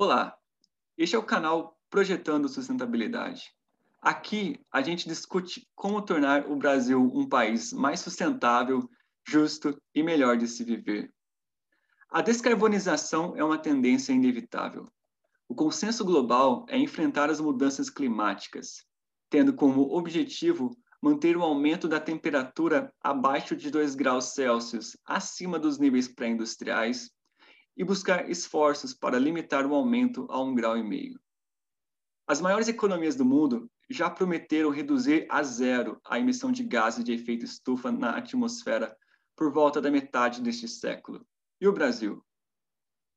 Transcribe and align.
Olá, 0.00 0.38
este 0.96 1.16
é 1.16 1.18
o 1.18 1.24
canal 1.24 1.76
Projetando 1.90 2.48
Sustentabilidade. 2.48 3.52
Aqui 4.00 4.64
a 4.70 4.80
gente 4.80 5.08
discute 5.08 5.68
como 5.74 6.00
tornar 6.00 6.48
o 6.48 6.54
Brasil 6.54 7.02
um 7.02 7.28
país 7.28 7.72
mais 7.72 7.98
sustentável, 7.98 8.88
justo 9.26 9.76
e 9.92 10.00
melhor 10.04 10.36
de 10.36 10.46
se 10.46 10.62
viver. 10.62 11.12
A 12.08 12.22
descarbonização 12.22 13.36
é 13.36 13.42
uma 13.42 13.58
tendência 13.58 14.12
inevitável. 14.12 14.88
O 15.48 15.54
consenso 15.56 16.04
global 16.04 16.64
é 16.68 16.78
enfrentar 16.78 17.28
as 17.28 17.40
mudanças 17.40 17.90
climáticas, 17.90 18.84
tendo 19.28 19.52
como 19.52 19.96
objetivo 19.96 20.70
manter 21.02 21.36
o 21.36 21.42
aumento 21.42 21.88
da 21.88 21.98
temperatura 21.98 22.94
abaixo 23.02 23.56
de 23.56 23.68
2 23.68 23.96
graus 23.96 24.26
Celsius, 24.26 24.96
acima 25.04 25.58
dos 25.58 25.76
níveis 25.76 26.06
pré-industriais, 26.06 27.10
e 27.78 27.84
buscar 27.84 28.28
esforços 28.28 28.92
para 28.92 29.20
limitar 29.20 29.64
o 29.64 29.72
aumento 29.72 30.26
a 30.28 30.42
um 30.42 30.52
grau 30.52 30.76
e 30.76 30.82
meio. 30.82 31.20
As 32.26 32.40
maiores 32.40 32.66
economias 32.66 33.14
do 33.14 33.24
mundo 33.24 33.70
já 33.88 34.10
prometeram 34.10 34.68
reduzir 34.68 35.26
a 35.30 35.42
zero 35.44 36.00
a 36.04 36.18
emissão 36.18 36.50
de 36.50 36.64
gases 36.64 37.04
de 37.04 37.12
efeito 37.12 37.44
estufa 37.44 37.92
na 37.92 38.18
atmosfera 38.18 38.94
por 39.36 39.52
volta 39.52 39.80
da 39.80 39.92
metade 39.92 40.42
deste 40.42 40.66
século. 40.66 41.24
E 41.60 41.68
o 41.68 41.72
Brasil? 41.72 42.22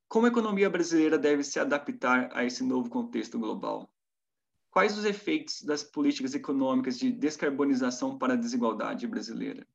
Como 0.07 0.27
a 0.27 0.29
economia 0.29 0.69
brasileira 0.69 1.17
deve 1.17 1.43
se 1.43 1.59
adaptar 1.59 2.29
a 2.31 2.45
esse 2.45 2.63
novo 2.63 2.89
contexto 2.89 3.39
global? 3.39 3.91
Quais 4.69 4.97
os 4.97 5.05
efeitos 5.05 5.63
das 5.63 5.83
políticas 5.83 6.35
econômicas 6.35 6.99
de 6.99 7.11
descarbonização 7.11 8.17
para 8.17 8.33
a 8.33 8.37
desigualdade 8.37 9.07
brasileira? 9.07 9.67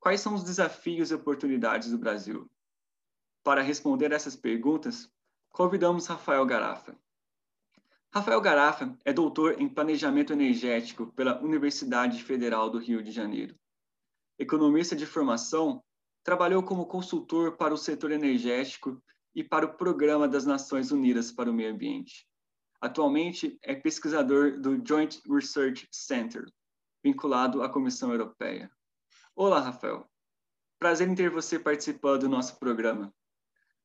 Quais 0.00 0.20
são 0.20 0.34
os 0.34 0.42
desafios 0.42 1.10
e 1.10 1.14
oportunidades 1.14 1.90
do 1.90 1.98
Brasil? 1.98 2.50
Para 3.42 3.62
responder 3.62 4.12
essas 4.12 4.36
perguntas, 4.36 5.10
convidamos 5.50 6.06
Rafael 6.06 6.44
Garafa. 6.44 6.96
Rafael 8.12 8.40
Garafa 8.40 8.96
é 9.04 9.12
doutor 9.12 9.60
em 9.60 9.68
Planejamento 9.68 10.32
Energético 10.32 11.12
pela 11.12 11.40
Universidade 11.42 12.22
Federal 12.22 12.70
do 12.70 12.78
Rio 12.78 13.02
de 13.02 13.10
Janeiro. 13.10 13.54
Economista 14.38 14.96
de 14.96 15.04
formação, 15.04 15.82
trabalhou 16.22 16.62
como 16.62 16.86
consultor 16.86 17.56
para 17.56 17.74
o 17.74 17.78
setor 17.78 18.10
energético 18.10 19.02
e 19.34 19.44
para 19.44 19.66
o 19.66 19.74
Programa 19.74 20.26
das 20.26 20.44
Nações 20.44 20.90
Unidas 20.90 21.30
para 21.30 21.50
o 21.50 21.54
Meio 21.54 21.72
Ambiente. 21.72 22.26
Atualmente 22.80 23.58
é 23.62 23.74
pesquisador 23.74 24.60
do 24.60 24.80
Joint 24.86 25.20
Research 25.28 25.88
Center, 25.90 26.44
vinculado 27.02 27.62
à 27.62 27.68
Comissão 27.68 28.12
Europeia. 28.12 28.70
Olá, 29.34 29.60
Rafael. 29.60 30.08
Prazer 30.78 31.08
em 31.08 31.14
ter 31.14 31.30
você 31.30 31.58
participando 31.58 32.20
do 32.20 32.28
nosso 32.28 32.58
programa. 32.58 33.12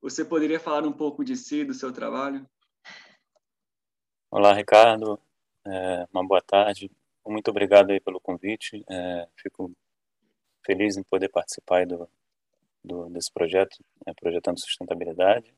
Você 0.03 0.25
poderia 0.25 0.59
falar 0.59 0.85
um 0.85 0.91
pouco 0.91 1.23
de 1.23 1.33
si, 1.33 1.63
do 1.63 1.73
seu 1.73 1.89
trabalho? 1.93 2.45
Olá, 4.29 4.51
Ricardo. 4.51 5.17
É, 5.65 6.05
uma 6.13 6.27
boa 6.27 6.41
tarde. 6.41 6.91
Muito 7.25 7.49
obrigado 7.49 7.89
aí 7.91 8.01
pelo 8.01 8.19
convite. 8.19 8.83
É, 8.89 9.29
fico 9.41 9.71
feliz 10.65 10.97
em 10.97 11.03
poder 11.03 11.29
participar 11.29 11.85
do, 11.85 12.09
do, 12.83 13.09
desse 13.11 13.31
projeto, 13.31 13.81
é, 14.05 14.13
Projetando 14.13 14.59
Sustentabilidade. 14.59 15.55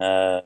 É, 0.00 0.44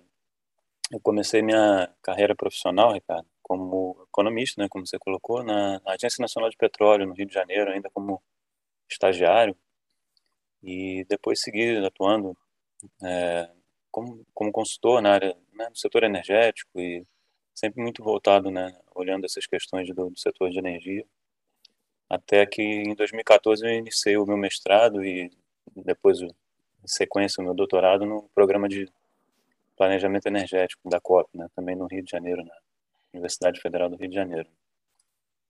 eu 0.91 1.01
comecei 1.01 1.43
minha 1.43 1.95
carreira 2.01 2.35
profissional, 2.35 2.95
Ricardo, 2.95 3.29
como 3.43 4.07
economista, 4.09 4.63
né, 4.63 4.69
como 4.71 4.87
você 4.87 4.99
colocou, 4.99 5.45
na 5.45 5.83
Agência 5.85 6.23
Nacional 6.23 6.49
de 6.49 6.57
Petróleo, 6.57 7.07
no 7.07 7.13
Rio 7.13 7.27
de 7.27 7.35
Janeiro, 7.35 7.73
ainda 7.73 7.91
como 7.91 8.23
estagiário. 8.91 9.55
E 10.63 11.05
depois 11.11 11.43
segui 11.43 11.77
atuando 11.85 12.35
é, 13.03 13.49
como, 13.91 14.25
como 14.35 14.53
consultor 14.53 15.03
na 15.03 15.13
área, 15.13 15.37
né, 15.53 15.69
setor 15.75 16.05
energético 16.05 16.81
e 16.81 17.07
sempre 17.55 17.83
muito 17.83 18.03
voltado, 18.03 18.51
né, 18.51 18.77
olhando 18.95 19.25
essas 19.25 19.47
questões 19.47 19.89
do, 19.95 20.11
do 20.11 20.19
setor 20.19 20.51
de 20.51 20.59
energia. 20.59 21.05
Até 22.09 22.45
que 22.47 22.63
em 22.63 22.95
2014 22.95 23.65
eu 23.65 23.71
iniciei 23.71 24.17
o 24.17 24.27
meu 24.27 24.37
mestrado 24.37 25.05
e 25.05 25.31
depois, 25.77 26.21
em 26.21 26.29
sequência, 26.87 27.41
o 27.41 27.45
meu 27.45 27.55
doutorado 27.55 28.05
no 28.05 28.29
programa 28.35 28.69
de 28.69 28.91
planejamento 29.77 30.27
energético 30.27 30.89
da 30.89 31.01
COP, 31.01 31.29
né, 31.37 31.49
também 31.55 31.77
no 31.77 31.87
Rio 31.87 32.03
de 32.03 32.11
Janeiro, 32.11 32.45
na 32.45 32.55
Universidade 33.13 33.61
Federal 33.61 33.89
do 33.89 33.97
Rio 33.97 34.09
de 34.09 34.15
Janeiro. 34.15 34.49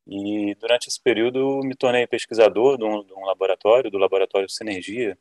E 0.07 0.55
durante 0.57 0.89
esse 0.89 1.01
período 1.01 1.61
me 1.63 1.77
tornei 1.77 2.07
pesquisador 2.07 2.77
de 2.77 2.85
um, 2.85 3.05
de 3.05 3.13
um 3.13 3.25
laboratório, 3.25 3.91
do 3.91 3.99
Laboratório 3.99 4.49
Sinergia, 4.49 5.17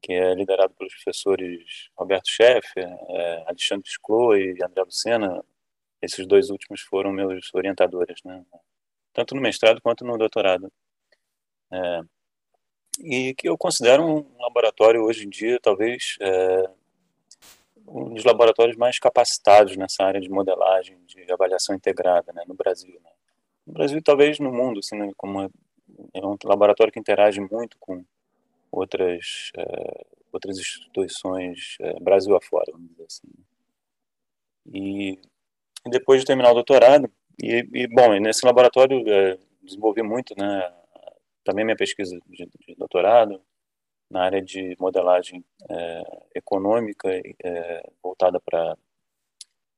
que 0.00 0.12
é 0.12 0.34
liderado 0.34 0.74
pelos 0.74 0.94
professores 0.94 1.90
Roberto 1.96 2.28
Schaeffer, 2.28 2.88
é, 3.08 3.44
Alexandre 3.46 3.88
Sclo 3.88 4.36
e 4.36 4.62
André 4.62 4.82
Lucena. 4.82 5.44
Esses 6.00 6.26
dois 6.26 6.50
últimos 6.50 6.80
foram 6.82 7.12
meus 7.12 7.52
orientadores, 7.52 8.22
né? 8.24 8.44
tanto 9.12 9.34
no 9.34 9.40
mestrado 9.40 9.80
quanto 9.82 10.04
no 10.04 10.16
doutorado. 10.16 10.72
É, 11.72 12.00
e 13.00 13.34
que 13.34 13.48
eu 13.48 13.56
considero 13.56 14.04
um 14.04 14.38
laboratório 14.38 15.02
hoje 15.02 15.26
em 15.26 15.28
dia, 15.28 15.58
talvez, 15.60 16.16
é, 16.20 16.70
um 17.86 18.14
dos 18.14 18.24
laboratórios 18.24 18.76
mais 18.76 18.98
capacitados 18.98 19.76
nessa 19.76 20.04
área 20.04 20.20
de 20.20 20.28
modelagem, 20.28 20.98
de 21.06 21.30
avaliação 21.32 21.74
integrada 21.74 22.32
né, 22.32 22.44
no 22.46 22.54
Brasil. 22.54 23.00
Né? 23.02 23.10
No 23.66 23.72
Brasil, 23.74 24.02
talvez 24.02 24.38
no 24.38 24.52
mundo, 24.52 24.80
assim, 24.80 24.96
né, 24.96 25.10
como 25.16 25.42
é, 25.42 25.48
é 26.14 26.26
um 26.26 26.36
laboratório 26.44 26.92
que 26.92 27.00
interage 27.00 27.40
muito 27.40 27.76
com 27.78 28.04
outras 28.70 29.50
uh, 29.56 30.06
outras 30.32 30.58
instituições 30.58 31.76
uh, 31.80 32.02
Brasil 32.02 32.36
afora, 32.36 32.66
vamos 32.72 32.90
dizer 32.90 33.04
assim. 33.04 33.28
E, 34.72 35.12
e 35.86 35.90
depois 35.90 36.20
de 36.20 36.26
terminar 36.26 36.50
o 36.50 36.54
doutorado, 36.54 37.10
e, 37.42 37.66
e 37.72 37.86
bom, 37.86 38.12
nesse 38.18 38.44
laboratório 38.44 39.00
uh, 39.00 39.38
desenvolvi 39.62 40.02
muito, 40.02 40.34
né, 40.36 40.72
também 41.44 41.64
minha 41.64 41.76
pesquisa 41.76 42.18
de, 42.26 42.46
de 42.46 42.74
doutorado 42.76 43.40
na 44.10 44.24
área 44.24 44.42
de 44.42 44.74
modelagem 44.78 45.44
econômica 46.34 47.10
voltada 48.02 48.40
para 48.40 48.74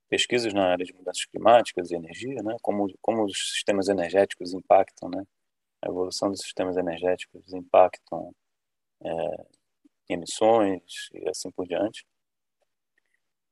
pesquisas 0.09 0.53
na 0.53 0.67
área 0.67 0.85
de 0.85 0.93
mudanças 0.93 1.25
climáticas 1.25 1.91
e 1.91 1.97
energia, 1.97 2.41
né, 2.43 2.57
como 2.63 2.93
como 3.01 3.25
os 3.25 3.53
sistemas 3.55 3.89
energéticos 3.89 4.53
impactam, 4.53 5.09
né, 5.09 5.25
a 5.83 5.89
evolução 5.89 6.31
dos 6.31 6.41
sistemas 6.41 6.77
energéticos 6.77 7.53
impactam 7.53 8.33
é, 9.05 9.47
emissões 10.09 11.09
e 11.15 11.29
assim 11.29 11.51
por 11.51 11.67
diante. 11.67 12.05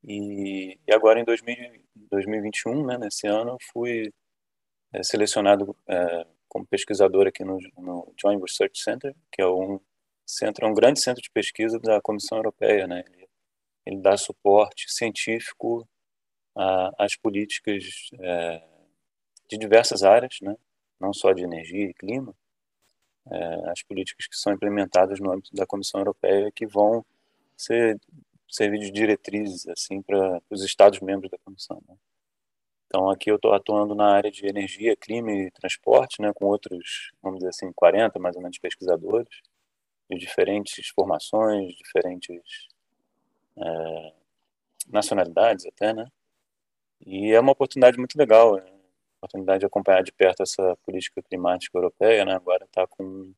E, 0.05 0.79
e 0.87 0.95
agora 0.95 1.21
em 1.21 1.25
2000, 1.25 1.57
2021, 2.11 2.87
né, 2.87 2.99
nesse 2.99 3.27
ano, 3.27 3.57
fui 3.73 4.13
é, 4.93 5.03
selecionado 5.03 5.77
é, 5.89 6.27
como 6.49 6.67
pesquisador 6.67 7.27
aqui 7.27 7.45
no, 7.45 7.59
no 7.77 8.13
Joint 8.21 8.41
Research 8.41 8.81
Center, 8.83 9.15
que 9.33 9.43
é 9.43 9.47
um 9.47 9.81
centro, 10.27 10.67
é 10.67 10.71
um 10.71 10.75
grande 10.75 11.01
centro 11.01 11.23
de 11.23 11.31
pesquisa 11.31 11.79
da 11.79 12.01
Comissão 12.01 12.39
Europeia, 12.39 12.87
né? 12.87 13.05
Ele, 13.07 13.29
ele 13.87 14.01
dá 14.01 14.17
suporte 14.17 14.91
científico 14.91 15.89
às 16.99 17.15
políticas 17.17 18.11
é, 18.21 18.63
de 19.49 19.59
diversas 19.59 20.03
áreas, 20.03 20.39
né? 20.43 20.57
Não 21.01 21.13
só 21.13 21.33
de 21.33 21.45
energia 21.45 21.87
e 21.87 21.95
clima, 21.95 22.35
é, 23.31 23.71
as 23.71 23.83
políticas 23.83 24.27
que 24.27 24.37
são 24.37 24.53
implementadas 24.53 25.21
no 25.21 25.33
âmbito 25.33 25.55
da 25.55 25.67
Comissão 25.67 26.01
Europeia 26.01 26.51
que 26.53 26.67
vão 26.67 27.05
ser 27.57 28.01
servir 28.49 28.79
de 28.79 28.91
diretrizes 28.91 29.67
assim 29.69 30.01
para 30.03 30.41
os 30.51 30.65
Estados 30.65 31.01
membros 31.01 31.31
da 31.31 31.39
Comissão. 31.39 31.83
Né? 31.87 31.95
Então 32.87 33.11
aqui 33.11 33.31
eu 33.31 33.37
estou 33.37 33.53
atuando 33.53 33.95
na 33.95 34.13
área 34.15 34.31
de 34.31 34.47
energia, 34.47 34.97
clima 34.97 35.31
e 35.31 35.51
transporte, 35.51 36.23
né, 36.23 36.33
com 36.33 36.47
outros, 36.47 37.13
vamos 37.23 37.41
dizer 37.41 37.51
assim, 37.51 37.71
40 37.73 38.19
mais 38.19 38.35
ou 38.37 38.43
menos 38.43 38.59
pesquisadores 38.59 39.43
de 40.11 40.19
diferentes 40.19 40.89
formações, 40.89 41.75
diferentes 41.75 42.69
é, 43.59 44.13
nacionalidades 44.89 45.67
até, 45.67 45.93
né? 45.93 46.07
E 47.07 47.33
é 47.33 47.41
uma 47.41 47.53
oportunidade 47.53 47.99
muito 47.99 48.17
legal. 48.17 48.57
Né? 48.57 48.78
Oportunidade 49.19 49.61
de 49.61 49.67
acompanhar 49.67 50.03
de 50.03 50.13
perto 50.13 50.43
essa 50.43 50.77
política 50.85 51.23
climática 51.23 51.77
europeia, 51.77 52.25
né? 52.25 52.35
Agora 52.35 52.65
está 52.65 52.87
com, 52.87 53.33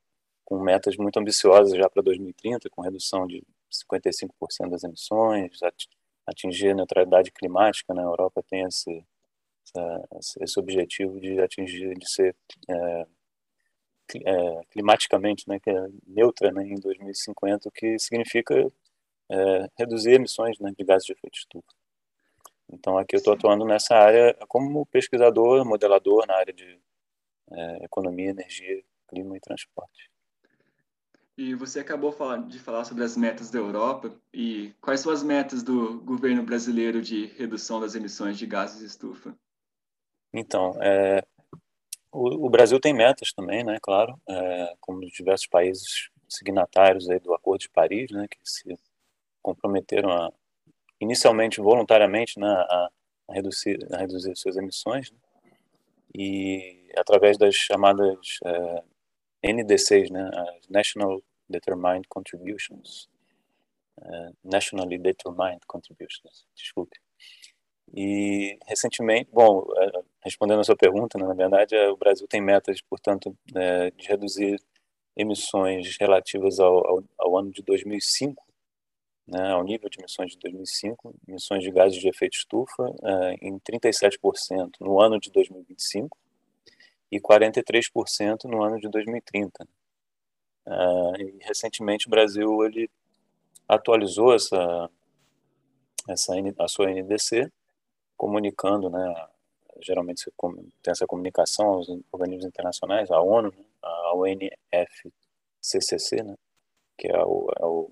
com 0.45 0.61
metas 0.61 0.97
muito 0.97 1.19
ambiciosas 1.19 1.77
já 1.77 1.89
para 1.89 2.03
2030, 2.03 2.69
com 2.71 2.83
redução 2.83 3.27
de 3.27 3.43
55% 3.71 4.71
das 4.71 4.85
emissões, 4.85 5.59
atingir 6.27 6.71
a 6.71 6.75
neutralidade 6.75 7.31
climática. 7.33 7.95
Né? 7.95 8.03
Europa 8.03 8.43
tem 8.49 8.63
esse, 8.65 9.05
esse 10.41 10.59
objetivo 10.59 11.21
de 11.21 11.41
atingir, 11.41 11.95
de 11.95 12.11
ser 12.11 12.37
é, 12.69 13.07
é, 14.25 14.61
climaticamente, 14.71 15.49
né, 15.49 15.59
que 15.61 15.71
é 15.71 15.87
neutra 16.07 16.51
né, 16.51 16.65
em 16.65 16.75
2050, 16.75 17.69
o 17.69 17.73
que 17.73 17.99
significa 17.99 18.55
é, 19.31 19.69
reduzir 19.79 20.15
emissões 20.15 20.59
né, 20.59 20.73
de 20.77 20.85
gases 20.85 21.07
de 21.07 21.13
efeito 21.13 21.39
estufa. 21.39 21.80
Então, 22.73 22.97
aqui 22.97 23.17
eu 23.17 23.19
estou 23.19 23.35
atuando 23.35 23.65
nessa 23.65 23.95
área 23.97 24.35
como 24.49 24.87
pesquisador, 24.87 25.65
modelador 25.65 26.27
na 26.27 26.37
área 26.37 26.53
de 26.53 26.81
é, 27.51 27.85
economia, 27.85 28.31
energia, 28.31 28.83
clima 29.09 29.37
e 29.37 29.41
transporte. 29.41 30.11
E 31.37 31.55
você 31.55 31.81
acabou 31.81 32.15
de 32.47 32.59
falar 32.59 32.85
sobre 32.85 33.03
as 33.03 33.17
metas 33.17 33.51
da 33.51 33.59
Europa 33.59 34.15
e 34.33 34.75
quais 34.81 35.01
são 35.01 35.11
as 35.11 35.23
metas 35.23 35.63
do 35.63 36.01
governo 36.03 36.43
brasileiro 36.43 37.01
de 37.01 37.27
redução 37.27 37.81
das 37.81 37.95
emissões 37.95 38.39
de 38.39 38.47
gases 38.47 38.81
de 38.81 38.85
estufa? 38.85 39.35
Então, 40.33 40.75
é, 40.83 41.25
o, 42.13 42.47
o, 42.47 42.51
Brasil 42.51 42.79
tem 42.79 42.93
metas 42.93 43.33
também, 43.33 43.65
né? 43.65 43.79
Claro, 43.81 44.21
é, 44.29 44.77
como 44.81 45.01
diversos 45.07 45.47
países 45.47 46.11
signatários 46.29 47.09
aí 47.09 47.19
do 47.19 47.33
Acordo 47.33 47.63
de 47.63 47.71
Paris, 47.71 48.11
né? 48.11 48.27
Que 48.29 48.39
se 48.45 48.79
comprometeram 49.43 50.11
a, 50.11 50.31
inicialmente 51.01 51.61
voluntariamente, 51.61 52.39
né? 52.39 52.49
A, 52.49 52.91
a 53.29 53.35
reduzir, 53.35 53.79
a 53.93 53.99
reduzir 53.99 54.37
suas 54.37 54.57
emissões. 54.57 55.11
Né? 55.11 55.19
E 56.15 56.91
através 56.97 57.39
das 57.39 57.55
chamadas 57.55 58.39
é, 58.45 59.53
NDCs, 59.53 60.11
né? 60.11 60.31
As 60.35 60.69
National 60.69 61.23
Determined 61.49 62.07
Contributions. 62.09 63.09
Uh, 64.03 64.33
nationally 64.43 64.97
Determined 64.97 65.61
Contributions, 65.67 66.47
desculpe. 66.57 66.99
E 67.93 68.57
recentemente, 68.67 69.29
bom, 69.31 69.59
uh, 69.59 70.05
respondendo 70.25 70.61
a 70.61 70.65
sua 70.65 70.77
pergunta, 70.77 71.19
né, 71.19 71.27
na 71.27 71.35
verdade, 71.35 71.77
uh, 71.77 71.93
o 71.93 71.99
Brasil 71.99 72.27
tem 72.27 72.41
metas, 72.41 72.81
portanto, 72.81 73.37
de 73.47 74.09
reduzir 74.09 74.59
emissões 75.15 75.99
relativas 76.01 76.59
ao, 76.59 76.87
ao, 76.87 77.05
ao, 77.19 77.37
ano 77.37 77.51
de 77.51 77.63
2005, 77.63 78.43
né, 79.31 79.53
ao 79.53 79.63
nível 79.63 79.89
de 79.89 80.01
emissões 80.01 80.33
de 80.33 80.39
2005, 80.39 81.15
emissões 81.29 81.63
de 81.63 81.71
gases 81.71 81.99
de 81.99 82.09
efeito 82.09 82.37
estufa, 82.37 82.93
em 83.41 83.59
37% 83.61 84.73
no 84.81 85.01
ano 85.01 85.21
de 85.21 85.31
2025 85.31 86.19
e 87.13 87.21
43% 87.21 88.45
no 88.45 88.63
ano 88.63 88.79
de 88.79 88.89
2030. 88.89 89.67
Uh, 90.67 91.21
e 91.21 91.39
recentemente 91.43 92.07
o 92.07 92.11
Brasil 92.11 92.65
ele 92.65 92.91
atualizou 93.69 94.35
essa, 94.35 94.91
essa 96.09 96.35
a 96.59 96.69
sua 96.69 96.91
NDC, 96.91 97.51
comunicando, 98.17 98.91
né, 98.91 99.29
geralmente 99.81 100.25
tem 100.83 100.91
essa 100.91 101.07
comunicação 101.07 101.67
aos 101.67 101.89
organismos 102.13 102.47
internacionais, 102.47 103.11
a 103.11 103.21
ONU, 103.21 103.51
né, 103.51 103.65
a 103.83 104.15
UNFCCC, 104.17 106.23
né, 106.23 106.37
que 106.99 107.09
é, 107.09 107.25
o, 107.25 107.49
é 107.59 107.65
o, 107.65 107.91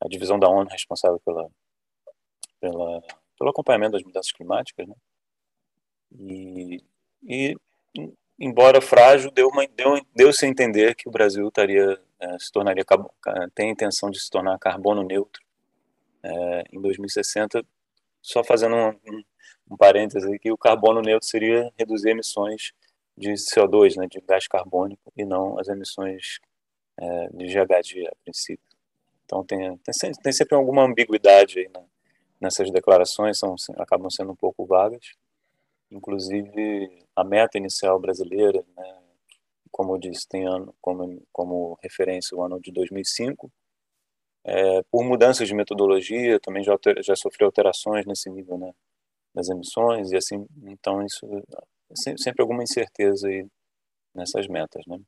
a 0.00 0.08
divisão 0.08 0.38
da 0.38 0.48
ONU 0.48 0.68
responsável 0.70 1.20
pela, 1.24 1.48
pela, 2.60 3.02
pelo 3.38 3.50
acompanhamento 3.50 3.92
das 3.92 4.02
mudanças 4.02 4.32
climáticas, 4.32 4.88
né, 4.88 4.94
e, 6.12 6.82
e 7.22 7.56
embora 8.38 8.80
frágil, 8.80 9.30
deu, 9.30 9.48
uma, 9.48 9.66
deu, 9.68 10.00
deu-se 10.14 10.44
a 10.44 10.48
entender 10.48 10.94
que 10.94 11.08
o 11.08 11.12
Brasil 11.12 11.46
estaria, 11.46 12.00
é, 12.18 12.38
se 12.38 12.50
tornaria, 12.50 12.84
tem 13.54 13.70
intenção 13.70 14.10
de 14.10 14.18
se 14.18 14.30
tornar 14.30 14.58
carbono 14.58 15.02
neutro 15.02 15.42
é, 16.22 16.64
em 16.72 16.80
2060, 16.80 17.64
só 18.22 18.42
fazendo 18.42 18.74
um, 18.74 18.88
um, 18.88 19.24
um 19.70 19.76
parêntese 19.76 20.38
que 20.38 20.50
o 20.50 20.58
carbono 20.58 21.00
neutro 21.00 21.28
seria 21.28 21.70
reduzir 21.78 22.10
emissões 22.10 22.72
de 23.16 23.32
CO2, 23.32 23.96
né, 23.96 24.06
de 24.10 24.20
gás 24.20 24.48
carbônico, 24.48 25.12
e 25.16 25.24
não 25.24 25.58
as 25.58 25.68
emissões 25.68 26.40
é, 26.98 27.28
de 27.28 27.46
GHG 27.46 28.06
a 28.06 28.16
princípio. 28.24 28.69
Então 29.30 29.44
tem, 29.44 29.78
tem, 29.78 30.12
tem 30.24 30.32
sempre 30.32 30.56
alguma 30.56 30.82
ambiguidade 30.82 31.60
aí 31.60 31.68
na, 31.72 31.84
nessas 32.40 32.68
declarações, 32.72 33.38
são, 33.38 33.54
acabam 33.78 34.10
sendo 34.10 34.32
um 34.32 34.36
pouco 34.36 34.66
vagas. 34.66 35.14
Inclusive, 35.88 37.06
a 37.14 37.22
meta 37.22 37.56
inicial 37.56 38.00
brasileira, 38.00 38.64
né, 38.76 38.98
como 39.70 39.94
eu 39.94 39.98
disse, 39.98 40.26
tem 40.28 40.46
ano, 40.48 40.74
como, 40.80 41.22
como 41.32 41.78
referência 41.80 42.36
o 42.36 42.42
ano 42.42 42.60
de 42.60 42.72
2005. 42.72 43.52
É, 44.42 44.82
por 44.90 45.04
mudanças 45.04 45.46
de 45.46 45.54
metodologia, 45.54 46.40
também 46.40 46.64
já, 46.64 46.76
já 47.00 47.14
sofreu 47.14 47.46
alterações 47.46 48.04
nesse 48.06 48.28
nível 48.30 48.58
né, 48.58 48.72
das 49.32 49.48
emissões, 49.48 50.10
e 50.10 50.16
assim, 50.16 50.44
então 50.64 51.04
isso 51.04 51.24
sempre 51.94 52.42
alguma 52.42 52.64
incerteza 52.64 53.28
aí 53.28 53.46
nessas 54.12 54.48
metas. 54.48 54.84
Né. 54.86 54.98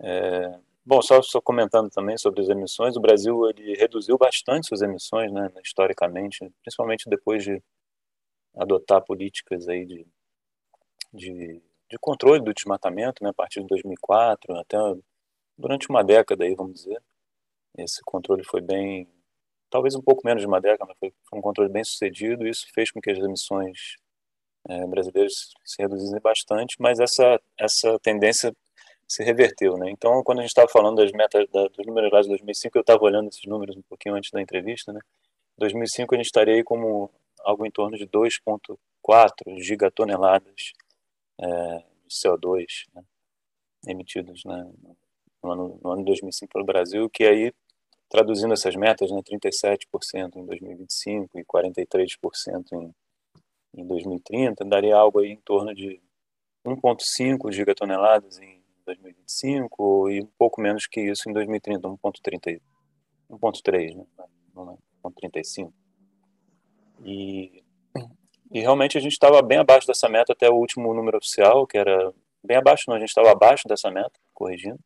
É, 0.00 0.60
bom, 0.88 1.02
só, 1.02 1.20
só 1.20 1.40
comentando 1.40 1.90
também 1.90 2.16
sobre 2.16 2.40
as 2.40 2.48
emissões, 2.48 2.96
o 2.96 3.00
Brasil 3.00 3.46
ele 3.50 3.74
reduziu 3.74 4.16
bastante 4.16 4.68
suas 4.68 4.80
emissões, 4.80 5.30
né, 5.30 5.50
historicamente, 5.62 6.50
principalmente 6.62 7.08
depois 7.10 7.44
de 7.44 7.62
adotar 8.56 9.04
políticas 9.04 9.68
aí 9.68 9.84
de, 9.84 10.06
de, 11.12 11.62
de 11.90 11.98
controle 12.00 12.42
do 12.42 12.54
desmatamento, 12.54 13.22
né, 13.22 13.30
a 13.30 13.34
partir 13.34 13.60
de 13.60 13.66
2004, 13.66 14.56
até 14.56 14.78
durante 15.58 15.90
uma 15.90 16.02
década 16.02 16.44
aí, 16.44 16.54
vamos 16.54 16.74
dizer. 16.74 17.02
Esse 17.76 18.00
controle 18.02 18.42
foi 18.42 18.62
bem, 18.62 19.06
talvez 19.70 19.94
um 19.94 20.02
pouco 20.02 20.22
menos 20.24 20.40
de 20.40 20.46
uma 20.48 20.60
década, 20.60 20.86
mas 20.88 20.98
foi, 20.98 21.12
foi 21.28 21.38
um 21.38 21.42
controle 21.42 21.70
bem 21.70 21.84
sucedido. 21.84 22.46
E 22.46 22.50
isso 22.50 22.66
fez 22.74 22.90
com 22.90 23.00
que 23.00 23.10
as 23.10 23.18
emissões 23.18 23.96
é, 24.68 24.86
brasileiras 24.86 25.50
se 25.64 25.82
reduzissem 25.82 26.20
bastante, 26.20 26.76
mas 26.80 26.98
essa 27.00 27.40
essa 27.58 27.98
tendência 28.00 28.54
se 29.08 29.24
reverteu, 29.24 29.76
né? 29.78 29.90
Então, 29.90 30.22
quando 30.22 30.40
a 30.40 30.42
gente 30.42 30.50
estava 30.50 30.68
falando 30.68 30.96
das 30.96 31.10
metas 31.12 31.48
da, 31.50 31.66
dos 31.68 31.86
números 31.86 32.12
lá 32.12 32.20
de 32.20 32.28
2005, 32.28 32.76
eu 32.76 32.82
estava 32.82 33.02
olhando 33.02 33.28
esses 33.28 33.44
números 33.46 33.76
um 33.76 33.82
pouquinho 33.82 34.14
antes 34.14 34.30
da 34.30 34.40
entrevista, 34.40 34.92
né? 34.92 35.00
2005 35.56 36.14
a 36.14 36.18
gente 36.18 36.26
estaria 36.26 36.54
aí 36.54 36.62
como 36.62 37.10
algo 37.40 37.66
em 37.66 37.70
torno 37.70 37.96
de 37.96 38.06
2,4 38.06 39.60
gigatoneladas 39.60 40.72
é, 41.40 41.78
de 42.06 42.14
CO2 42.14 42.66
né, 42.94 43.02
emitidos 43.86 44.44
né, 44.44 44.70
no, 45.42 45.50
ano, 45.50 45.80
no 45.82 45.90
ano 45.90 46.04
2005 46.04 46.52
pelo 46.52 46.64
Brasil, 46.64 47.08
que 47.10 47.24
aí, 47.24 47.52
traduzindo 48.08 48.52
essas 48.52 48.76
metas, 48.76 49.10
né, 49.10 49.20
37% 49.22 50.36
em 50.36 50.44
2025 50.44 51.38
e 51.38 51.44
43% 51.44 52.72
em, 52.72 52.94
em 53.74 53.86
2030, 53.86 54.64
daria 54.64 54.96
algo 54.96 55.20
aí 55.20 55.30
em 55.30 55.40
torno 55.40 55.74
de 55.74 56.00
1,5 56.66 57.50
gigatoneladas 57.52 58.38
em 58.38 58.57
2025 58.88 60.10
e 60.10 60.22
um 60.22 60.28
pouco 60.38 60.60
menos 60.60 60.86
que 60.86 61.00
isso 61.00 61.28
em 61.28 61.32
2030, 61.32 61.88
1,3, 61.88 62.60
1,3, 63.30 63.96
né, 63.96 64.04
1,35. 65.04 65.72
E, 67.04 67.62
e 68.50 68.60
realmente 68.60 68.96
a 68.98 69.00
gente 69.00 69.12
estava 69.12 69.40
bem 69.42 69.58
abaixo 69.58 69.86
dessa 69.86 70.08
meta 70.08 70.32
até 70.32 70.48
o 70.50 70.56
último 70.56 70.92
número 70.94 71.18
oficial, 71.18 71.66
que 71.66 71.78
era 71.78 72.12
bem 72.42 72.56
abaixo, 72.56 72.84
não, 72.88 72.96
a 72.96 73.00
gente 73.00 73.10
estava 73.10 73.30
abaixo 73.30 73.68
dessa 73.68 73.90
meta, 73.90 74.18
corrigindo. 74.32 74.80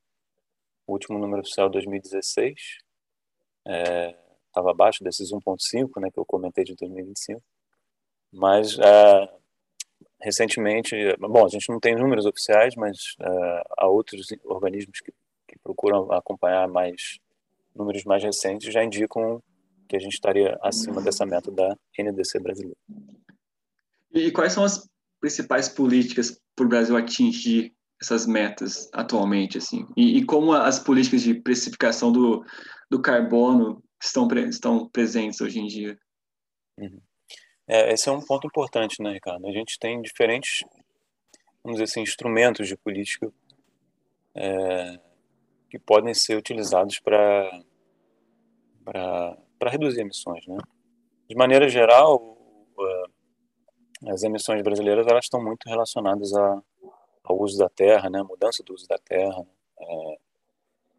O 0.87 0.93
último 0.93 1.19
número 1.19 1.41
oficial 1.41 1.71
2016 1.71 2.55
estava 4.49 4.69
é, 4.69 4.73
abaixo 4.73 5.05
desses 5.05 5.31
1.5, 5.31 6.00
né, 6.00 6.11
que 6.11 6.19
eu 6.19 6.27
comentei 6.27 6.65
de 6.65 6.75
2025. 6.75 7.41
Mas 8.33 8.79
é, 8.79 9.42
recentemente, 10.23 10.97
bom, 11.19 11.45
a 11.45 11.49
gente 11.49 11.69
não 11.69 11.81
tem 11.81 11.97
números 11.97 12.26
oficiais, 12.26 12.75
mas 12.76 13.14
é, 13.21 13.62
há 13.79 13.87
outros 13.88 14.29
organismos 14.45 15.00
que, 15.00 15.12
que 15.49 15.59
procuram 15.59 16.11
acompanhar 16.12 16.69
mais 16.69 17.19
números 17.75 18.05
mais 18.05 18.23
recentes 18.23 18.73
já 18.73 18.85
indicam 18.85 19.43
que 19.88 19.97
a 19.97 19.99
gente 19.99 20.14
estaria 20.14 20.59
acima 20.62 21.02
dessa 21.02 21.26
meta 21.26 21.50
da 21.50 21.76
NDC 21.99 22.38
brasileira. 22.41 22.76
E 24.12 24.31
quais 24.31 24.52
são 24.52 24.64
as 24.64 24.88
principais 25.21 25.69
políticas 25.69 26.41
para 26.55 26.67
o 26.67 26.69
Brasil 26.69 26.97
atingir 26.97 27.75
essas 28.00 28.26
metas 28.26 28.91
atualmente, 28.93 29.59
assim? 29.59 29.87
E, 29.97 30.19
e, 30.19 30.25
como 30.25 30.52
as 30.52 30.79
políticas 30.79 31.23
de 31.23 31.35
precificação 31.35 32.12
do, 32.12 32.45
do 32.91 33.00
carbono 33.00 33.83
estão, 34.02 34.29
estão 34.49 34.88
presentes 34.88 35.41
hoje 35.41 35.61
em 35.61 35.67
dia? 35.67 35.99
Uhum. 36.79 37.00
É, 37.75 37.91
esse 37.91 38.07
é 38.07 38.12
um 38.12 38.21
ponto 38.21 38.47
importante, 38.47 39.02
né, 39.02 39.12
Ricardo? 39.14 39.47
A 39.47 39.50
gente 39.50 39.79
tem 39.79 40.02
diferentes, 40.02 40.62
vamos 41.64 41.79
dizer 41.79 41.85
assim, 41.85 42.02
instrumentos 42.02 42.69
de 42.69 42.76
política 42.76 43.33
é, 44.35 45.00
que 45.71 45.79
podem 45.79 46.12
ser 46.12 46.37
utilizados 46.37 46.99
para 46.99 47.62
para 48.85 49.71
reduzir 49.71 50.02
emissões, 50.02 50.47
né? 50.47 50.59
De 51.26 51.35
maneira 51.35 51.67
geral, 51.67 52.37
as 54.09 54.23
emissões 54.23 54.61
brasileiras 54.61 55.07
elas 55.07 55.25
estão 55.25 55.43
muito 55.43 55.67
relacionadas 55.67 56.35
a, 56.35 56.62
ao 57.25 57.41
uso 57.41 57.57
da 57.57 57.71
terra, 57.71 58.11
né? 58.11 58.23
mudança 58.23 58.62
do 58.62 58.75
uso 58.75 58.87
da 58.87 58.99
terra 58.99 59.47
é, 59.81 60.19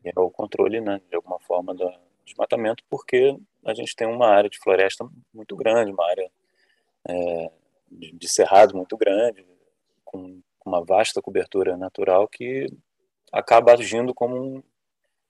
e 0.05 0.11
ao 0.15 0.31
controle, 0.31 0.81
né? 0.81 0.99
De 1.07 1.15
alguma 1.15 1.39
forma 1.41 1.75
do 1.75 1.87
desmatamento, 2.25 2.83
porque 2.89 3.37
a 3.63 3.75
gente 3.75 3.95
tem 3.95 4.07
uma 4.07 4.27
área 4.27 4.49
de 4.49 4.57
floresta 4.57 5.07
muito 5.31 5.55
grande, 5.55 5.91
uma 5.91 6.09
área 6.09 6.31
é, 7.07 7.51
de, 7.91 8.11
de 8.11 8.29
cerrado 8.29 8.75
muito 8.75 8.97
grande, 8.97 9.45
com 10.03 10.41
uma 10.65 10.83
vasta 10.83 11.21
cobertura 11.21 11.75
natural 11.77 12.27
que 12.27 12.67
acaba 13.31 13.73
agindo 13.73 14.13
como 14.13 14.35
um, 14.35 14.63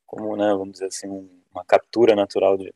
como 0.06 0.36
né, 0.36 0.50
vamos 0.52 0.74
dizer 0.74 0.88
assim 0.88 1.08
uma 1.52 1.64
captura 1.66 2.16
natural 2.16 2.58
de, 2.58 2.74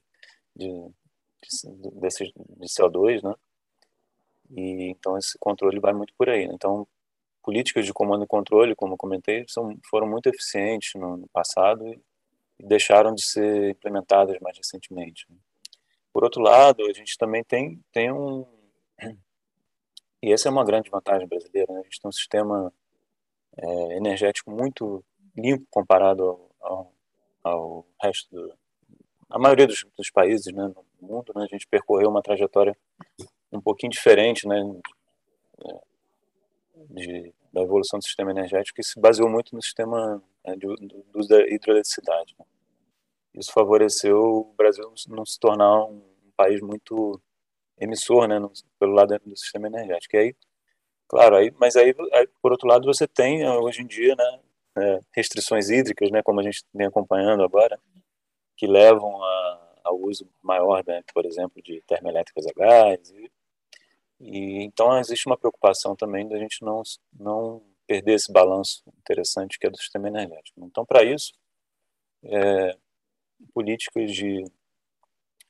de, 0.56 0.68
de, 0.68 1.92
desses, 2.00 2.32
de 2.34 2.68
CO2, 2.68 3.24
né? 3.24 3.34
E 4.50 4.90
então 4.90 5.18
esse 5.18 5.38
controle 5.38 5.80
vai 5.80 5.94
muito 5.94 6.14
por 6.18 6.30
aí. 6.30 6.44
Então, 6.44 6.88
políticas 7.44 7.86
de 7.86 7.94
comando 7.94 8.24
e 8.24 8.28
controle, 8.28 8.76
como 8.76 8.98
comentei, 8.98 9.46
são, 9.48 9.78
foram 9.90 10.08
muito 10.08 10.28
eficientes 10.28 10.94
no, 10.96 11.18
no 11.18 11.28
passado 11.30 11.88
e, 11.88 12.00
e 12.60 12.66
deixaram 12.66 13.14
de 13.14 13.24
ser 13.24 13.72
implementadas 13.72 14.38
mais 14.40 14.58
recentemente. 14.58 15.26
Né? 15.30 15.38
Por 16.14 16.24
outro 16.24 16.42
lado, 16.42 16.86
a 16.86 16.94
gente 16.94 17.18
também 17.18 17.44
tem, 17.44 17.80
tem 17.92 18.12
um. 18.12 18.46
E 20.22 20.34
essa 20.34 20.50
é 20.50 20.52
uma 20.52 20.66
grande 20.66 20.90
vantagem 20.90 21.28
brasileira, 21.28 21.72
né? 21.72 21.80
a 21.80 21.84
gente 21.84 22.02
tem 22.02 22.10
um 22.10 22.12
sistema 22.12 22.74
é, 23.56 23.98
energético 23.98 24.50
muito 24.52 25.04
limpo 25.36 25.66
comparado 25.70 26.24
ao, 26.24 26.52
ao, 26.60 26.94
ao 27.44 27.88
resto 28.02 28.30
do, 28.32 28.54
a 29.30 29.38
maioria 29.38 29.68
dos, 29.68 29.86
dos, 29.96 30.10
países 30.10 30.54
né, 30.54 30.68
no 30.68 30.86
mundo, 31.02 31.34
né, 31.36 31.44
a 31.44 31.48
gente 31.48 31.68
percorreu 31.68 32.10
uma 32.10 32.22
trajetória 32.22 32.76
um 33.52 33.62
pouquinho 33.62 33.92
diferente 33.92 34.48
né, 34.48 34.56
de, 36.90 37.34
da 37.52 37.62
evolução 37.62 38.00
do 38.00 38.06
sistema 38.06 38.32
energético 38.32 38.78
que 38.78 38.84
se 38.84 39.00
baseou 39.00 39.30
muito 39.30 39.54
no 39.56 39.62
sistema 39.62 40.22
né, 40.46 40.56
do, 40.56 40.76
do, 40.76 41.06
uso 41.14 41.30
da 41.30 41.42
hidroeletricidade. 41.42 42.36
Né. 42.40 42.46
Isso 43.34 43.52
favoreceu 43.52 44.18
o 44.18 44.54
Brasil 44.58 44.92
não 45.10 45.26
se 45.26 45.40
tornar 45.40 45.86
um, 45.86 45.98
um 46.26 46.32
país 46.36 46.62
muito 46.62 47.22
emissor 47.80 48.28
né, 48.28 48.40
no, 48.40 48.52
pelo 48.80 48.94
lado 48.94 49.20
do 49.26 49.38
sistema 49.38 49.68
energético. 49.68 50.16
E 50.16 50.20
aí, 50.20 50.36
claro, 51.08 51.36
aí, 51.36 51.52
mas 51.60 51.76
aí, 51.76 51.94
aí, 52.14 52.28
por 52.42 52.52
outro 52.52 52.68
lado, 52.68 52.86
você 52.86 53.08
tem 53.08 53.48
hoje 53.48 53.82
em 53.82 53.88
dia 53.88 54.16
né, 54.16 54.40
é, 54.78 55.00
restrições 55.16 55.70
hídricas, 55.70 56.12
né, 56.12 56.22
como 56.24 56.40
a 56.40 56.44
gente 56.44 56.64
vem 56.74 56.88
acompanhando 56.88 57.44
agora, 57.44 57.80
que 58.56 58.68
levam 58.68 59.22
a, 59.24 59.68
ao 59.84 60.00
uso 60.00 60.28
maior, 60.42 60.84
né, 60.86 61.02
por 61.14 61.26
exemplo, 61.26 61.62
de 61.62 61.82
termoelétricas 61.88 62.46
a 62.48 62.54
gás. 62.54 63.10
E, 63.12 63.32
e, 64.20 64.64
então 64.64 64.98
existe 65.00 65.28
uma 65.28 65.38
preocupação 65.38 65.96
também 65.96 66.28
da 66.28 66.38
gente 66.38 66.64
não 66.64 66.82
não 67.20 67.62
perder 67.88 68.16
esse 68.16 68.32
balanço 68.32 68.84
interessante 69.00 69.58
que 69.58 69.66
é 69.66 69.70
do 69.70 69.78
sistema 69.78 70.10
energético. 70.10 70.60
Então, 70.66 70.86
para 70.86 71.04
isso, 71.04 71.34
é, 72.24 72.78
políticas 73.54 74.12
de, 74.12 74.44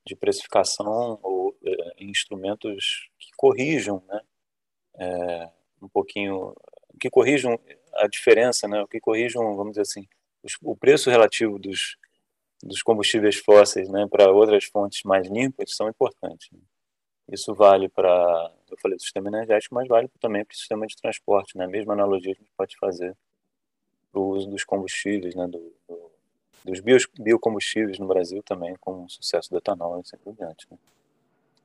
de 0.05 0.15
precificação 0.15 1.19
ou 1.23 1.57
é, 1.65 1.71
instrumentos 2.09 3.09
que 3.19 3.29
corrijam, 3.35 4.03
né, 4.07 4.21
é, 4.99 5.49
um 5.81 5.87
pouquinho, 5.87 6.55
que 6.99 7.09
corrijam 7.09 7.59
a 7.95 8.07
diferença, 8.07 8.67
né, 8.67 8.83
que 8.89 8.99
corrijam, 8.99 9.55
vamos 9.55 9.73
dizer 9.73 9.81
assim, 9.81 10.07
os, 10.43 10.57
o 10.61 10.75
preço 10.75 11.09
relativo 11.09 11.59
dos 11.59 11.97
dos 12.63 12.81
combustíveis 12.81 13.37
fósseis 13.37 13.89
né, 13.89 14.07
para 14.09 14.31
outras 14.31 14.65
fontes 14.65 15.03
mais 15.03 15.27
limpas 15.27 15.75
são 15.75 15.87
importantes. 15.87 16.49
Né? 16.51 16.59
Isso 17.31 17.53
vale 17.53 17.89
para, 17.89 18.51
eu 18.69 18.77
falei 18.81 18.97
do 18.97 19.01
sistema 19.01 19.27
energético, 19.27 19.75
mas 19.75 19.87
vale 19.87 20.07
também 20.19 20.43
para 20.43 20.53
o 20.53 20.57
sistema 20.57 20.87
de 20.87 20.95
transporte. 20.95 21.57
Né? 21.57 21.65
A 21.65 21.67
mesma 21.67 21.93
analogia 21.93 22.33
que 22.33 22.41
a 22.41 22.43
gente 22.43 22.55
pode 22.55 22.77
fazer 22.77 23.15
para 24.11 24.21
o 24.21 24.29
uso 24.29 24.49
dos 24.49 24.63
combustíveis, 24.63 25.35
né, 25.35 25.47
do, 25.47 25.73
do, 25.87 26.11
dos 26.65 26.79
biocombustíveis 27.19 27.99
no 27.99 28.07
Brasil 28.07 28.41
também, 28.41 28.75
com 28.79 29.03
o 29.03 29.09
sucesso 29.09 29.49
do 29.49 29.57
etanol 29.57 29.97
e 29.97 30.01
assim 30.01 30.17
por 30.17 30.33
diante. 30.33 30.65
Né? 30.71 30.77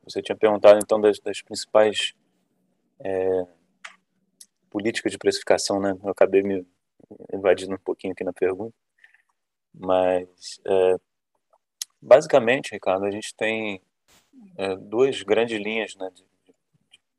Você 0.05 0.21
tinha 0.21 0.37
perguntado, 0.37 0.79
então, 0.83 1.01
das, 1.01 1.19
das 1.21 1.41
principais 1.43 2.15
é, 3.01 3.47
políticas 4.71 5.13
de 5.13 5.19
precificação, 5.19 5.81
né? 5.81 5.97
Eu 6.03 6.11
acabei 6.11 6.43
me 6.43 6.67
invadindo 7.33 7.75
um 7.75 7.79
pouquinho 7.79 8.13
aqui 8.13 8.25
na 8.25 8.33
pergunta. 8.33 8.75
Mas, 9.75 10.61
é, 10.67 10.97
basicamente, 12.01 12.73
Ricardo, 12.73 13.05
a 13.05 13.11
gente 13.11 13.35
tem 13.35 13.81
é, 14.57 14.77
duas 14.77 15.23
grandes 15.23 15.59
linhas 15.61 15.95
né, 15.97 16.11
de, 16.11 16.23
de, 16.23 16.55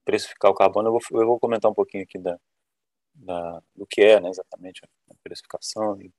precificar 0.05 0.51
o 0.51 0.55
carbono. 0.55 0.89
Eu 0.89 0.91
vou, 0.91 1.21
eu 1.21 1.27
vou 1.27 1.39
comentar 1.39 1.71
um 1.71 1.73
pouquinho 1.73 2.03
aqui 2.03 2.19
da, 2.19 2.39
da, 3.15 3.61
do 3.75 3.85
que 3.87 4.01
é 4.01 4.19
né, 4.19 4.29
exatamente 4.29 4.81
a 5.09 5.13
precificação 5.23 5.99
e, 6.01 6.11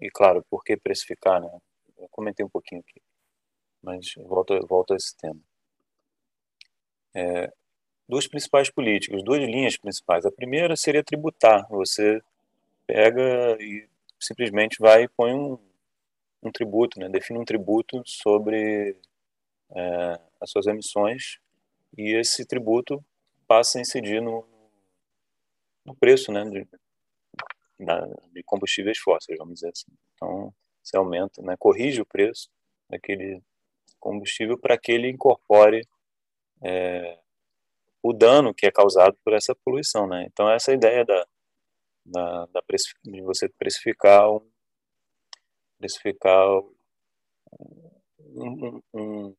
e, 0.00 0.10
claro, 0.10 0.44
por 0.48 0.64
que 0.64 0.76
precificar. 0.76 1.40
Né? 1.40 1.50
Eu 1.98 2.08
comentei 2.10 2.44
um 2.44 2.50
pouquinho 2.50 2.80
aqui, 2.80 3.00
mas 3.82 4.14
volto, 4.16 4.58
volto 4.66 4.94
a 4.94 4.96
esse 4.96 5.16
tema. 5.16 5.40
É, 7.16 7.50
duas 8.06 8.26
principais 8.26 8.70
políticas, 8.70 9.22
duas 9.24 9.40
linhas 9.40 9.78
principais. 9.78 10.26
A 10.26 10.30
primeira 10.30 10.76
seria 10.76 11.02
tributar. 11.02 11.66
Você 11.70 12.20
pega 12.86 13.56
e 13.58 13.88
simplesmente 14.20 14.76
vai 14.78 15.04
e 15.04 15.08
põe 15.08 15.32
um, 15.32 15.58
um 16.42 16.52
tributo, 16.52 17.00
né? 17.00 17.08
define 17.08 17.38
um 17.38 17.44
tributo 17.44 18.02
sobre 18.04 18.96
é, 19.70 20.20
as 20.40 20.50
suas 20.50 20.66
emissões 20.66 21.38
e 21.96 22.14
esse 22.14 22.44
tributo 22.44 23.02
passa 23.48 23.78
a 23.78 23.80
incidir 23.80 24.20
no, 24.20 24.46
no 25.86 25.94
preço 25.94 26.30
né, 26.30 26.44
de, 26.44 26.68
de 28.32 28.42
combustíveis 28.42 28.98
fósseis, 28.98 29.38
vamos 29.38 29.54
dizer 29.54 29.70
assim. 29.70 29.90
Então, 30.14 30.52
você 30.82 30.96
aumenta, 30.96 31.40
né, 31.40 31.56
corrige 31.58 32.02
o 32.02 32.06
preço 32.06 32.50
daquele 32.90 33.42
combustível 33.98 34.58
para 34.58 34.76
que 34.76 34.92
ele 34.92 35.08
incorpore 35.08 35.86
é, 36.62 37.18
o 38.02 38.12
dano 38.12 38.54
que 38.54 38.66
é 38.66 38.70
causado 38.70 39.16
por 39.24 39.32
essa 39.32 39.54
poluição. 39.54 40.06
Né? 40.06 40.26
Então, 40.30 40.50
essa 40.50 40.72
ideia 40.72 41.04
da, 41.04 41.26
da, 42.04 42.46
da 42.46 42.62
de 43.04 43.22
você 43.22 43.48
precificar 43.48 44.30
um, 44.30 44.48
precificar 45.78 46.46
um, 48.20 48.80
um, 48.94 49.36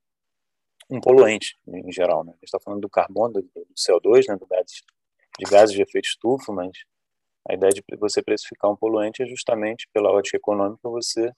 um 0.89 1.01
poluente 1.01 1.57
em 1.67 1.91
geral. 1.91 2.23
Né? 2.23 2.31
A 2.31 2.35
gente 2.35 2.45
está 2.45 2.59
falando 2.59 2.81
do 2.81 2.89
carbono, 2.89 3.33
do, 3.33 3.41
do 3.41 3.73
CO2, 3.75 4.25
né, 4.27 4.35
do 4.35 4.47
de 5.39 5.45
gases 5.49 5.75
de 5.75 5.81
efeito 5.81 6.05
estufa, 6.05 6.51
mas 6.51 6.71
a 7.47 7.53
ideia 7.53 7.71
de 7.71 7.83
você 7.97 8.21
precificar 8.21 8.71
um 8.71 8.75
poluente 8.75 9.21
é 9.21 9.27
justamente, 9.27 9.87
pela 9.93 10.11
ótica 10.11 10.37
econômica, 10.37 10.89
você 10.89 11.31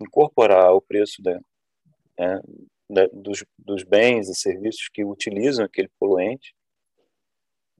incorporar 0.00 0.66
ao 0.66 0.80
preço 0.80 1.22
da, 1.22 1.40
né, 2.18 2.40
da, 2.88 3.06
dos, 3.12 3.44
dos, 3.58 3.82
bens 3.82 4.28
e 4.28 4.34
serviços 4.34 4.88
que 4.88 5.04
utilizam 5.04 5.64
aquele 5.64 5.88
poluente, 5.98 6.54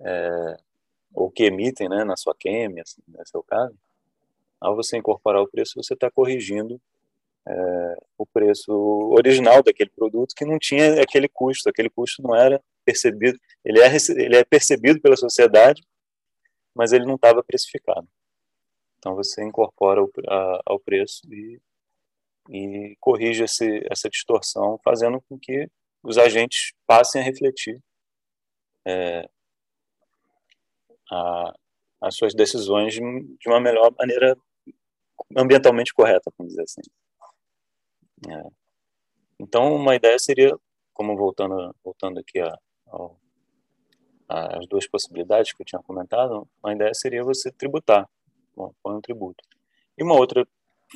é, 0.01 0.57
ou 1.15 1.31
que 1.31 1.45
emitem 1.45 1.89
né, 1.89 2.05
na 2.05 2.17
sua 2.17 2.35
queima, 2.35 2.81
assim, 2.81 3.03
nesse 3.09 3.35
é 3.35 3.39
o 3.39 3.43
caso, 3.43 3.77
ao 4.61 4.77
você 4.77 4.97
incorporar 4.97 5.43
o 5.43 5.49
preço, 5.49 5.83
você 5.83 5.95
está 5.95 6.11
corrigindo 6.11 6.81
é, 7.47 7.97
o 8.19 8.27
preço 8.27 8.73
original 9.13 9.63
daquele 9.63 9.91
produto 9.91 10.35
que 10.35 10.45
não 10.45 10.59
tinha 10.59 11.01
aquele 11.01 11.29
custo, 11.29 11.69
aquele 11.69 11.89
custo 11.89 12.23
não 12.23 12.35
era 12.35 12.63
percebido, 12.85 13.39
ele 13.65 13.81
é, 13.81 13.97
ele 14.17 14.37
é 14.37 14.45
percebido 14.45 15.01
pela 15.01 15.17
sociedade, 15.17 15.83
mas 16.75 16.93
ele 16.93 17.07
não 17.07 17.15
estava 17.15 17.43
precificado. 17.43 18.07
Então 18.99 19.15
você 19.15 19.45
incorpora 19.45 20.03
o, 20.03 20.11
a, 20.29 20.61
ao 20.67 20.79
preço 20.79 21.23
e, 21.33 21.61
e 22.49 22.97
corrige 23.01 23.45
esse, 23.45 23.87
essa 23.91 24.09
distorção, 24.09 24.79
fazendo 24.83 25.21
com 25.29 25.39
que 25.39 25.69
os 26.03 26.17
agentes 26.17 26.73
passem 26.87 27.21
a 27.21 27.25
refletir 27.25 27.83
é, 28.87 29.29
a, 31.11 31.55
as 32.01 32.17
suas 32.17 32.35
decisões 32.35 32.95
de, 32.95 33.01
de 33.01 33.49
uma 33.49 33.61
melhor 33.61 33.93
maneira 33.99 34.37
ambientalmente 35.37 35.93
correta, 35.93 36.33
vamos 36.39 36.53
dizer 36.53 36.63
assim. 36.63 36.81
É. 38.29 38.51
Então, 39.39 39.75
uma 39.75 39.95
ideia 39.95 40.19
seria, 40.19 40.57
como 40.93 41.17
voltando, 41.17 41.75
voltando 41.85 42.19
aqui 42.19 42.41
as 44.29 44.67
duas 44.69 44.87
possibilidades 44.87 45.53
que 45.53 45.63
eu 45.63 45.67
tinha 45.67 45.83
comentado, 45.83 46.49
uma 46.63 46.73
ideia 46.73 46.93
seria 46.95 47.23
você 47.23 47.51
tributar, 47.53 48.09
põe 48.55 48.97
um 48.97 49.01
tributo. 49.01 49.45
E 49.97 50.03
uma 50.03 50.15
outra 50.15 50.47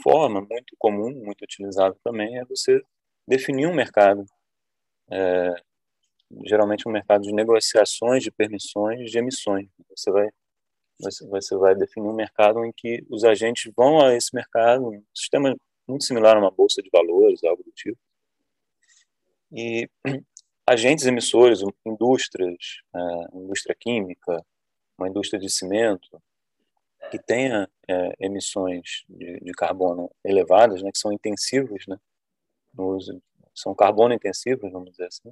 forma 0.02 0.40
muito 0.40 0.74
comum, 0.78 1.12
muito 1.12 1.42
utilizada 1.42 1.96
também, 2.04 2.38
é 2.38 2.44
você 2.44 2.82
definir 3.26 3.66
um 3.66 3.74
mercado, 3.74 4.24
é, 5.10 5.54
geralmente 6.44 6.88
um 6.88 6.92
mercado 6.92 7.22
de 7.22 7.32
negociações 7.32 8.22
de 8.22 8.30
permissões 8.30 9.10
de 9.10 9.18
emissões. 9.18 9.68
Você 9.90 10.10
vai 10.10 10.28
você 11.28 11.56
vai 11.56 11.74
definir 11.74 12.08
um 12.08 12.14
mercado 12.14 12.64
em 12.64 12.72
que 12.72 13.04
os 13.10 13.24
agentes 13.24 13.72
vão 13.76 14.00
a 14.00 14.14
esse 14.14 14.32
mercado, 14.32 14.88
um 14.88 15.02
sistema 15.12 15.52
muito 15.88 16.04
similar 16.04 16.36
a 16.36 16.40
uma 16.40 16.50
bolsa 16.50 16.80
de 16.80 16.88
valores, 16.90 17.42
algo 17.42 17.62
do 17.64 17.72
tipo. 17.72 17.98
E 19.50 19.88
agentes 20.66 21.06
emissores, 21.06 21.60
indústrias, 21.84 22.82
é, 22.94 23.36
indústria 23.36 23.74
química, 23.78 24.44
uma 24.96 25.08
indústria 25.08 25.40
de 25.40 25.50
cimento, 25.50 26.22
que 27.12 27.18
tenha 27.18 27.68
é, 27.86 28.16
emissões 28.18 29.04
de, 29.06 29.38
de, 29.40 29.52
carbono 29.52 30.10
elevadas, 30.24 30.82
né, 30.82 30.90
que 30.90 30.98
são 30.98 31.12
intensivas, 31.12 31.84
né, 31.86 31.98
uso, 32.74 33.22
são 33.54 33.74
carbono 33.74 34.14
intensivas, 34.14 34.72
vamos 34.72 34.92
dizer 34.92 35.08
assim, 35.08 35.30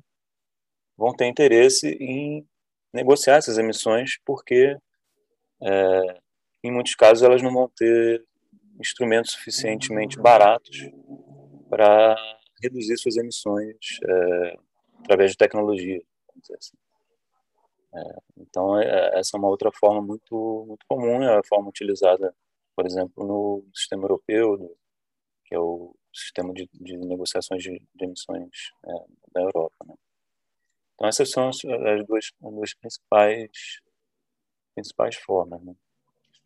vão 0.95 1.15
ter 1.17 1.27
interesse 1.27 1.89
em 1.99 2.47
negociar 2.93 3.37
essas 3.37 3.57
emissões 3.57 4.19
porque 4.27 4.77
é, 5.63 6.21
em 6.63 6.71
muitos 6.71 6.95
casos 6.95 7.23
elas 7.23 7.41
não 7.41 7.51
vão 7.51 7.67
ter 7.75 8.23
instrumentos 8.79 9.31
suficientemente 9.33 10.21
baratos 10.21 10.91
para 11.71 12.15
reduzir 12.63 12.99
suas 12.99 13.17
emissões 13.17 13.75
é, 14.07 14.59
através 14.99 15.31
de 15.31 15.39
tecnologia. 15.39 16.03
Assim. 16.59 16.77
É, 17.95 18.01
então 18.37 18.79
é, 18.81 19.19
essa 19.19 19.37
é 19.37 19.39
uma 19.39 19.49
outra 19.49 19.71
forma 19.73 20.01
muito 20.01 20.65
muito 20.69 20.87
comum, 20.89 21.23
é 21.23 21.39
a 21.39 21.43
forma 21.45 21.69
utilizada, 21.69 22.35
por 22.77 22.87
exemplo, 22.87 23.27
no 23.27 23.65
sistema 23.75 24.05
europeu, 24.05 24.57
do, 24.57 24.77
que 25.45 25.55
é 25.55 25.59
o 25.59 25.95
sistema 26.13 26.53
de, 26.55 26.69
de 26.73 26.97
negociações 26.97 27.63
de, 27.63 27.83
de 27.95 28.05
emissões 28.05 28.73
é, 28.87 28.93
da 29.33 29.41
Europa. 29.43 29.85
Né? 29.87 29.95
Então 30.95 31.09
essas 31.09 31.31
são 31.31 31.49
as, 31.49 31.57
as, 31.65 32.07
duas, 32.07 32.33
as 32.43 32.53
duas 32.53 32.75
principais 32.75 33.81
principais 34.75 35.17
formas. 35.17 35.63
Né? 35.63 35.75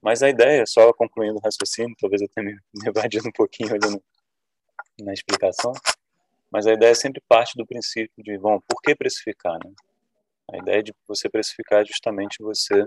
Mas 0.00 0.22
a 0.22 0.28
ideia, 0.28 0.66
só 0.66 0.92
concluindo 0.92 1.38
o 1.38 1.42
raciocínio, 1.42 1.96
talvez 2.00 2.22
eu 2.22 2.28
tenha 2.28 2.46
me 2.46 2.58
evadido 2.88 3.28
um 3.28 3.32
pouquinho 3.32 3.74
ali 3.74 3.90
no, 3.90 4.02
na 5.04 5.12
explicação, 5.12 5.72
mas 6.50 6.66
a 6.66 6.72
ideia 6.72 6.94
sempre 6.94 7.22
parte 7.28 7.56
do 7.56 7.66
princípio 7.66 8.22
de, 8.22 8.38
bom, 8.38 8.60
por 8.68 8.80
que 8.82 8.94
precificar? 8.94 9.58
Né? 9.64 9.72
A 10.52 10.58
ideia 10.58 10.82
de 10.82 10.94
você 11.06 11.28
precificar 11.28 11.82
é 11.82 11.86
justamente 11.86 12.42
você 12.42 12.86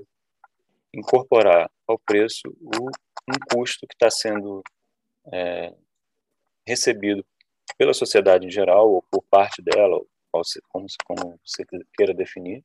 incorporar 0.93 1.69
ao 1.87 1.99
preço 1.99 2.47
o, 2.61 2.87
um 2.87 3.39
custo 3.51 3.87
que 3.87 3.95
está 3.95 4.09
sendo 4.09 4.63
é, 5.31 5.73
recebido 6.65 7.25
pela 7.77 7.93
sociedade 7.93 8.47
em 8.47 8.51
geral, 8.51 8.89
ou 8.89 9.03
por 9.11 9.23
parte 9.23 9.61
dela, 9.61 9.99
como, 10.69 10.85
como 11.05 11.39
você 11.45 11.65
queira 11.95 12.13
definir, 12.13 12.63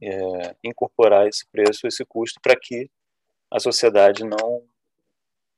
é, 0.00 0.56
incorporar 0.62 1.26
esse 1.26 1.46
preço, 1.46 1.86
esse 1.86 2.04
custo, 2.04 2.40
para 2.40 2.58
que 2.58 2.90
a 3.50 3.58
sociedade 3.58 4.24
não 4.24 4.62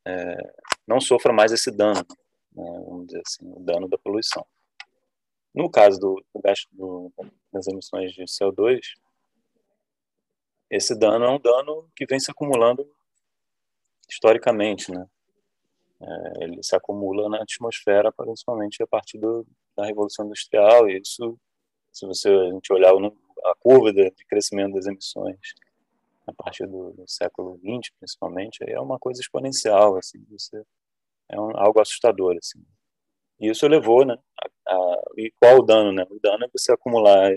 é, 0.06 0.36
não 0.86 1.00
sofra 1.00 1.32
mais 1.32 1.52
esse 1.52 1.70
dano, 1.70 2.04
né, 2.52 2.82
vamos 2.86 3.06
dizer 3.06 3.22
assim, 3.26 3.52
o 3.52 3.60
dano 3.60 3.88
da 3.88 3.98
poluição. 3.98 4.46
No 5.54 5.70
caso 5.70 6.00
do, 6.00 6.24
do 6.34 6.42
gasto 6.42 6.68
do, 6.72 7.12
das 7.52 7.66
emissões 7.68 8.12
de 8.12 8.24
CO2, 8.24 8.80
esse 10.68 10.98
dano 10.98 11.24
é 11.24 11.30
um 11.30 11.38
dano 11.38 11.88
que 11.94 12.04
vem 12.06 12.18
se 12.18 12.30
acumulando 12.30 12.84
historicamente, 14.08 14.90
né? 14.90 15.06
É, 16.00 16.44
ele 16.44 16.62
se 16.62 16.74
acumula 16.74 17.28
na 17.28 17.42
atmosfera, 17.42 18.12
principalmente 18.12 18.82
a 18.82 18.86
partir 18.86 19.18
do, 19.18 19.46
da 19.76 19.86
Revolução 19.86 20.26
Industrial, 20.26 20.88
e 20.88 21.00
isso, 21.00 21.38
se 21.92 22.04
você 22.04 22.28
a 22.28 22.50
gente 22.50 22.72
olhar 22.72 22.92
a 22.92 23.54
curva 23.54 23.92
de, 23.92 24.10
de 24.10 24.24
crescimento 24.26 24.74
das 24.74 24.86
emissões 24.86 25.38
a 26.26 26.32
partir 26.32 26.66
do, 26.66 26.92
do 26.92 27.04
século 27.06 27.58
XX, 27.58 27.92
principalmente, 27.98 28.58
é 28.66 28.80
uma 28.80 28.98
coisa 28.98 29.20
exponencial, 29.20 29.96
assim, 29.96 30.24
você, 30.30 30.62
é 31.28 31.38
um, 31.38 31.56
algo 31.56 31.80
assustador, 31.80 32.36
assim. 32.36 32.62
E 33.44 33.50
isso 33.50 33.68
levou, 33.68 34.06
né, 34.06 34.16
a, 34.66 34.74
a, 34.74 35.02
e 35.18 35.30
qual 35.38 35.58
o 35.58 35.62
dano, 35.62 35.92
né? 35.92 36.06
O 36.08 36.18
dano 36.18 36.46
é 36.46 36.48
você 36.50 36.72
acumular 36.72 37.30
é, 37.30 37.36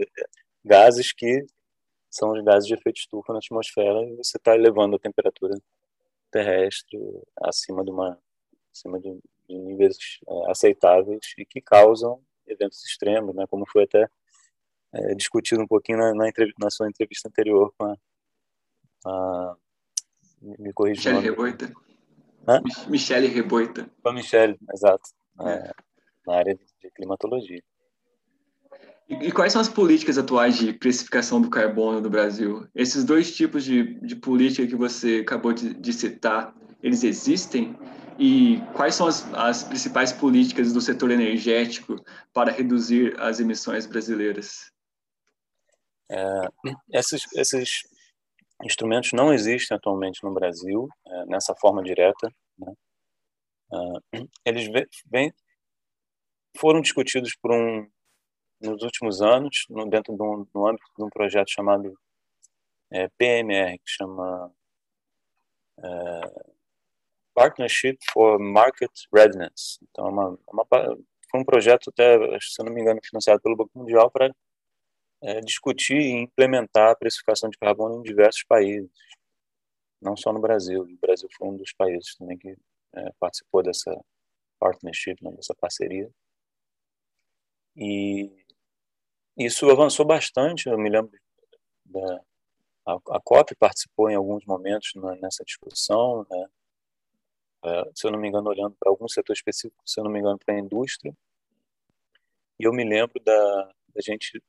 gases 0.64 1.12
que 1.12 1.46
são 2.10 2.32
os 2.32 2.42
gases 2.46 2.66
de 2.66 2.74
efeito 2.74 2.98
estufa 2.98 3.34
na 3.34 3.40
atmosfera 3.40 4.04
e 4.06 4.16
você 4.16 4.38
está 4.38 4.56
elevando 4.56 4.96
a 4.96 5.00
temperatura 5.00 5.54
terrestre 6.32 6.98
acima 7.42 7.84
de 7.84 7.92
uma 7.92 8.18
acima 8.72 9.00
de, 9.02 9.12
de 9.50 9.58
níveis 9.58 9.98
é, 10.26 10.52
aceitáveis 10.52 11.20
e 11.38 11.46
que 11.46 11.60
causam 11.60 12.22
eventos 12.48 12.86
extremos, 12.86 13.36
né? 13.36 13.46
Como 13.50 13.66
foi 13.70 13.84
até 13.84 14.08
é, 14.94 15.14
discutido 15.14 15.62
um 15.62 15.68
pouquinho 15.68 15.98
na, 15.98 16.14
na, 16.14 16.32
na, 16.58 16.70
sua 16.70 16.88
entrevista 16.88 17.28
anterior 17.28 17.74
com 17.78 17.86
a, 17.86 17.96
a 19.06 19.56
me 20.42 20.72
corrigindo. 20.72 21.16
Michele 21.16 21.30
Reboita. 21.30 21.74
Hã? 22.48 22.62
Michele 22.88 23.28
Reboita. 23.28 23.90
Com 24.02 24.10
a 24.10 24.14
Michele, 24.14 24.58
exato. 24.74 25.10
É. 25.42 25.87
Na 26.28 26.36
área 26.36 26.56
de 26.56 26.92
climatologia. 26.92 27.64
E, 29.10 29.32
quais 29.32 29.54
são 29.54 29.62
as 29.62 29.70
políticas 29.70 30.18
atuais 30.18 30.58
de 30.58 30.74
precificação 30.74 31.42
do 31.42 31.50
carbono 31.50 32.02
no 32.02 32.10
Brasil? 32.10 32.68
Esses 32.76 33.06
dois 33.06 33.34
tipos 33.34 33.64
de, 33.64 33.94
de 34.02 34.18
política 34.18 34.68
que 34.68 34.76
você 34.76 35.20
acabou 35.22 35.54
de, 35.54 35.74
de 35.74 35.94
citar, 35.94 36.54
eles 36.84 37.06
existem? 37.06 37.74
E 38.20 38.62
quais 38.74 38.96
são 38.96 39.08
as, 39.08 39.34
as 39.34 39.64
principais 39.64 40.12
políticas 40.12 40.74
do 40.74 40.82
setor 40.82 41.12
energético 41.12 41.96
para 42.34 42.52
reduzir 42.52 43.16
as 43.18 43.40
emissões 43.40 43.86
brasileiras? 43.86 44.72
É, 46.10 46.50
esses, 46.92 47.24
esses 47.34 47.70
instrumentos 48.62 49.14
não 49.14 49.34
existem 49.34 49.78
atualmente 49.78 50.22
no 50.22 50.34
Brasil 50.34 50.90
é, 51.08 51.26
nessa 51.28 51.56
forma 51.56 51.82
direta. 51.82 52.30
Né? 52.58 52.74
É, 53.72 54.24
eles 54.46 54.68
vem, 55.10 55.32
foram 56.58 56.82
discutidos 56.82 57.36
por 57.36 57.52
um 57.52 57.88
nos 58.60 58.82
últimos 58.82 59.22
anos 59.22 59.66
no, 59.70 59.88
dentro 59.88 60.16
de 60.16 60.22
um, 60.22 60.48
no 60.54 60.68
âmbito 60.68 60.86
de 60.98 61.04
um 61.04 61.10
projeto 61.10 61.50
chamado 61.52 61.98
é, 62.92 63.08
PMR, 63.18 63.78
que 63.78 63.90
chama 63.90 64.52
é, 65.80 66.48
Partnership 67.34 67.98
for 68.12 68.40
Market 68.40 68.92
Readiness. 69.14 69.80
Então, 69.84 70.08
é 70.08 70.10
uma, 70.10 70.40
uma, 70.48 70.66
foi 71.30 71.40
um 71.40 71.46
projeto 71.46 71.90
até, 71.90 72.18
se 72.42 72.64
não 72.64 72.74
me 72.74 72.82
engano, 72.82 73.00
financiado 73.04 73.42
pelo 73.42 73.56
Banco 73.56 73.78
Mundial 73.78 74.10
para 74.10 74.34
é, 75.22 75.40
discutir 75.42 75.98
e 75.98 76.12
implementar 76.12 76.92
a 76.92 76.96
precificação 76.96 77.50
de 77.50 77.58
carbono 77.58 78.00
em 78.00 78.04
diversos 78.04 78.44
países, 78.44 78.90
não 80.02 80.16
só 80.16 80.32
no 80.32 80.40
Brasil. 80.40 80.82
O 80.84 80.98
Brasil 81.00 81.28
foi 81.38 81.48
um 81.48 81.58
dos 81.58 81.74
países 81.74 82.16
também 82.16 82.38
que 82.38 82.56
é, 82.96 83.12
participou 83.20 83.62
dessa 83.62 83.96
partnership, 84.60 85.18
né, 85.22 85.32
dessa 85.32 85.54
parceria. 85.56 86.10
E 87.78 88.32
isso 89.38 89.70
avançou 89.70 90.06
bastante. 90.06 90.68
Eu 90.68 90.78
me 90.78 90.90
lembro 90.90 91.12
da 91.86 92.22
a, 92.88 92.94
a 93.18 93.20
COP 93.22 93.54
participou 93.56 94.10
em 94.10 94.16
alguns 94.16 94.46
momentos 94.46 94.94
na, 94.96 95.14
nessa 95.18 95.44
discussão, 95.44 96.26
né? 96.32 96.46
é, 97.66 97.92
se 97.94 98.08
eu 98.08 98.12
não 98.12 98.20
me 98.20 98.30
engano, 98.30 98.50
olhando 98.50 98.76
para 98.80 98.90
algum 98.90 99.08
setor 99.10 99.34
específico, 99.34 99.82
se 99.86 100.00
eu 100.00 100.06
não 100.06 100.12
me 100.12 100.20
engano, 100.20 100.40
para 100.44 100.56
a 100.56 100.60
indústria. 100.60 101.14
E 102.60 102.64
eu 102.64 102.74
me 102.74 102.84
lembro 102.84 103.22
da, 103.24 103.72
da 103.94 104.02
gente 104.02 104.42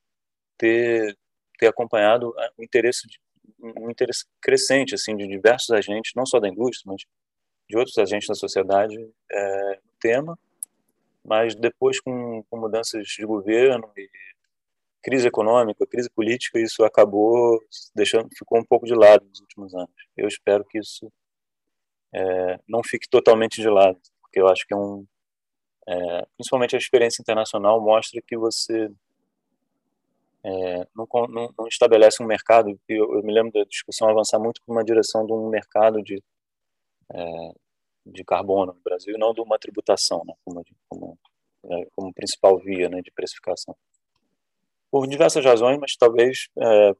ter, 0.56 1.18
ter 1.58 1.66
acompanhado 1.66 2.32
o 2.56 2.62
interesse 2.62 3.08
de, 3.08 3.18
um 3.60 3.90
interesse 3.90 4.24
crescente 4.40 4.94
assim 4.94 5.16
de 5.16 5.26
diversos 5.26 5.70
agentes, 5.70 6.12
não 6.14 6.24
só 6.24 6.38
da 6.38 6.48
indústria, 6.48 6.92
mas 6.92 7.02
de 7.68 7.76
outros 7.76 7.98
agentes 7.98 8.28
da 8.28 8.34
sociedade 8.34 8.96
é, 9.30 9.74
no 9.84 9.92
tema, 10.00 10.38
mas 11.28 11.54
depois 11.54 12.00
com, 12.00 12.42
com, 12.48 12.58
mudanças 12.58 13.06
de 13.06 13.26
governo 13.26 13.90
e 13.96 14.08
crise 15.02 15.28
econômica, 15.28 15.86
crise 15.86 16.08
política, 16.10 16.58
isso 16.58 16.82
acabou 16.84 17.60
deixando, 17.94 18.28
ficou 18.36 18.58
um 18.58 18.64
pouco 18.64 18.86
de 18.86 18.94
lado 18.94 19.24
nos 19.26 19.40
últimos 19.40 19.74
anos. 19.74 19.92
Eu 20.16 20.26
espero 20.26 20.64
que 20.64 20.78
isso 20.78 21.12
é, 22.14 22.58
não 22.66 22.82
fique 22.82 23.08
totalmente 23.08 23.60
de 23.60 23.68
lado, 23.68 23.98
porque 24.22 24.40
eu 24.40 24.48
acho 24.48 24.66
que 24.66 24.72
é 24.72 24.76
um, 24.76 25.06
é, 25.86 26.26
principalmente 26.36 26.74
a 26.74 26.78
experiência 26.78 27.20
internacional 27.20 27.80
mostra 27.80 28.22
que 28.26 28.36
você 28.36 28.90
é, 30.42 30.86
não, 30.96 31.06
não, 31.28 31.54
não, 31.58 31.66
estabelece 31.66 32.22
um 32.22 32.26
mercado. 32.26 32.78
Eu, 32.88 33.16
eu, 33.16 33.22
me 33.22 33.32
lembro 33.32 33.52
da 33.52 33.64
discussão 33.64 34.08
avançar 34.08 34.38
muito 34.38 34.62
para 34.64 34.72
uma 34.72 34.84
direção 34.84 35.26
de 35.26 35.32
um 35.32 35.48
mercado 35.50 36.02
de 36.02 36.22
é, 37.12 37.52
de 38.12 38.24
carbono 38.24 38.72
no 38.72 38.80
Brasil, 38.80 39.16
não 39.18 39.32
de 39.32 39.40
uma 39.40 39.58
tributação, 39.58 40.22
né, 40.26 40.34
como, 40.44 40.64
como, 40.88 41.18
é, 41.64 41.86
como 41.94 42.12
principal 42.12 42.58
via 42.58 42.88
né, 42.88 43.00
de 43.02 43.10
precificação. 43.10 43.76
Por 44.90 45.06
diversas 45.06 45.44
razões, 45.44 45.78
mas 45.78 45.96
talvez 45.96 46.48
é, 46.58 46.94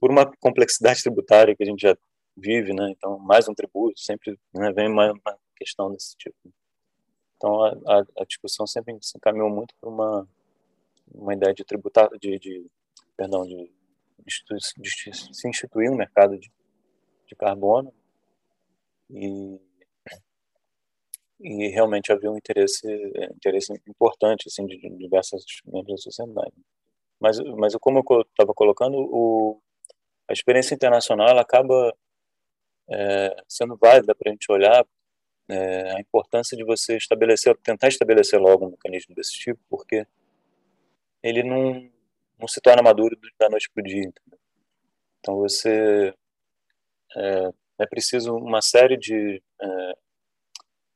por 0.00 0.10
uma 0.10 0.30
complexidade 0.40 1.02
tributária 1.02 1.54
que 1.56 1.62
a 1.62 1.66
gente 1.66 1.80
já 1.80 1.96
vive, 2.36 2.72
né, 2.72 2.90
então 2.90 3.18
mais 3.18 3.48
um 3.48 3.54
tributo, 3.54 3.98
sempre 3.98 4.38
né, 4.54 4.72
vem 4.72 4.88
uma, 4.88 5.12
uma, 5.12 5.38
questão 5.56 5.90
desse 5.90 6.16
tipo. 6.16 6.36
Então 7.36 7.62
a, 7.64 7.70
a, 7.86 8.22
a 8.22 8.24
discussão 8.24 8.66
sempre 8.66 8.96
se 9.00 9.16
encaminhou 9.16 9.50
muito 9.50 9.74
para 9.80 9.88
uma 9.88 10.28
uma 11.12 11.34
ideia 11.34 11.52
de 11.54 11.64
tributar, 11.64 12.08
de, 12.18 12.38
de 12.38 12.66
perdão, 13.16 13.44
de, 13.44 13.70
de, 14.24 14.44
de, 14.78 15.34
se 15.34 15.48
instituir 15.48 15.90
um 15.90 15.96
mercado 15.96 16.38
de, 16.38 16.50
de 17.26 17.36
carbono 17.36 17.92
e 19.10 19.60
e 21.44 21.68
realmente 21.68 22.10
havia 22.10 22.30
um 22.30 22.38
interesse 22.38 22.88
interesse 23.36 23.70
importante 23.86 24.48
assim 24.48 24.64
de, 24.66 24.78
diversas 24.96 25.44
membros 25.66 25.96
da 25.96 26.02
sociedade 26.02 26.54
mas 27.20 27.38
mas 27.38 27.76
como 27.76 27.98
eu 27.98 28.22
estava 28.22 28.54
colocando 28.54 28.96
o 28.96 29.60
a 30.26 30.32
experiência 30.32 30.74
internacional 30.74 31.28
ela 31.28 31.42
acaba 31.42 31.94
é, 32.90 33.36
sendo 33.46 33.76
válida 33.76 34.14
para 34.14 34.30
a 34.30 34.32
gente 34.32 34.50
olhar 34.50 34.86
é, 35.50 35.96
a 35.96 36.00
importância 36.00 36.56
de 36.56 36.64
você 36.64 36.96
estabelecer 36.96 37.54
tentar 37.58 37.88
estabelecer 37.88 38.40
logo 38.40 38.66
um 38.66 38.70
mecanismo 38.70 39.14
desse 39.14 39.34
tipo 39.34 39.60
porque 39.68 40.06
ele 41.22 41.42
não 41.42 41.90
não 42.38 42.48
se 42.48 42.60
torna 42.60 42.82
maduro 42.82 43.18
da 43.38 43.50
noite 43.50 43.70
para 43.70 43.82
o 43.82 43.84
dia 43.84 44.02
entendeu? 44.02 44.38
então 45.20 45.36
você 45.36 46.14
é, 47.14 47.50
é 47.80 47.86
preciso 47.86 48.34
uma 48.34 48.62
série 48.62 48.96
de 48.96 49.42
é, 49.60 50.03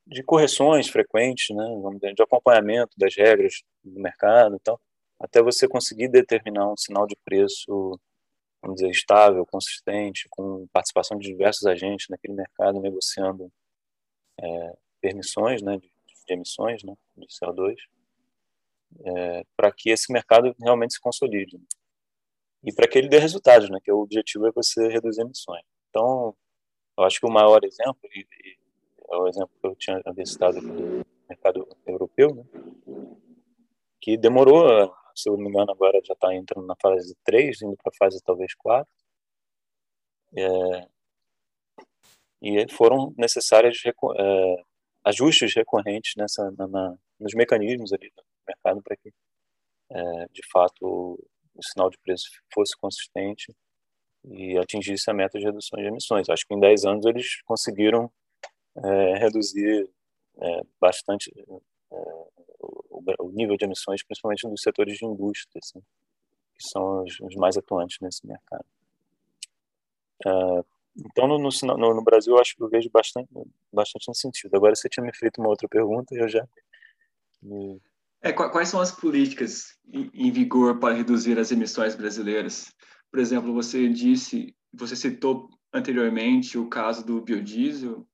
de 0.09 0.23
correções 0.23 0.89
frequentes, 0.89 1.55
né, 1.55 1.65
de 2.13 2.23
acompanhamento 2.23 2.91
das 2.97 3.15
regras 3.15 3.61
do 3.83 3.99
mercado, 3.99 4.55
então, 4.59 4.79
até 5.19 5.41
você 5.41 5.67
conseguir 5.67 6.09
determinar 6.09 6.71
um 6.71 6.77
sinal 6.77 7.05
de 7.05 7.15
preço, 7.23 7.99
vamos 8.61 8.77
dizer, 8.77 8.89
estável, 8.89 9.45
consistente, 9.45 10.27
com 10.29 10.67
participação 10.73 11.17
de 11.17 11.27
diversos 11.27 11.65
agentes 11.65 12.07
naquele 12.09 12.33
mercado 12.33 12.79
negociando 12.81 13.51
é, 14.39 14.77
permissões, 15.01 15.61
né, 15.61 15.77
de 15.77 15.91
de 16.29 16.33
emissões 16.33 16.83
né, 16.83 16.93
de 17.17 17.27
CO2, 17.27 17.75
é, 19.03 19.45
para 19.55 19.71
que 19.71 19.89
esse 19.89 20.11
mercado 20.11 20.55
realmente 20.59 20.93
se 20.93 20.99
consolide. 20.99 21.57
Né? 21.57 21.65
E 22.63 22.73
para 22.73 22.87
que 22.87 22.97
ele 22.97 23.09
dê 23.09 23.17
resultados, 23.17 23.69
né, 23.69 23.79
que 23.83 23.91
o 23.91 23.99
objetivo 23.99 24.47
é 24.47 24.51
você 24.51 24.87
reduzir 24.87 25.21
emissões. 25.21 25.63
Então, 25.89 26.35
eu 26.97 27.03
acho 27.03 27.19
que 27.19 27.25
o 27.25 27.31
maior 27.31 27.63
exemplo, 27.63 27.99
e, 28.13 28.21
e 28.21 28.58
é 29.11 29.15
o 29.15 29.27
exemplo 29.27 29.51
que 29.59 29.67
eu 29.67 29.75
tinha 29.75 30.01
citado 30.25 30.61
do 30.61 31.05
mercado 31.27 31.67
europeu, 31.85 32.35
né, 32.35 32.43
que 34.01 34.17
demorou, 34.17 34.93
se 35.15 35.29
eu 35.29 35.35
não 35.35 35.43
me 35.43 35.49
engano, 35.49 35.71
agora 35.71 35.99
já 36.03 36.13
está 36.13 36.33
entrando 36.33 36.65
na 36.65 36.75
fase 36.81 37.15
3, 37.23 37.61
indo 37.61 37.75
para 37.77 37.91
a 37.93 37.97
fase 37.97 38.21
talvez 38.23 38.53
4, 38.55 38.89
é, 40.37 40.87
e 42.41 42.71
foram 42.71 43.13
necessários 43.17 43.81
é, 43.85 44.63
ajustes 45.03 45.53
recorrentes 45.53 46.13
nessa, 46.15 46.51
na, 46.51 46.67
na, 46.67 46.95
nos 47.19 47.33
mecanismos 47.33 47.91
ali 47.91 48.09
do 48.15 48.23
mercado 48.47 48.81
para 48.81 48.95
que, 48.95 49.11
é, 49.91 50.25
de 50.31 50.41
fato, 50.49 51.19
o 51.55 51.63
sinal 51.63 51.89
de 51.89 51.97
preço 51.97 52.29
fosse 52.53 52.77
consistente 52.77 53.53
e 54.25 54.57
atingisse 54.57 55.09
a 55.09 55.13
meta 55.13 55.37
de 55.37 55.45
redução 55.45 55.79
de 55.79 55.87
emissões. 55.87 56.29
Acho 56.29 56.45
que 56.47 56.53
em 56.53 56.59
10 56.59 56.85
anos 56.85 57.05
eles 57.05 57.41
conseguiram 57.43 58.11
é, 58.77 59.17
reduzir 59.17 59.89
é, 60.41 60.61
bastante 60.79 61.31
é, 61.37 61.95
o, 62.59 63.03
o, 63.19 63.31
nível 63.31 63.57
de 63.57 63.65
emissões, 63.65 64.03
principalmente 64.03 64.47
nos 64.47 64.61
setores 64.61 64.97
de 64.97 65.05
indústria, 65.05 65.59
assim, 65.63 65.79
que 66.57 66.67
são 66.67 67.03
os, 67.03 67.19
os, 67.19 67.35
mais 67.35 67.57
atuantes 67.57 67.97
nesse 68.01 68.25
mercado. 68.25 68.65
É, 70.25 70.63
então, 70.97 71.27
no, 71.27 71.37
no, 71.37 71.93
no, 71.95 72.03
Brasil, 72.03 72.33
eu 72.33 72.41
acho 72.41 72.55
que 72.55 72.63
eu 72.63 72.69
vejo 72.69 72.89
bastante, 72.89 73.29
bastante 73.71 74.07
no 74.07 74.15
sentido. 74.15 74.55
Agora, 74.55 74.75
você 74.75 74.89
tinha 74.89 75.05
me 75.05 75.15
feito 75.15 75.39
uma 75.39 75.49
outra 75.49 75.67
pergunta 75.67 76.13
e 76.13 76.19
eu 76.19 76.27
já 76.27 76.45
me... 77.41 77.81
É, 78.21 78.33
quais 78.33 78.67
são 78.67 78.81
as 78.81 78.91
políticas 78.91 79.77
em 79.93 80.29
vigor 80.29 80.77
para 80.77 80.93
reduzir 80.93 81.39
as 81.39 81.51
emissões 81.51 81.95
brasileiras? 81.95 82.69
Por 83.09 83.19
exemplo, 83.19 83.53
você 83.53 83.87
disse, 83.87 84.53
você 84.73 84.93
citou 84.93 85.49
anteriormente 85.73 86.57
o 86.57 86.67
caso 86.67 87.05
do 87.05 87.21
biodiesel. 87.21 88.05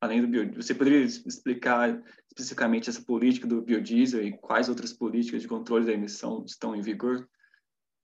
Além 0.00 0.22
do 0.22 0.28
biodiesel, 0.28 0.62
você 0.62 0.74
poderia 0.74 1.00
explicar 1.00 2.02
especificamente 2.28 2.88
essa 2.88 3.02
política 3.02 3.46
do 3.46 3.60
biodiesel 3.60 4.22
e 4.22 4.36
quais 4.38 4.68
outras 4.68 4.92
políticas 4.92 5.42
de 5.42 5.48
controle 5.48 5.84
da 5.84 5.92
emissão 5.92 6.44
estão 6.44 6.74
em 6.74 6.80
vigor? 6.80 7.28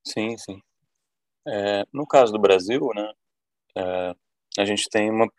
Sim, 0.07 0.37
sim. 0.37 0.61
É, 1.49 1.85
no 1.93 2.07
caso 2.07 2.33
do 2.33 2.39
Brasil, 2.39 2.81
né, 2.95 3.13
é, 3.77 4.15
a 4.59 4.65
gente 4.65 4.89
tem 4.91 5.11
uma 5.11 5.31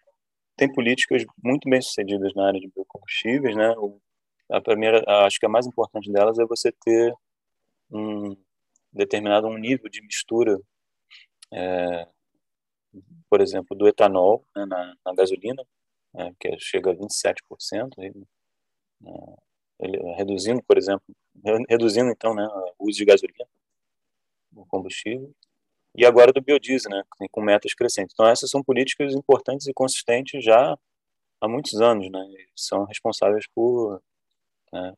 tem 0.57 0.73
políticas 0.73 1.23
muito 1.41 1.69
bem 1.69 1.79
sucedidas 1.79 2.33
na 2.33 2.47
área 2.47 2.59
de 2.59 2.67
biocombustíveis, 2.67 3.55
né? 3.55 3.75
A 4.49 4.59
primeira, 4.59 5.03
acho 5.25 5.39
que 5.39 5.45
a 5.45 5.49
mais 5.49 5.67
importante 5.67 6.11
delas 6.11 6.39
é 6.39 6.45
você 6.45 6.71
ter 6.71 7.13
um 7.91 8.35
determinado 8.91 9.47
um 9.47 9.57
nível 9.57 9.87
de 9.87 10.01
mistura, 10.01 10.59
é, 11.53 12.07
por 13.29 13.39
exemplo, 13.39 13.77
do 13.77 13.87
etanol 13.87 14.43
né, 14.55 14.65
na, 14.65 14.95
na, 15.05 15.13
gasolina, 15.13 15.63
é, 16.15 16.31
que 16.39 16.59
chega 16.59 16.91
a 16.91 16.95
27%, 16.95 17.93
e, 17.99 18.27
é, 19.07 19.35
ele, 19.79 19.97
reduzindo, 20.15 20.61
por 20.63 20.77
exemplo, 20.77 21.03
reduzindo 21.69 22.09
então 22.09 22.33
né, 22.33 22.47
o 22.79 22.87
uso 22.87 22.97
de 22.97 23.05
gasolina, 23.05 23.47
o 24.55 24.65
combustível, 24.65 25.31
e 25.95 26.05
agora 26.05 26.31
do 26.31 26.41
biodiesel, 26.41 26.91
né, 26.91 27.03
com 27.31 27.41
metas 27.41 27.73
crescentes. 27.73 28.13
Então 28.13 28.27
essas 28.27 28.49
são 28.49 28.63
políticas 28.63 29.13
importantes 29.13 29.67
e 29.67 29.73
consistentes 29.73 30.43
já 30.43 30.77
há 31.39 31.47
muitos 31.47 31.79
anos, 31.81 32.09
né, 32.09 32.19
são 32.55 32.85
responsáveis 32.85 33.45
por 33.53 34.01
né, 34.73 34.93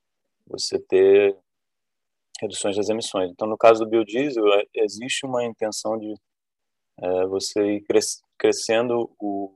você 0.48 0.80
ter 0.80 1.38
reduções 2.41 2.78
das 2.78 2.89
emissões. 2.89 3.32
Então 3.32 3.48
no 3.48 3.58
caso 3.58 3.84
do 3.84 3.89
biodiesel 3.89 4.45
é, 4.54 4.65
existe 4.76 5.26
uma 5.26 5.43
intenção 5.43 5.98
de 5.98 6.13
é, 7.02 7.26
você 7.26 7.76
ir 7.76 7.82
cres 7.82 8.22
crescendo 8.38 9.12
o, 9.19 9.54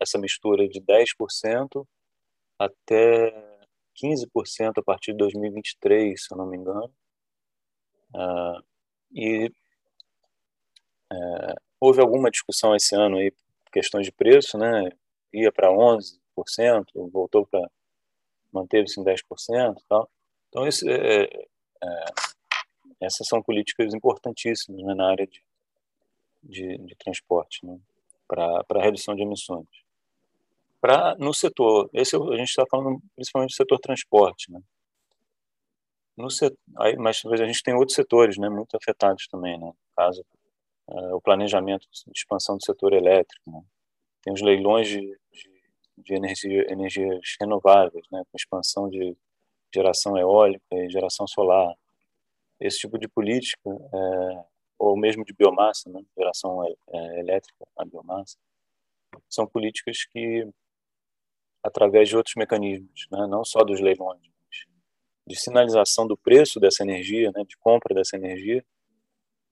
essa 0.00 0.18
mistura 0.18 0.68
de 0.68 0.80
10% 0.80 1.86
até 2.58 3.30
15% 4.02 4.78
a 4.78 4.82
partir 4.82 5.12
de 5.12 5.18
2023, 5.18 6.22
se 6.22 6.32
eu 6.32 6.38
não 6.38 6.46
me 6.46 6.56
engano. 6.56 6.92
Uh, 8.14 8.62
e 9.12 9.52
é, 11.12 11.54
houve 11.80 12.00
alguma 12.00 12.30
discussão 12.30 12.74
esse 12.74 12.94
ano 12.94 13.16
aí, 13.18 13.32
questões 13.72 14.06
de 14.06 14.12
preço, 14.12 14.56
né? 14.58 14.90
Ia 15.32 15.52
para 15.52 15.68
11%, 15.68 16.18
voltou 17.12 17.46
para 17.46 17.70
manteve-se 18.52 19.00
em 19.00 19.04
10%, 19.04 19.76
tal. 19.88 20.10
Então 20.48 20.66
é, 20.66 20.70
é, 20.86 21.22
é, 21.82 22.04
essas 23.00 23.26
são 23.28 23.42
políticas 23.42 23.94
importantíssimas 23.94 24.82
né, 24.82 24.94
na 24.94 25.08
área 25.08 25.26
de, 25.26 25.42
de, 26.42 26.78
de 26.78 26.96
transporte, 26.96 27.64
né? 27.64 27.78
Para 28.26 28.82
redução 28.82 29.14
de 29.14 29.22
emissões. 29.22 29.66
Para 30.80 31.14
no 31.16 31.34
setor, 31.34 31.90
esse 31.92 32.16
a 32.16 32.36
gente 32.36 32.48
está 32.48 32.64
falando 32.70 33.00
principalmente 33.14 33.52
do 33.52 33.56
setor 33.56 33.78
transporte, 33.78 34.50
né? 34.50 34.60
No 36.16 36.30
setor, 36.30 36.58
aí, 36.78 36.96
mas 36.96 37.22
a 37.24 37.46
gente 37.46 37.62
tem 37.62 37.74
outros 37.74 37.94
setores, 37.94 38.36
né, 38.38 38.48
muito 38.48 38.76
afetados 38.76 39.26
também, 39.28 39.58
né? 39.58 39.66
No 39.66 39.76
caso 39.96 40.24
uh, 40.90 41.14
o 41.14 41.20
planejamento 41.20 41.86
de 41.90 42.18
expansão 42.18 42.56
do 42.56 42.64
setor 42.64 42.92
elétrico. 42.92 43.50
Né? 43.50 43.62
Tem 44.22 44.32
os 44.32 44.42
leilões 44.42 44.88
de, 44.88 45.00
de, 45.00 45.50
de 45.98 46.14
energia, 46.14 46.70
energias 46.70 47.36
renováveis, 47.40 48.04
né? 48.10 48.22
com 48.30 48.36
expansão 48.36 48.88
de 48.88 49.16
geração 49.72 50.16
eólica 50.16 50.64
e 50.72 50.90
geração 50.90 51.26
solar. 51.26 51.74
Esse 52.58 52.80
tipo 52.80 52.98
de 52.98 53.08
política, 53.08 53.70
é, 53.70 54.44
ou 54.78 54.96
mesmo 54.96 55.24
de 55.24 55.32
biomassa, 55.32 55.88
né? 55.88 56.02
geração 56.16 56.62
é, 56.64 57.20
elétrica 57.20 57.66
a 57.76 57.84
biomassa, 57.84 58.36
são 59.28 59.46
políticas 59.46 60.04
que, 60.04 60.46
através 61.62 62.08
de 62.08 62.16
outros 62.16 62.34
mecanismos, 62.36 63.06
né? 63.10 63.26
não 63.26 63.44
só 63.44 63.62
dos 63.62 63.80
leilões, 63.80 64.20
de 65.26 65.38
sinalização 65.38 66.06
do 66.06 66.16
preço 66.16 66.58
dessa 66.58 66.82
energia, 66.82 67.30
né? 67.32 67.44
de 67.44 67.56
compra 67.58 67.94
dessa 67.94 68.16
energia, 68.16 68.64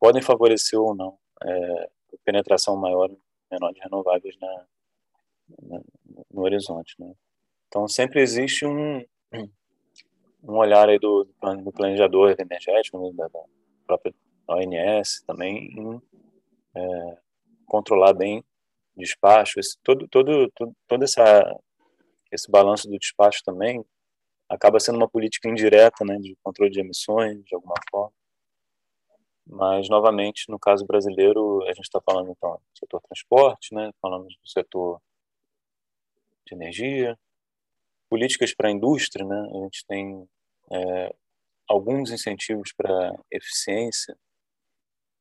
podem 0.01 0.23
favorecer 0.23 0.79
ou 0.79 0.95
não 0.95 1.19
é, 1.45 1.91
penetração 2.25 2.77
maior, 2.77 3.11
menor 3.51 3.73
de 3.73 3.81
renováveis 3.81 4.37
na, 4.41 4.67
na, 5.63 5.81
no 6.31 6.43
horizonte. 6.43 6.95
Né? 6.99 7.13
Então, 7.69 7.87
sempre 7.87 8.21
existe 8.21 8.67
um, 8.67 9.05
um 10.43 10.57
olhar 10.57 10.89
aí 10.89 10.99
do, 10.99 11.29
do 11.63 11.73
planejador 11.73 12.35
energético, 12.39 12.99
né, 12.99 13.13
da, 13.15 13.29
da, 13.29 13.41
própria 13.87 14.15
ONS 14.47 15.23
também, 15.27 15.71
em 15.79 16.03
é, 16.75 17.19
controlar 17.67 18.13
bem 18.13 18.45
despacho, 18.97 19.61
esse, 19.61 19.79
todo, 19.83 20.07
todo, 20.09 20.51
todo, 20.55 20.77
todo 20.87 21.05
essa, 21.05 21.59
esse 22.31 22.51
balanço 22.51 22.89
do 22.89 22.99
despacho 22.99 23.43
também 23.45 23.85
acaba 24.49 24.81
sendo 24.81 24.97
uma 24.97 25.09
política 25.09 25.49
indireta 25.49 26.05
né, 26.05 26.17
de 26.17 26.37
controle 26.43 26.71
de 26.71 26.81
emissões, 26.81 27.45
de 27.45 27.55
alguma 27.55 27.75
forma. 27.91 28.13
Mas, 29.47 29.89
novamente, 29.89 30.45
no 30.51 30.59
caso 30.59 30.87
brasileiro, 30.87 31.63
a 31.65 31.73
gente 31.73 31.85
está 31.85 32.01
falando, 32.03 32.31
então, 32.31 32.53
do 32.53 32.79
setor 32.79 33.01
transporte, 33.01 33.75
né? 33.75 33.91
falamos 34.01 34.35
do 34.43 34.49
setor 34.49 35.01
de 36.47 36.55
energia, 36.55 37.19
políticas 38.11 38.55
para 38.55 38.69
a 38.69 38.73
indústria, 38.73 39.25
né? 39.25 39.49
a 39.51 39.65
gente 39.65 39.87
tem 39.87 40.29
é, 40.71 41.15
alguns 41.67 42.11
incentivos 42.11 42.73
para 42.75 43.19
eficiência, 43.31 44.19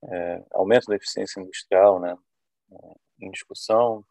é, 0.04 0.46
aumento 0.52 0.88
da 0.88 0.96
eficiência 0.96 1.40
industrial 1.40 2.00
né? 2.00 2.18
É, 2.72 2.96
em 3.22 3.32
discussão, 3.32 4.06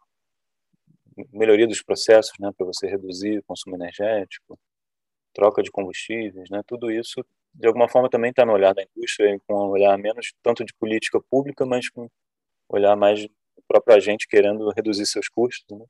melhoria 1.33 1.67
dos 1.67 1.83
processos 1.83 2.33
né? 2.39 2.51
para 2.57 2.67
você 2.67 2.87
reduzir 2.87 3.39
o 3.39 3.45
consumo 3.45 3.77
energético, 3.77 4.59
troca 5.35 5.63
de 5.63 5.71
combustíveis, 5.71 6.49
né? 6.51 6.63
tudo 6.67 6.91
isso 6.91 7.25
de 7.57 7.67
alguma 7.67 7.89
forma 7.89 8.11
também 8.11 8.31
está 8.31 8.45
no 8.45 8.53
olhar 8.53 8.75
da 8.75 8.83
indústria, 8.83 9.41
com 9.47 9.55
um 9.55 9.71
olhar 9.71 9.97
menos 9.97 10.33
tanto 10.43 10.65
de 10.65 10.75
política 10.75 11.19
pública, 11.31 11.65
mas 11.65 11.89
com 11.89 12.09
olhar 12.69 12.95
mais 12.97 13.23
do 13.23 13.63
próprio 13.67 13.97
agente 13.97 14.29
querendo 14.29 14.69
reduzir 14.71 15.07
seus 15.07 15.29
custos. 15.29 15.79
Né? 15.79 15.87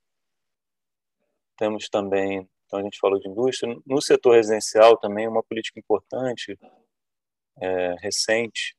Temos 1.56 1.88
também, 1.88 2.48
então 2.64 2.78
a 2.78 2.82
gente 2.82 2.98
falou 3.00 3.18
de 3.18 3.28
indústria, 3.28 3.76
no 3.84 4.00
setor 4.00 4.34
residencial 4.34 4.96
também 4.96 5.26
uma 5.26 5.42
política 5.42 5.80
importante, 5.80 6.56
é, 7.60 7.96
recente, 8.00 8.76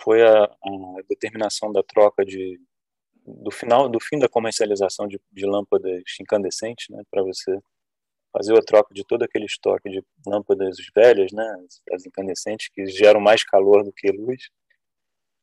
foi 0.00 0.22
a, 0.22 0.44
a, 0.44 1.02
determinação 1.08 1.70
da 1.72 1.82
troca 1.82 2.24
de 2.24 2.60
do 3.26 3.50
final 3.50 3.88
do 3.88 4.00
fim 4.00 4.18
da 4.18 4.28
comercialização 4.28 5.06
de, 5.06 5.20
de 5.30 5.46
lâmpadas 5.46 6.02
incandescentes, 6.20 6.88
né, 6.88 7.02
para 7.10 7.22
você 7.22 7.58
fazer 8.32 8.56
a 8.56 8.62
troca 8.62 8.94
de 8.94 9.04
todo 9.04 9.22
aquele 9.22 9.44
estoque 9.44 9.90
de 9.90 10.02
lâmpadas 10.26 10.76
velhas, 10.94 11.32
né, 11.32 11.66
as 11.92 12.06
incandescentes, 12.06 12.68
que 12.68 12.86
geram 12.86 13.20
mais 13.20 13.44
calor 13.44 13.84
do 13.84 13.92
que 13.92 14.10
luz, 14.10 14.48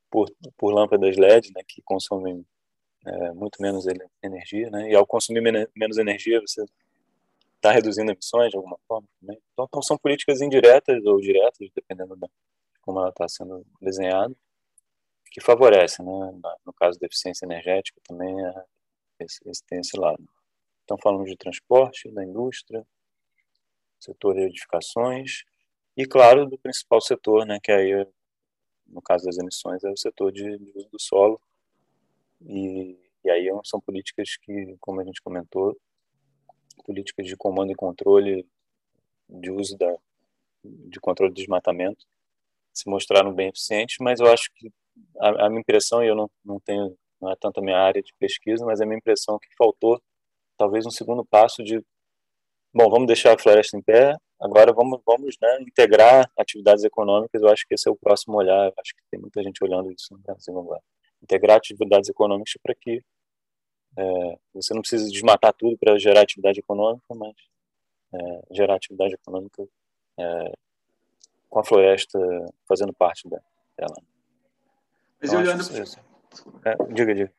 por, 0.09 0.27
por 0.57 0.73
lâmpadas 0.73 1.15
LED, 1.15 1.51
né, 1.55 1.61
que 1.67 1.81
consomem 1.83 2.45
é, 3.05 3.31
muito 3.31 3.61
menos 3.61 3.85
energia, 4.21 4.69
né, 4.69 4.89
e 4.89 4.95
ao 4.95 5.05
consumir 5.05 5.41
men 5.41 5.67
menos 5.75 5.97
energia, 5.97 6.41
você 6.41 6.65
está 7.55 7.71
reduzindo 7.71 8.11
emissões 8.11 8.49
de 8.49 8.57
alguma 8.57 8.77
forma 8.87 9.07
também. 9.19 9.39
Então, 9.53 9.65
então, 9.67 9.81
são 9.81 9.97
políticas 9.97 10.41
indiretas 10.41 11.05
ou 11.05 11.19
diretas, 11.19 11.69
dependendo 11.75 12.15
de 12.15 12.27
como 12.81 12.99
ela 12.99 13.09
está 13.09 13.27
sendo 13.27 13.65
desenhada, 13.81 14.33
que 15.31 15.41
favorecem, 15.41 16.05
né? 16.05 16.39
No 16.65 16.73
caso 16.73 16.99
da 16.99 17.07
eficiência 17.07 17.45
energética 17.45 17.99
também 18.03 18.33
é, 18.45 18.65
esse, 19.19 19.39
esse, 19.47 19.63
tem 19.65 19.79
esse 19.79 19.97
lado. 19.97 20.23
Então 20.83 20.97
falamos 21.01 21.29
de 21.29 21.37
transporte, 21.37 22.11
da 22.11 22.23
indústria, 22.23 22.85
setor 23.99 24.35
de 24.35 24.41
edificações 24.41 25.43
e, 25.95 26.05
claro, 26.05 26.45
do 26.47 26.57
principal 26.57 27.01
setor, 27.01 27.45
né? 27.45 27.59
Que 27.61 27.71
aí, 27.71 28.07
no 28.87 29.01
caso 29.01 29.25
das 29.25 29.37
emissões, 29.37 29.83
é 29.83 29.89
o 29.89 29.97
setor 29.97 30.31
de, 30.31 30.57
de 30.57 30.71
uso 30.75 30.89
do 30.89 30.99
solo. 30.99 31.39
E, 32.41 32.97
e 33.23 33.29
aí 33.29 33.49
são 33.65 33.79
políticas 33.79 34.37
que, 34.37 34.77
como 34.79 35.01
a 35.01 35.03
gente 35.03 35.21
comentou, 35.21 35.77
políticas 36.85 37.27
de 37.27 37.35
comando 37.35 37.71
e 37.71 37.75
controle 37.75 38.47
de 39.29 39.51
uso 39.51 39.77
da, 39.77 39.95
de 40.63 40.99
controle 40.99 41.33
de 41.33 41.41
desmatamento 41.41 42.05
se 42.73 42.89
mostraram 42.89 43.33
bem 43.33 43.49
eficientes, 43.49 43.97
mas 43.99 44.19
eu 44.19 44.27
acho 44.31 44.49
que 44.55 44.71
a, 45.19 45.45
a 45.45 45.49
minha 45.49 45.61
impressão, 45.61 46.03
e 46.03 46.07
eu 46.07 46.15
não, 46.15 46.29
não 46.43 46.59
tenho, 46.59 46.95
não 47.21 47.31
é 47.31 47.35
tanto 47.39 47.59
a 47.59 47.63
minha 47.63 47.77
área 47.77 48.01
de 48.01 48.13
pesquisa, 48.19 48.65
mas 48.65 48.81
a 48.81 48.85
minha 48.85 48.97
impressão 48.97 49.35
é 49.35 49.39
que 49.39 49.55
faltou 49.57 50.01
talvez 50.57 50.85
um 50.85 50.91
segundo 50.91 51.25
passo 51.25 51.63
de, 51.63 51.81
bom, 52.73 52.89
vamos 52.89 53.07
deixar 53.07 53.33
a 53.33 53.39
floresta 53.39 53.77
em 53.77 53.81
pé, 53.81 54.15
agora 54.39 54.73
vamos, 54.73 55.01
vamos 55.05 55.35
né, 55.41 55.61
integrar 55.61 56.29
atividades 56.37 56.83
econômicas, 56.83 57.41
eu 57.41 57.49
acho 57.49 57.65
que 57.67 57.73
esse 57.73 57.87
é 57.87 57.91
o 57.91 57.95
próximo 57.95 58.37
olhar, 58.37 58.67
eu 58.67 58.73
acho 58.77 58.93
que 58.95 59.01
tem 59.09 59.19
muita 59.19 59.41
gente 59.41 59.63
olhando 59.63 59.91
isso 59.91 60.13
no 60.13 60.19
Brasil 60.19 60.57
agora. 60.57 60.81
Integrar 61.23 61.57
atividades 61.57 62.09
econômicas 62.09 62.53
para 62.61 62.75
que 62.75 63.01
é, 63.97 64.37
você 64.53 64.73
não 64.73 64.81
precisa 64.81 65.09
desmatar 65.09 65.53
tudo 65.53 65.77
para 65.77 65.97
gerar 65.97 66.21
atividade 66.21 66.59
econômica, 66.59 67.13
mas 67.15 67.33
é, 68.13 68.41
gerar 68.51 68.75
atividade 68.75 69.13
econômica 69.13 69.63
é, 70.19 70.53
com 71.49 71.59
a 71.59 71.63
floresta 71.63 72.19
fazendo 72.67 72.93
parte 72.93 73.27
dela. 73.27 73.93
Mas 75.21 75.31
então, 75.31 75.41
olhando... 75.41 75.63
É, 76.65 76.93
diga, 76.93 77.15
diga. 77.15 77.33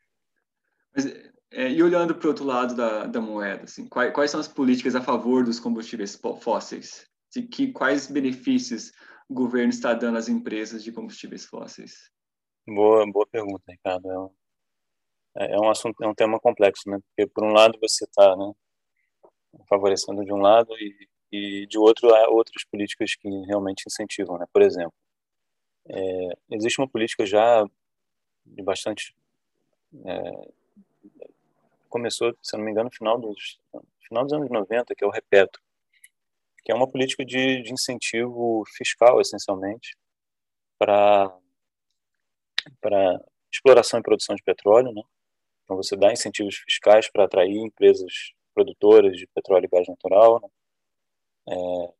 Mas, 0.95 1.07
é, 1.53 1.69
e 1.69 1.83
olhando 1.83 2.14
para 2.14 2.27
o 2.27 2.31
outro 2.31 2.45
lado 2.45 2.75
da, 2.75 3.07
da 3.07 3.21
moeda, 3.21 3.64
assim, 3.64 3.88
quais, 3.88 4.12
quais, 4.12 4.31
são 4.31 4.38
as 4.38 4.49
políticas 4.49 4.95
a 4.95 5.01
favor 5.01 5.45
dos 5.45 5.59
combustíveis 5.59 6.19
fósseis? 6.40 7.09
E 7.35 7.43
que, 7.43 7.73
quais 7.73 8.11
benefícios 8.11 8.93
o 9.29 9.35
governo 9.35 9.71
está 9.71 9.95
dando 9.95 10.19
às 10.19 10.29
empresas 10.29 10.83
de 10.83 10.93
combustíveis 10.93 11.47
fósseis? 11.47 12.11
Boa, 12.69 13.05
boa 13.11 13.27
pergunta, 13.27 13.64
Ricardo. 13.69 14.11
É 14.11 14.19
um, 14.19 14.31
é, 15.37 15.53
é 15.55 15.59
um 15.59 15.71
assunto, 15.71 16.03
é 16.03 16.07
um 16.07 16.14
tema 16.14 16.38
complexo, 16.38 16.88
né? 16.88 16.99
Porque 16.99 17.31
por 17.31 17.45
um 17.45 17.53
lado 17.53 17.79
você 17.81 18.05
está, 18.05 18.37
né, 18.37 18.53
favorecendo 19.69 20.25
de 20.25 20.33
um 20.33 20.38
lado 20.38 20.73
e, 20.79 21.09
e 21.33 21.66
de 21.66 21.79
outro 21.79 22.14
há 22.14 22.29
outras 22.29 22.64
políticas 22.64 23.14
que 23.14 23.29
realmente 23.47 23.85
incentivam, 23.87 24.38
né? 24.38 24.47
Por 24.53 24.62
exemplo, 24.62 24.95
é, 25.88 26.29
existe 26.51 26.81
uma 26.81 26.88
política 26.88 27.25
já 27.27 27.64
de 28.47 28.62
bastante 28.62 29.14
é, 30.05 30.49
começou, 31.88 32.35
se 32.43 32.57
não 32.57 32.64
me 32.64 32.71
engano, 32.71 32.88
no 32.88 32.97
final 32.97 33.19
dos 33.21 33.59
final 34.09 34.25
dos 34.25 34.33
anos 34.33 34.51
90, 34.51 34.95
que 34.95 35.05
é 35.05 35.07
o 35.07 35.11
Repeto, 35.11 35.61
que 36.64 36.73
é 36.73 36.75
uma 36.75 36.90
política 36.90 37.25
de, 37.25 37.62
de 37.62 37.73
incentivo 37.73 38.64
fiscal 38.77 39.21
essencialmente 39.21 39.97
para 40.79 41.33
exploração 43.53 44.01
e 44.01 44.03
produção 44.03 44.35
de 44.35 44.43
petróleo, 44.43 44.93
né? 44.93 45.03
Então 45.64 45.77
você 45.77 45.97
dá 45.97 46.12
incentivos 46.12 46.57
fiscais 46.57 47.11
para 47.11 47.25
atrair 47.25 47.57
empresas 47.57 48.33
produtoras 48.53 49.16
de 49.16 49.27
petróleo 49.29 49.66
e 49.66 49.69
gás 49.69 49.87
natural, 49.88 50.40
né? 50.40 50.49
É, 51.49 51.95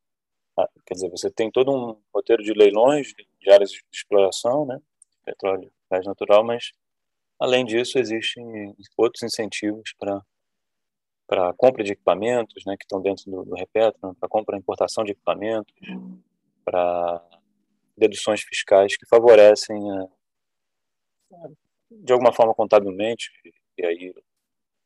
quer 0.87 0.95
dizer, 0.95 1.11
você 1.11 1.31
tem 1.31 1.51
todo 1.51 1.71
um 1.73 1.97
roteiro 2.15 2.43
de 2.43 2.53
leilões 2.53 3.13
de 3.41 3.51
áreas 3.51 3.71
de 3.71 3.83
exploração, 3.93 4.67
né, 4.67 4.81
petróleo 5.25 5.71
gás 5.91 6.05
natural, 6.07 6.45
mas 6.45 6.73
além 7.39 7.65
disso 7.65 7.99
existem 7.99 8.75
outros 8.97 9.23
incentivos 9.23 9.95
para 9.99 10.23
para 11.27 11.53
compra 11.53 11.85
de 11.85 11.93
equipamentos, 11.93 12.65
né, 12.67 12.77
que 12.77 12.83
estão 12.83 13.01
dentro 13.01 13.31
do, 13.31 13.45
do 13.45 13.55
Repetro, 13.55 14.17
para 14.19 14.29
compra 14.29 14.57
e 14.57 14.59
importação 14.59 15.05
de 15.05 15.13
equipamentos, 15.13 15.73
para 16.65 17.25
deduções 17.97 18.43
fiscais 18.43 18.97
que 18.97 19.07
favorecem 19.07 19.81
de 21.91 22.13
alguma 22.13 22.33
forma 22.33 22.53
contabilmente 22.53 23.31
e 23.79 23.87
aí 23.87 24.15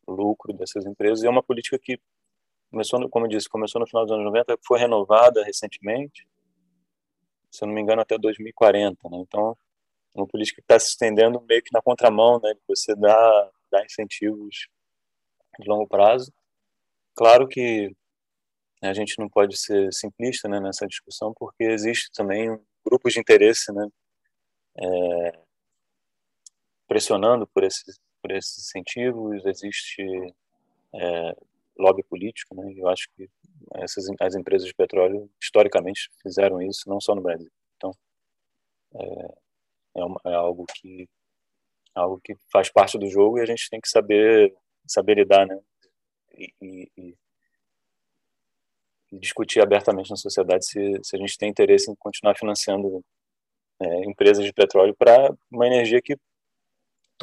o 0.07 0.13
lucro 0.13 0.53
dessas 0.53 0.85
empresas. 0.85 1.23
E 1.23 1.27
é 1.27 1.31
uma 1.31 1.43
política 1.43 1.79
que 1.79 1.99
começou, 2.75 2.99
no, 2.99 3.09
como 3.09 3.27
eu 3.27 3.31
disse, 3.31 3.49
começou 3.49 3.81
no 3.81 3.87
final 3.87 4.05
dos 4.05 4.13
anos 4.13 4.25
90, 4.25 4.59
foi 4.67 4.81
renovada 4.81 5.45
recentemente, 5.45 6.27
se 7.49 7.63
eu 7.63 7.69
não 7.69 7.75
me 7.75 7.81
engano, 7.81 8.03
até 8.03 8.19
2040. 8.19 9.09
Né? 9.09 9.19
Então, 9.19 9.57
é 10.13 10.21
uma 10.21 10.27
política 10.27 10.57
que 10.57 10.65
está 10.65 10.79
se 10.79 10.89
estendendo 10.89 11.41
meio 11.49 11.63
que 11.63 11.73
na 11.73 11.81
contramão, 11.81 12.41
né? 12.43 12.53
você 12.67 12.97
dar, 12.97 13.51
dar 13.71 13.85
incentivos 13.85 14.69
de 15.61 15.69
longo 15.69 15.87
prazo. 15.87 16.33
Claro 17.15 17.47
que 17.47 17.95
a 18.83 18.93
gente 18.93 19.19
não 19.21 19.29
pode 19.29 19.57
ser 19.57 19.93
simplista 19.93 20.49
né, 20.49 20.59
nessa 20.59 20.85
discussão, 20.85 21.33
porque 21.33 21.63
existe 21.63 22.11
também 22.13 22.59
grupos 22.85 23.13
de 23.13 23.21
interesse 23.21 23.73
né, 23.73 23.89
é, 24.77 25.39
pressionando 26.89 27.47
por 27.47 27.63
esses, 27.63 28.01
por 28.21 28.33
esses 28.33 28.59
incentivos, 28.59 29.47
existe 29.47 30.03
é, 30.93 31.37
lobby 31.79 32.03
político, 32.05 32.55
né? 32.55 32.73
Eu 32.77 32.89
acho 32.89 33.09
que 33.17 33.29
essas 33.77 34.05
as 34.21 34.35
empresas 34.35 34.67
de 34.67 34.75
petróleo 34.75 35.31
historicamente 35.41 36.11
fizeram 36.23 36.61
isso, 36.63 36.89
não 36.89 37.01
só 37.01 37.15
no 37.15 37.23
Brasil. 37.23 37.51
Então 37.77 37.93
é, 38.95 39.35
é, 39.97 40.05
uma, 40.05 40.21
é 40.27 40.35
algo 40.35 40.65
que 40.67 41.09
algo 41.95 42.21
que 42.23 42.35
faz 42.53 42.71
parte 42.71 42.99
do 42.99 43.09
jogo 43.09 43.39
e 43.39 43.43
a 43.43 43.47
gente 43.47 43.69
tem 43.71 43.81
que 43.81 43.89
saber 43.89 44.55
saber 44.87 45.17
lidar, 45.17 45.47
né? 45.47 45.59
E, 46.37 46.53
e, 46.61 47.15
e 49.13 49.19
discutir 49.19 49.61
abertamente 49.61 50.11
na 50.11 50.17
sociedade 50.17 50.67
se, 50.67 51.01
se 51.03 51.17
a 51.17 51.19
gente 51.19 51.39
tem 51.39 51.49
interesse 51.49 51.91
em 51.91 51.95
continuar 51.95 52.37
financiando 52.37 53.05
é, 53.81 54.05
empresas 54.05 54.45
de 54.45 54.53
petróleo 54.53 54.95
para 54.97 55.35
uma 55.51 55.67
energia 55.67 56.01
que, 56.03 56.17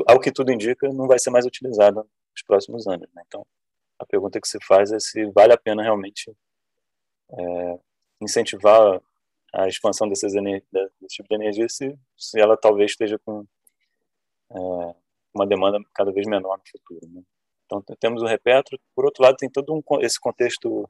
ao 0.07 0.19
que 0.19 0.31
tudo 0.31 0.51
indica, 0.51 0.87
não 0.89 1.07
vai 1.07 1.19
ser 1.19 1.29
mais 1.29 1.45
utilizada 1.45 2.01
nos 2.01 2.43
próximos 2.45 2.87
anos. 2.87 3.09
Né? 3.13 3.23
Então, 3.27 3.45
a 4.01 4.05
pergunta 4.05 4.41
que 4.41 4.47
se 4.47 4.57
faz 4.65 4.91
é 4.91 4.99
se 4.99 5.25
vale 5.31 5.53
a 5.53 5.57
pena 5.57 5.83
realmente 5.83 6.35
é, 7.31 7.79
incentivar 8.19 8.99
a 9.53 9.67
expansão 9.67 10.09
desses 10.09 10.33
desse 10.33 11.15
tipo 11.15 11.29
de 11.29 11.35
energia 11.35 11.69
se, 11.69 11.97
se 12.17 12.39
ela 12.39 12.57
talvez 12.57 12.91
esteja 12.91 13.19
com 13.19 13.45
é, 14.51 14.95
uma 15.33 15.45
demanda 15.45 15.79
cada 15.93 16.11
vez 16.11 16.27
menor 16.27 16.57
no 16.57 16.63
futuro. 16.65 17.13
Né? 17.13 17.21
Então 17.65 17.81
temos 17.99 18.21
o 18.23 18.25
Repetro, 18.25 18.79
por 18.95 19.05
outro 19.05 19.23
lado 19.23 19.37
tem 19.37 19.49
todo 19.49 19.73
um, 19.73 19.81
esse 20.01 20.19
contexto 20.19 20.89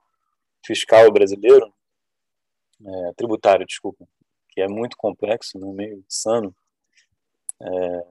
fiscal 0.65 1.11
brasileiro, 1.11 1.73
é, 2.83 3.13
tributário, 3.13 3.65
desculpa, 3.65 4.07
que 4.49 4.61
é 4.61 4.67
muito 4.67 4.95
complexo, 4.95 5.59
né, 5.59 5.71
meio 5.73 6.03
insano. 6.07 6.55
É, 7.61 8.05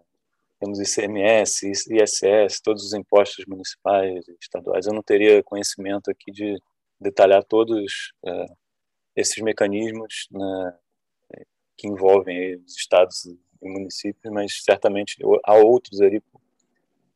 temos 0.60 0.78
ICMS, 0.78 1.72
ISS, 1.90 2.60
todos 2.62 2.84
os 2.84 2.92
impostos 2.92 3.46
municipais 3.46 4.28
e 4.28 4.36
estaduais. 4.38 4.86
Eu 4.86 4.92
não 4.92 5.02
teria 5.02 5.42
conhecimento 5.42 6.10
aqui 6.10 6.30
de 6.30 6.60
detalhar 7.00 7.42
todos 7.42 8.12
é, 8.24 8.46
esses 9.16 9.42
mecanismos 9.42 10.28
né, 10.30 10.78
que 11.78 11.88
envolvem 11.88 12.56
os 12.56 12.76
estados 12.76 13.24
e 13.24 13.38
municípios, 13.62 14.32
mas 14.32 14.62
certamente 14.62 15.16
há 15.44 15.54
outros 15.54 16.00
ali, 16.02 16.22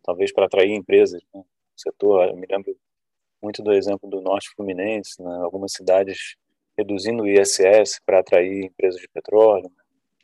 talvez 0.03 0.33
para 0.33 0.47
atrair 0.47 0.73
empresas 0.73 1.23
né, 1.35 1.41
no 1.41 1.47
setor. 1.77 2.29
Eu 2.29 2.37
me 2.37 2.47
lembro 2.51 2.75
muito 3.43 3.63
do 3.63 3.73
exemplo 3.73 4.09
do 4.09 4.23
Norte 4.23 4.49
Fluminense, 4.57 5.23
né, 5.23 5.37
algumas 5.43 5.73
cidades 5.73 6.37
reduzindo 6.79 7.23
o 7.23 7.29
ISS 7.29 8.01
para 8.07 8.21
atrair 8.21 8.65
empresas 8.65 8.99
de 8.99 9.09
petróleo. 9.09 9.71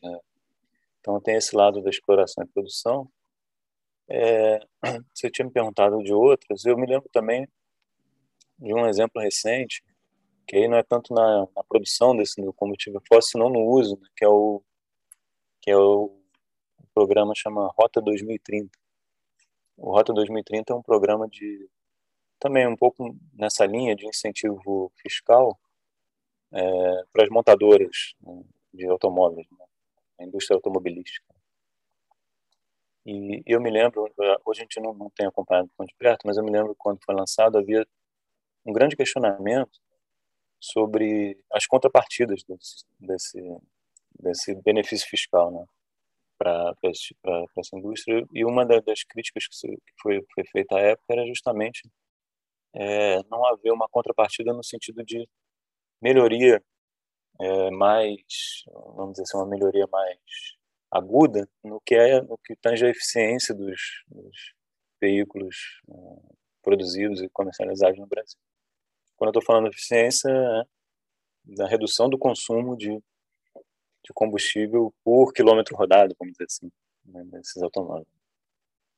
Né, 0.02 0.18
então, 1.00 1.20
tem 1.20 1.36
esse 1.36 1.56
lado 1.56 1.82
da 1.82 1.90
exploração 1.90 2.44
e 2.44 2.48
produção. 2.48 3.10
É, 4.08 4.60
você 5.14 5.30
tinha 5.30 5.46
me 5.46 5.52
perguntado 5.52 6.02
de 6.02 6.12
outras. 6.12 6.64
Eu 6.64 6.76
me 6.76 6.86
lembro 6.86 7.08
também 7.10 7.48
de 8.58 8.74
um 8.74 8.86
exemplo 8.86 9.20
recente, 9.22 9.82
que 10.46 10.56
aí 10.56 10.68
não 10.68 10.76
é 10.76 10.82
tanto 10.82 11.14
na, 11.14 11.46
na 11.56 11.64
produção 11.64 12.14
desse 12.16 12.42
combustível 12.54 13.00
fóssil, 13.08 13.32
senão 13.32 13.48
no 13.48 13.64
uso, 13.64 13.96
né, 14.00 14.08
que 14.16 14.24
é 14.24 14.28
o 14.28 14.62
que 15.60 15.70
é 15.70 15.76
o, 15.76 16.18
programa 16.94 17.32
chama 17.36 17.72
Rota 17.78 18.00
2030. 18.00 18.70
O 19.76 19.92
Rota 19.92 20.12
2030 20.12 20.72
é 20.72 20.76
um 20.76 20.82
programa 20.82 21.28
de 21.28 21.68
também 22.38 22.66
um 22.66 22.76
pouco 22.76 23.16
nessa 23.34 23.64
linha 23.66 23.94
de 23.94 24.06
incentivo 24.06 24.90
fiscal 24.96 25.58
é, 26.52 27.04
para 27.12 27.24
as 27.24 27.30
montadoras 27.30 28.14
né, 28.20 28.42
de 28.74 28.86
automóveis. 28.86 29.46
Né? 29.50 29.64
A 30.20 30.24
indústria 30.24 30.56
automobilística. 30.56 31.34
E 33.06 33.42
eu 33.46 33.60
me 33.60 33.70
lembro, 33.70 34.04
hoje 34.44 34.60
a 34.60 34.62
gente 34.62 34.78
não, 34.78 34.92
não 34.92 35.10
tem 35.10 35.26
acompanhado 35.26 35.70
tão 35.76 35.86
de 35.86 35.94
perto, 35.94 36.26
mas 36.26 36.36
eu 36.36 36.44
me 36.44 36.50
lembro 36.50 36.74
quando 36.78 37.02
foi 37.02 37.14
lançado, 37.14 37.56
havia 37.56 37.86
um 38.64 38.72
grande 38.72 38.94
questionamento 38.94 39.80
sobre 40.60 41.38
as 41.50 41.66
contrapartidas 41.66 42.42
desse, 42.44 42.84
desse, 43.00 43.58
desse 44.20 44.54
benefício 44.62 45.08
fiscal 45.08 45.50
né, 45.50 45.64
para 46.38 46.74
essa 46.84 47.76
indústria. 47.76 48.22
E 48.34 48.44
uma 48.44 48.66
das 48.66 49.02
críticas 49.04 49.46
que 49.48 49.78
foi, 50.00 50.22
foi 50.34 50.44
feita 50.52 50.76
à 50.76 50.80
época 50.80 51.06
era 51.08 51.26
justamente 51.26 51.90
é, 52.74 53.22
não 53.30 53.44
haver 53.46 53.72
uma 53.72 53.88
contrapartida 53.88 54.52
no 54.52 54.62
sentido 54.62 55.02
de 55.02 55.26
melhoria 56.02 56.62
é, 57.40 57.70
mais, 57.70 58.64
vamos 58.94 59.12
dizer 59.12 59.22
assim, 59.22 59.38
uma 59.38 59.46
melhoria 59.46 59.86
mais 59.90 60.18
aguda 60.90 61.48
no 61.62 61.80
que 61.80 61.94
é 61.94 62.20
no 62.20 62.36
que 62.38 62.56
tange 62.56 62.84
a 62.84 62.90
eficiência 62.90 63.54
dos, 63.54 63.80
dos 64.08 64.54
veículos 65.00 65.80
uh, 65.88 66.36
produzidos 66.62 67.22
e 67.22 67.28
comercializados 67.28 67.98
no 67.98 68.06
Brasil. 68.06 68.38
Quando 69.16 69.28
eu 69.28 69.38
estou 69.38 69.44
falando 69.44 69.70
de 69.70 69.76
eficiência, 69.76 70.28
é 70.28 70.64
da 71.44 71.66
redução 71.66 72.08
do 72.08 72.18
consumo 72.18 72.76
de, 72.76 72.90
de 72.90 74.12
combustível 74.12 74.92
por 75.02 75.32
quilômetro 75.32 75.76
rodado, 75.76 76.14
vamos 76.18 76.32
dizer 76.32 76.44
assim, 76.44 76.70
né, 77.06 77.24
nesses 77.32 77.62
automóveis. 77.62 78.06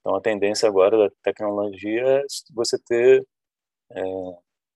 Então, 0.00 0.16
a 0.16 0.20
tendência 0.20 0.68
agora 0.68 0.98
da 0.98 1.14
tecnologia 1.22 2.02
é 2.02 2.22
você 2.52 2.76
ter 2.78 3.24
é, 3.90 4.02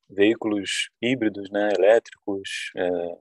veículos 0.09 0.91
híbridos, 1.03 1.51
né, 1.51 1.71
elétricos, 1.77 2.71
é, 2.77 3.19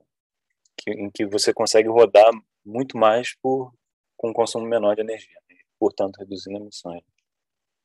que, 0.78 0.90
em 0.90 1.10
que 1.10 1.26
você 1.26 1.52
consegue 1.52 1.88
rodar 1.88 2.30
muito 2.64 2.96
mais 2.98 3.34
por 3.40 3.72
com 4.16 4.30
um 4.30 4.32
consumo 4.32 4.66
menor 4.66 4.94
de 4.94 5.02
energia, 5.02 5.38
né, 5.50 5.56
portanto 5.78 6.16
reduzindo 6.16 6.58
emissões. 6.58 7.02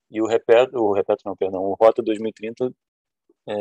E 0.10 0.22
o 0.22 0.28
Repeto, 0.28 0.78
o 0.78 0.94
Repeto 0.94 1.24
não, 1.26 1.36
perdão, 1.36 1.62
o 1.62 1.74
Rota 1.74 2.02
2030 2.02 2.74
é, 3.48 3.54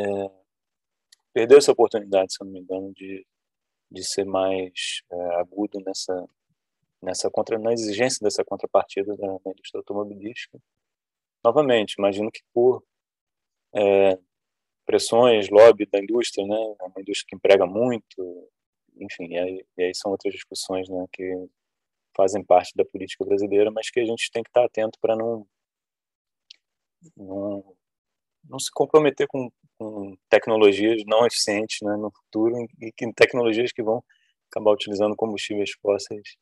perdeu 1.33 1.57
essa 1.57 1.71
oportunidade, 1.71 2.33
se 2.33 2.41
eu 2.41 2.45
não 2.45 2.53
me 2.53 2.59
engano, 2.61 2.93
de, 2.93 3.25
de 3.89 4.03
ser 4.03 4.25
mais 4.25 5.01
é, 5.11 5.35
agudo 5.35 5.79
nessa 5.85 6.27
nessa 7.01 7.31
contra 7.31 7.57
na 7.57 7.73
exigência 7.73 8.19
dessa 8.21 8.45
contrapartida 8.45 9.15
da, 9.17 9.27
da 9.27 9.51
indústria 9.51 9.79
automobilística. 9.79 10.59
Novamente, 11.43 11.95
imagino 11.97 12.31
que 12.31 12.41
por 12.53 12.83
é, 13.73 14.19
pressões, 14.85 15.49
lobby 15.49 15.87
da 15.87 15.99
indústria, 15.99 16.45
né, 16.45 16.75
é 16.79 16.83
uma 16.83 17.01
indústria 17.01 17.25
que 17.27 17.35
emprega 17.35 17.65
muito, 17.65 18.49
enfim, 19.01 19.27
e 19.33 19.37
aí, 19.37 19.65
e 19.77 19.83
aí 19.83 19.95
são 19.95 20.11
outras 20.11 20.33
discussões, 20.33 20.87
né, 20.89 21.05
que 21.11 21.23
fazem 22.15 22.43
parte 22.43 22.73
da 22.75 22.85
política 22.85 23.25
brasileira, 23.25 23.71
mas 23.71 23.89
que 23.89 23.99
a 23.99 24.05
gente 24.05 24.31
tem 24.31 24.43
que 24.43 24.49
estar 24.49 24.65
atento 24.65 24.97
para 25.01 25.15
não, 25.15 25.47
não 27.15 27.75
não 28.43 28.59
se 28.59 28.71
comprometer 28.71 29.27
com, 29.27 29.51
com 29.77 30.17
tecnologias 30.29 31.03
não 31.05 31.25
eficientes 31.25 31.77
né, 31.83 31.95
no 31.95 32.11
futuro 32.11 32.55
e 32.81 32.91
que 32.91 33.11
tecnologias 33.13 33.71
que 33.71 33.83
vão 33.83 34.03
acabar 34.49 34.71
utilizando 34.71 35.15
combustíveis 35.15 35.71
fósseis 35.81 36.37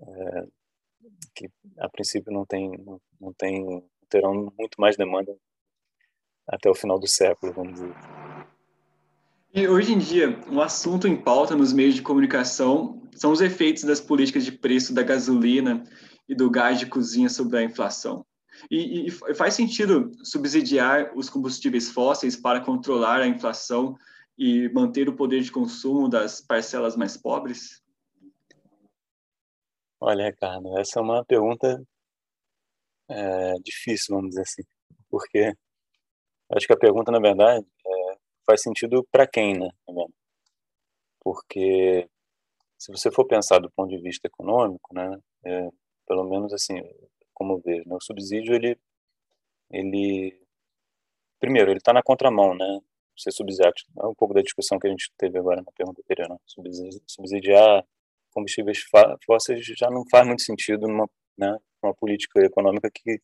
é, 0.00 0.46
que 1.34 1.50
a 1.78 1.88
princípio 1.88 2.32
não 2.32 2.46
tem 2.46 2.70
não, 2.78 3.00
não 3.20 3.32
tem 3.34 3.84
terão 4.08 4.52
muito 4.58 4.80
mais 4.80 4.96
demanda 4.96 5.36
até 6.46 6.68
o 6.68 6.74
final 6.74 6.98
do 6.98 7.08
século, 7.08 7.52
vamos 7.52 7.74
dizer. 7.74 7.94
E 9.56 9.68
hoje 9.68 9.92
em 9.92 9.98
dia, 9.98 10.36
um 10.50 10.60
assunto 10.60 11.06
em 11.06 11.14
pauta 11.14 11.54
nos 11.54 11.72
meios 11.72 11.94
de 11.94 12.02
comunicação 12.02 13.00
são 13.14 13.30
os 13.30 13.40
efeitos 13.40 13.84
das 13.84 14.00
políticas 14.00 14.44
de 14.44 14.50
preço 14.50 14.92
da 14.92 15.04
gasolina 15.04 15.84
e 16.28 16.34
do 16.34 16.50
gás 16.50 16.80
de 16.80 16.86
cozinha 16.86 17.28
sobre 17.28 17.58
a 17.58 17.62
inflação. 17.62 18.26
E, 18.68 19.06
e, 19.06 19.10
faz 19.12 19.54
sentido 19.54 20.10
subsidiar 20.24 21.16
os 21.16 21.30
combustíveis 21.30 21.88
fósseis 21.88 22.34
para 22.34 22.60
controlar 22.60 23.20
a 23.20 23.28
inflação 23.28 23.96
e 24.36 24.68
manter 24.70 25.08
o 25.08 25.14
poder 25.14 25.40
de 25.42 25.52
consumo 25.52 26.08
das 26.08 26.40
parcelas 26.40 26.96
mais 26.96 27.16
pobres? 27.16 27.80
Olha, 30.00 30.26
Ricardo, 30.26 30.76
essa 30.80 30.98
é 30.98 31.02
uma 31.02 31.24
pergunta 31.24 31.80
é, 33.08 33.52
difícil, 33.62 34.16
vamos 34.16 34.30
dizer 34.30 34.42
assim, 34.42 34.62
porque 35.08 35.52
acho 36.50 36.66
que 36.66 36.72
a 36.72 36.76
pergunta, 36.76 37.12
na 37.12 37.20
verdade, 37.20 37.64
é, 37.86 38.03
faz 38.46 38.62
sentido 38.62 39.06
para 39.10 39.26
quem, 39.26 39.58
né? 39.58 39.70
Porque 41.20 42.08
se 42.78 42.92
você 42.92 43.10
for 43.10 43.26
pensar 43.26 43.58
do 43.60 43.70
ponto 43.70 43.88
de 43.88 44.02
vista 44.02 44.26
econômico, 44.28 44.94
né, 44.94 45.18
é, 45.46 45.68
pelo 46.06 46.24
menos 46.24 46.52
assim, 46.52 46.74
como 47.32 47.58
vejo, 47.60 47.88
né, 47.88 47.96
o 47.96 48.04
subsídio 48.04 48.54
ele, 48.54 48.78
ele, 49.70 50.38
primeiro, 51.40 51.70
ele 51.70 51.78
está 51.78 51.92
na 51.92 52.02
contramão, 52.02 52.54
né? 52.54 52.80
Ser 53.16 53.30
subsidiado, 53.32 53.74
é 54.00 54.06
um 54.06 54.14
pouco 54.14 54.34
da 54.34 54.42
discussão 54.42 54.78
que 54.78 54.88
a 54.88 54.90
gente 54.90 55.10
teve 55.16 55.38
agora 55.38 55.62
na 55.62 55.72
pergunta 55.72 56.00
anterior, 56.02 56.28
né? 56.28 56.36
subsidiar 57.06 57.84
combustíveis 58.32 58.78
fósseis 59.24 59.64
já 59.64 59.88
não 59.88 60.02
faz 60.10 60.26
muito 60.26 60.42
sentido 60.42 60.88
numa, 60.88 61.08
né, 61.38 61.56
uma 61.80 61.94
política 61.94 62.40
econômica 62.40 62.90
que 62.92 63.20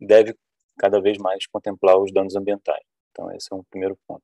deve 0.00 0.34
cada 0.78 1.00
vez 1.00 1.18
mais 1.18 1.46
contemplar 1.48 1.98
os 1.98 2.12
danos 2.12 2.36
ambientais. 2.36 2.91
Então, 3.12 3.30
esse 3.32 3.48
é 3.52 3.54
um 3.54 3.62
primeiro 3.64 3.96
ponto. 4.06 4.22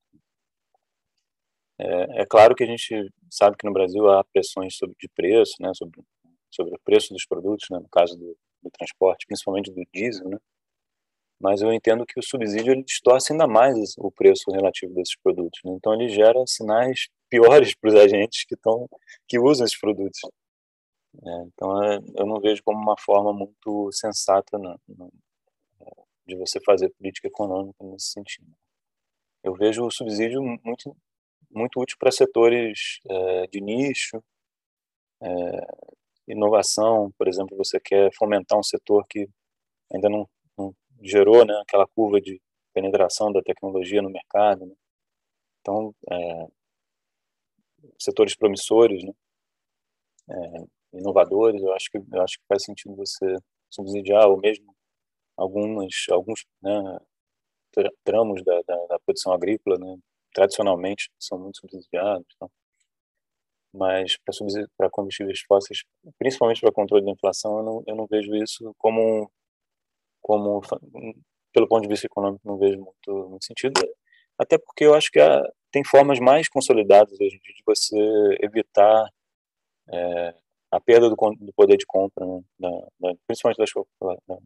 É, 1.78 2.22
é, 2.22 2.26
claro 2.26 2.56
que 2.56 2.64
a 2.64 2.66
gente 2.66 3.12
sabe 3.30 3.56
que 3.56 3.66
no 3.66 3.72
Brasil 3.72 4.10
há 4.10 4.24
pressões 4.24 4.76
sobre, 4.76 4.96
de 4.98 5.08
preço, 5.08 5.54
né, 5.60 5.70
sobre, 5.74 6.02
sobre 6.50 6.74
o 6.74 6.80
preço 6.84 7.12
dos 7.12 7.24
produtos, 7.24 7.68
né, 7.70 7.78
no 7.78 7.88
caso 7.88 8.16
do, 8.16 8.36
do 8.62 8.70
transporte, 8.70 9.26
principalmente 9.26 9.70
do 9.70 9.82
diesel, 9.94 10.28
né, 10.28 10.38
mas 11.40 11.62
eu 11.62 11.72
entendo 11.72 12.04
que 12.04 12.18
o 12.18 12.22
subsídio 12.22 12.72
ele 12.72 12.82
distorce 12.82 13.32
ainda 13.32 13.46
mais 13.46 13.94
o 13.96 14.10
preço 14.10 14.50
relativo 14.50 14.92
desses 14.94 15.16
produtos. 15.16 15.60
Né? 15.64 15.72
Então 15.72 15.94
ele 15.94 16.08
gera 16.08 16.44
sinais 16.46 17.08
piores 17.30 17.74
para 17.80 17.90
os 17.90 17.94
agentes 17.94 18.44
que 18.44 18.54
estão 18.54 18.88
que 19.28 19.38
usam 19.38 19.64
esses 19.64 19.78
produtos. 19.78 20.18
É, 21.24 21.30
então 21.46 21.82
é, 21.84 21.98
eu 22.16 22.26
não 22.26 22.40
vejo 22.40 22.62
como 22.64 22.80
uma 22.80 22.96
forma 22.98 23.32
muito 23.32 23.90
sensata 23.92 24.58
não, 24.58 24.78
não, 24.88 25.10
de 26.26 26.36
você 26.36 26.60
fazer 26.60 26.90
política 26.90 27.28
econômica 27.28 27.82
nesse 27.84 28.10
sentido. 28.10 28.50
Eu 29.42 29.54
vejo 29.54 29.84
o 29.86 29.90
subsídio 29.90 30.42
muito 30.64 30.96
muito 31.50 31.80
útil 31.80 31.96
para 31.98 32.12
setores 32.12 33.00
é, 33.08 33.46
de 33.46 33.60
nicho, 33.60 34.22
é, 35.22 35.28
inovação, 36.28 37.10
por 37.18 37.26
exemplo, 37.26 37.56
você 37.56 37.80
quer 37.80 38.10
fomentar 38.14 38.58
um 38.58 38.62
setor 38.62 39.06
que 39.08 39.28
ainda 39.92 40.08
não, 40.08 40.28
não 40.56 40.74
gerou 41.02 41.44
né, 41.44 41.54
aquela 41.62 41.86
curva 41.86 42.20
de 42.20 42.40
penetração 42.74 43.32
da 43.32 43.42
tecnologia 43.42 44.02
no 44.02 44.10
mercado. 44.10 44.66
Né? 44.66 44.74
Então, 45.60 45.94
é, 46.10 46.46
setores 47.98 48.36
promissores, 48.36 49.02
né? 49.02 49.12
É, 50.30 50.98
inovadores, 50.98 51.62
eu 51.62 51.72
acho 51.72 51.90
que 51.90 51.98
eu 51.98 52.22
acho 52.22 52.38
que 52.38 52.44
faz 52.46 52.62
sentido 52.64 52.94
você 52.94 53.36
subsidiar 53.70 54.28
ou 54.28 54.38
mesmo 54.38 54.74
algumas 55.36 55.94
alguns 56.10 56.44
né, 56.62 56.70
tramos 58.04 58.42
da, 58.44 58.60
da, 58.66 58.86
da, 58.86 58.98
produção 59.00 59.32
agrícola, 59.32 59.78
né, 59.78 59.96
tradicionalmente 60.34 61.10
são 61.18 61.38
muito 61.38 61.58
subsidiados. 61.58 62.26
Então. 62.36 62.50
Mas 63.72 64.16
para 64.76 64.90
combustíveis 64.90 65.40
fósseis, 65.46 65.84
principalmente 66.18 66.60
para 66.60 66.72
controle 66.72 67.04
da 67.04 67.12
inflação, 67.12 67.58
eu 67.58 67.62
não, 67.64 67.84
eu 67.86 67.96
não 67.96 68.06
vejo 68.06 68.34
isso 68.34 68.74
como, 68.78 69.30
como, 70.22 70.60
pelo 71.52 71.68
ponto 71.68 71.82
de 71.82 71.88
vista 71.88 72.06
econômico, 72.06 72.46
não 72.46 72.58
vejo 72.58 72.78
muito, 72.78 73.28
muito 73.28 73.44
sentido. 73.44 73.80
Até 74.38 74.56
porque 74.56 74.84
eu 74.84 74.94
acho 74.94 75.10
que 75.10 75.20
há, 75.20 75.42
tem 75.70 75.84
formas 75.84 76.18
mais 76.18 76.48
consolidadas 76.48 77.12
hoje 77.20 77.36
em 77.36 77.40
dia 77.40 77.54
de 77.54 77.62
você 77.66 78.38
evitar 78.40 79.08
é, 79.92 80.34
a 80.70 80.80
perda 80.80 81.08
do, 81.08 81.16
do, 81.16 81.52
poder 81.54 81.76
de 81.76 81.86
compra, 81.86 82.24
né, 82.26 82.42
da, 82.58 82.70
da, 83.00 83.14
principalmente 83.26 83.58
das, 83.58 83.70
da, 84.00 84.36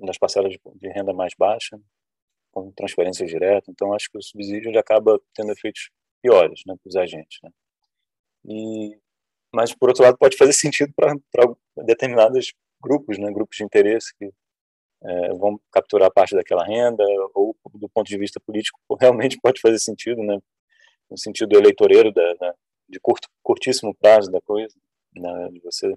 das 0.00 0.18
parcelas 0.18 0.52
de, 0.52 0.60
de, 0.76 0.88
renda 0.88 1.12
mais 1.12 1.32
baixa, 1.38 1.78
com 2.54 2.70
transferências 2.72 3.28
diretas. 3.28 3.68
Então, 3.68 3.92
acho 3.92 4.08
que 4.10 4.16
o 4.16 4.22
subsídio 4.22 4.70
ele 4.70 4.78
acaba 4.78 5.20
tendo 5.34 5.50
efeitos 5.50 5.90
piores 6.22 6.62
né, 6.66 6.74
para 6.80 6.88
os 6.88 6.96
agentes. 6.96 7.38
Né. 7.42 7.50
E, 8.46 8.98
mas, 9.52 9.74
por 9.74 9.88
outro 9.88 10.04
lado, 10.04 10.16
pode 10.16 10.36
fazer 10.36 10.52
sentido 10.52 10.92
para 10.94 11.14
determinados 11.84 12.54
grupos, 12.80 13.18
né, 13.18 13.30
grupos 13.32 13.56
de 13.56 13.64
interesse 13.64 14.14
que 14.16 14.30
é, 15.02 15.28
vão 15.34 15.60
capturar 15.70 16.10
parte 16.12 16.34
daquela 16.34 16.64
renda, 16.64 17.04
ou 17.34 17.56
do 17.74 17.88
ponto 17.88 18.06
de 18.06 18.16
vista 18.16 18.40
político, 18.40 18.78
realmente 19.00 19.38
pode 19.40 19.60
fazer 19.60 19.78
sentido, 19.78 20.22
né, 20.22 20.38
no 21.10 21.18
sentido 21.18 21.56
eleitoreiro, 21.56 22.12
da, 22.12 22.34
da 22.34 22.54
de 22.88 23.00
curto, 23.00 23.28
curtíssimo 23.42 23.94
prazo 23.94 24.30
da 24.30 24.40
coisa, 24.42 24.74
né, 25.16 25.48
de 25.50 25.60
você 25.60 25.94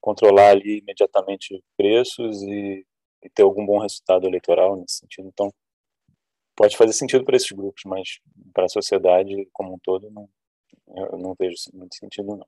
controlar 0.00 0.50
ali 0.50 0.78
imediatamente 0.78 1.62
preços 1.76 2.42
e, 2.42 2.86
e 3.22 3.30
ter 3.30 3.42
algum 3.42 3.64
bom 3.64 3.78
resultado 3.78 4.26
eleitoral 4.26 4.76
nesse 4.76 4.98
sentido. 4.98 5.28
Então, 5.28 5.52
pode 6.58 6.76
fazer 6.76 6.92
sentido 6.92 7.24
para 7.24 7.36
esses 7.36 7.52
grupos, 7.52 7.84
mas 7.86 8.18
para 8.52 8.64
a 8.64 8.68
sociedade 8.68 9.48
como 9.52 9.74
um 9.74 9.78
todo, 9.78 10.10
não, 10.10 10.28
eu 10.88 11.16
não 11.16 11.36
vejo 11.38 11.56
muito 11.72 11.94
sentido, 11.94 12.36
não. 12.36 12.46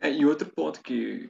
É, 0.00 0.10
e 0.10 0.24
outro 0.24 0.48
ponto 0.48 0.80
que 0.80 1.28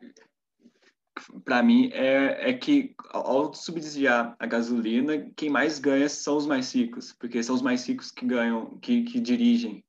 para 1.44 1.62
mim, 1.62 1.90
é, 1.92 2.50
é 2.50 2.52
que 2.52 2.94
ao 3.10 3.52
subsidiar 3.54 4.36
a 4.38 4.46
gasolina, 4.46 5.30
quem 5.36 5.50
mais 5.50 5.78
ganha 5.78 6.08
são 6.08 6.36
os 6.36 6.46
mais 6.46 6.74
ricos, 6.74 7.12
porque 7.12 7.42
são 7.42 7.54
os 7.54 7.62
mais 7.62 7.86
ricos 7.86 8.10
que 8.10 8.24
ganham, 8.26 8.78
que, 8.78 9.02
que 9.02 9.18
dirigem. 9.20 9.84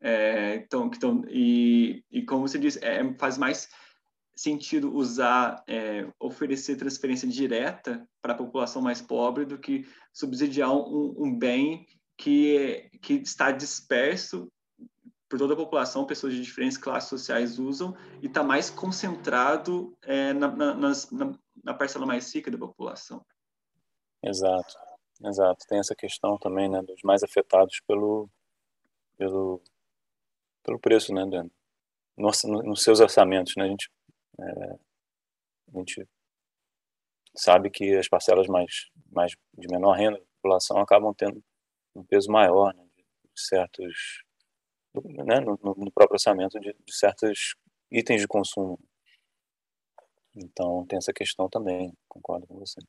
É, 0.00 0.56
então, 0.56 0.90
então 0.94 1.24
e, 1.28 2.04
e 2.10 2.22
como 2.22 2.46
você 2.46 2.58
disse, 2.58 2.84
é, 2.84 3.02
faz 3.14 3.36
mais 3.36 3.68
sentido 4.36 4.94
usar, 4.94 5.62
é, 5.66 6.08
oferecer 6.18 6.76
transferência 6.76 7.28
direta 7.28 8.06
para 8.20 8.32
a 8.32 8.36
população 8.36 8.82
mais 8.82 9.00
pobre 9.00 9.44
do 9.44 9.58
que 9.58 9.86
subsidiar 10.12 10.72
um, 10.72 11.14
um 11.16 11.38
bem 11.38 11.86
que, 12.16 12.90
que 13.00 13.14
está 13.14 13.50
disperso 13.52 14.50
por 15.28 15.38
toda 15.38 15.54
a 15.54 15.56
população, 15.56 16.06
pessoas 16.06 16.32
de 16.32 16.42
diferentes 16.42 16.78
classes 16.78 17.08
sociais 17.08 17.58
usam, 17.58 17.96
e 18.22 18.26
está 18.26 18.42
mais 18.42 18.70
concentrado 18.70 19.96
é, 20.02 20.32
na, 20.32 20.48
na, 20.48 20.74
na, 20.74 20.92
na, 21.64 21.74
parcela 21.74 22.06
mais 22.06 22.32
rica 22.32 22.50
da 22.50 22.58
população. 22.58 23.24
Exato, 24.22 24.74
exato. 25.24 25.66
Tem 25.68 25.78
essa 25.78 25.94
questão 25.94 26.38
também 26.38 26.68
né, 26.68 26.80
dos 26.82 27.00
mais 27.02 27.22
afetados 27.22 27.80
pelo, 27.86 28.28
pelo, 29.16 29.60
pelo 30.62 30.78
preço, 30.78 31.12
né, 31.12 31.24
no, 31.24 32.30
nos 32.62 32.82
seus 32.82 33.00
orçamentos. 33.00 33.54
Né, 33.56 33.64
a, 33.64 33.68
gente, 33.68 33.90
é, 34.38 34.78
a 35.74 35.78
gente 35.78 36.08
sabe 37.36 37.70
que 37.70 37.96
as 37.96 38.08
parcelas 38.08 38.46
mais, 38.46 38.90
mais 39.10 39.32
de 39.56 39.66
menor 39.68 39.92
renda 39.96 40.18
da 40.18 40.24
população 40.36 40.78
acabam 40.78 41.12
tendo 41.14 41.42
um 41.94 42.04
peso 42.04 42.30
maior 42.30 42.74
né, 42.74 42.84
de 42.96 43.04
certos 43.34 44.22
né, 45.02 45.40
no, 45.40 45.58
no, 45.62 45.92
próprio 45.92 46.14
orçamento 46.14 46.58
de, 46.60 46.72
de 46.72 46.94
certos 46.94 47.56
itens 47.90 48.20
de 48.20 48.28
consumo. 48.28 48.78
Então, 50.36 50.84
tem 50.86 50.96
essa 50.96 51.12
questão 51.12 51.48
também, 51.48 51.92
concordo 52.08 52.46
com 52.46 52.58
você. 52.58 52.80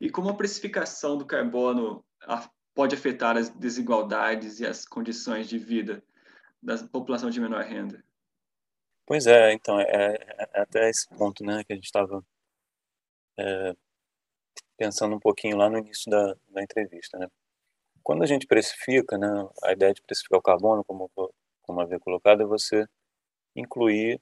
E 0.00 0.10
como 0.10 0.28
a 0.28 0.36
precificação 0.36 1.16
do 1.16 1.26
carbono 1.26 2.04
pode 2.74 2.94
afetar 2.94 3.36
as 3.36 3.48
desigualdades 3.48 4.60
e 4.60 4.66
as 4.66 4.86
condições 4.86 5.48
de 5.48 5.58
vida 5.58 6.02
da 6.62 6.76
população 6.88 7.30
de 7.30 7.40
menor 7.40 7.64
renda? 7.64 8.04
Pois 9.06 9.26
é, 9.28 9.52
então, 9.52 9.78
é, 9.80 10.16
é, 10.16 10.60
até 10.60 10.90
esse 10.90 11.08
ponto 11.08 11.44
né, 11.44 11.62
que 11.64 11.72
a 11.72 11.76
gente 11.76 11.84
estava 11.84 12.24
é, 13.38 13.72
pensando 14.76 15.14
um 15.14 15.20
pouquinho 15.20 15.56
lá 15.56 15.70
no 15.70 15.78
início 15.78 16.10
da, 16.10 16.34
da 16.48 16.62
entrevista. 16.62 17.16
Né? 17.16 17.28
Quando 18.02 18.24
a 18.24 18.26
gente 18.26 18.48
precifica, 18.48 19.16
né, 19.16 19.28
a 19.62 19.72
ideia 19.72 19.94
de 19.94 20.02
precificar 20.02 20.40
o 20.40 20.42
carbono, 20.42 20.84
como, 20.84 21.08
como 21.62 21.80
havia 21.80 22.00
colocado, 22.00 22.42
é 22.42 22.46
você 22.46 22.84
incluir 23.54 24.20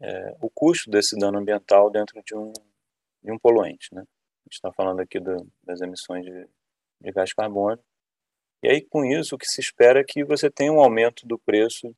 é, 0.00 0.36
o 0.40 0.48
custo 0.50 0.90
desse 0.90 1.14
dano 1.18 1.38
ambiental 1.38 1.90
dentro 1.90 2.22
de 2.22 2.34
um, 2.34 2.52
de 3.22 3.30
um 3.30 3.38
poluente. 3.38 3.94
Né? 3.94 4.00
A 4.00 4.48
gente 4.48 4.54
está 4.54 4.72
falando 4.72 5.00
aqui 5.00 5.20
do, 5.20 5.46
das 5.62 5.82
emissões 5.82 6.24
de, 6.24 6.48
de 7.02 7.12
gás 7.12 7.34
carbono. 7.34 7.78
E 8.62 8.68
aí, 8.68 8.80
com 8.80 9.04
isso, 9.04 9.34
o 9.34 9.38
que 9.38 9.46
se 9.46 9.60
espera 9.60 10.00
é 10.00 10.04
que 10.04 10.24
você 10.24 10.50
tenha 10.50 10.72
um 10.72 10.80
aumento 10.80 11.26
do 11.26 11.38
preço 11.38 11.94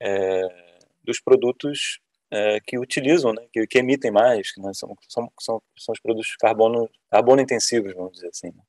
é, 0.00 0.63
dos 1.04 1.20
produtos 1.20 2.00
é, 2.30 2.58
que 2.60 2.78
utilizam, 2.78 3.32
né, 3.32 3.46
que, 3.52 3.66
que, 3.66 3.78
emitem 3.78 4.10
mais, 4.10 4.52
que 4.52 4.60
né, 4.60 4.72
são, 4.74 4.96
são, 5.08 5.30
são, 5.40 5.62
são 5.78 5.92
os 5.92 6.00
produtos 6.00 6.34
carbono, 6.36 6.90
carbono 7.10 7.40
intensivos, 7.40 7.94
vamos 7.94 8.12
dizer 8.14 8.28
assim. 8.28 8.48
Né? 8.48 8.62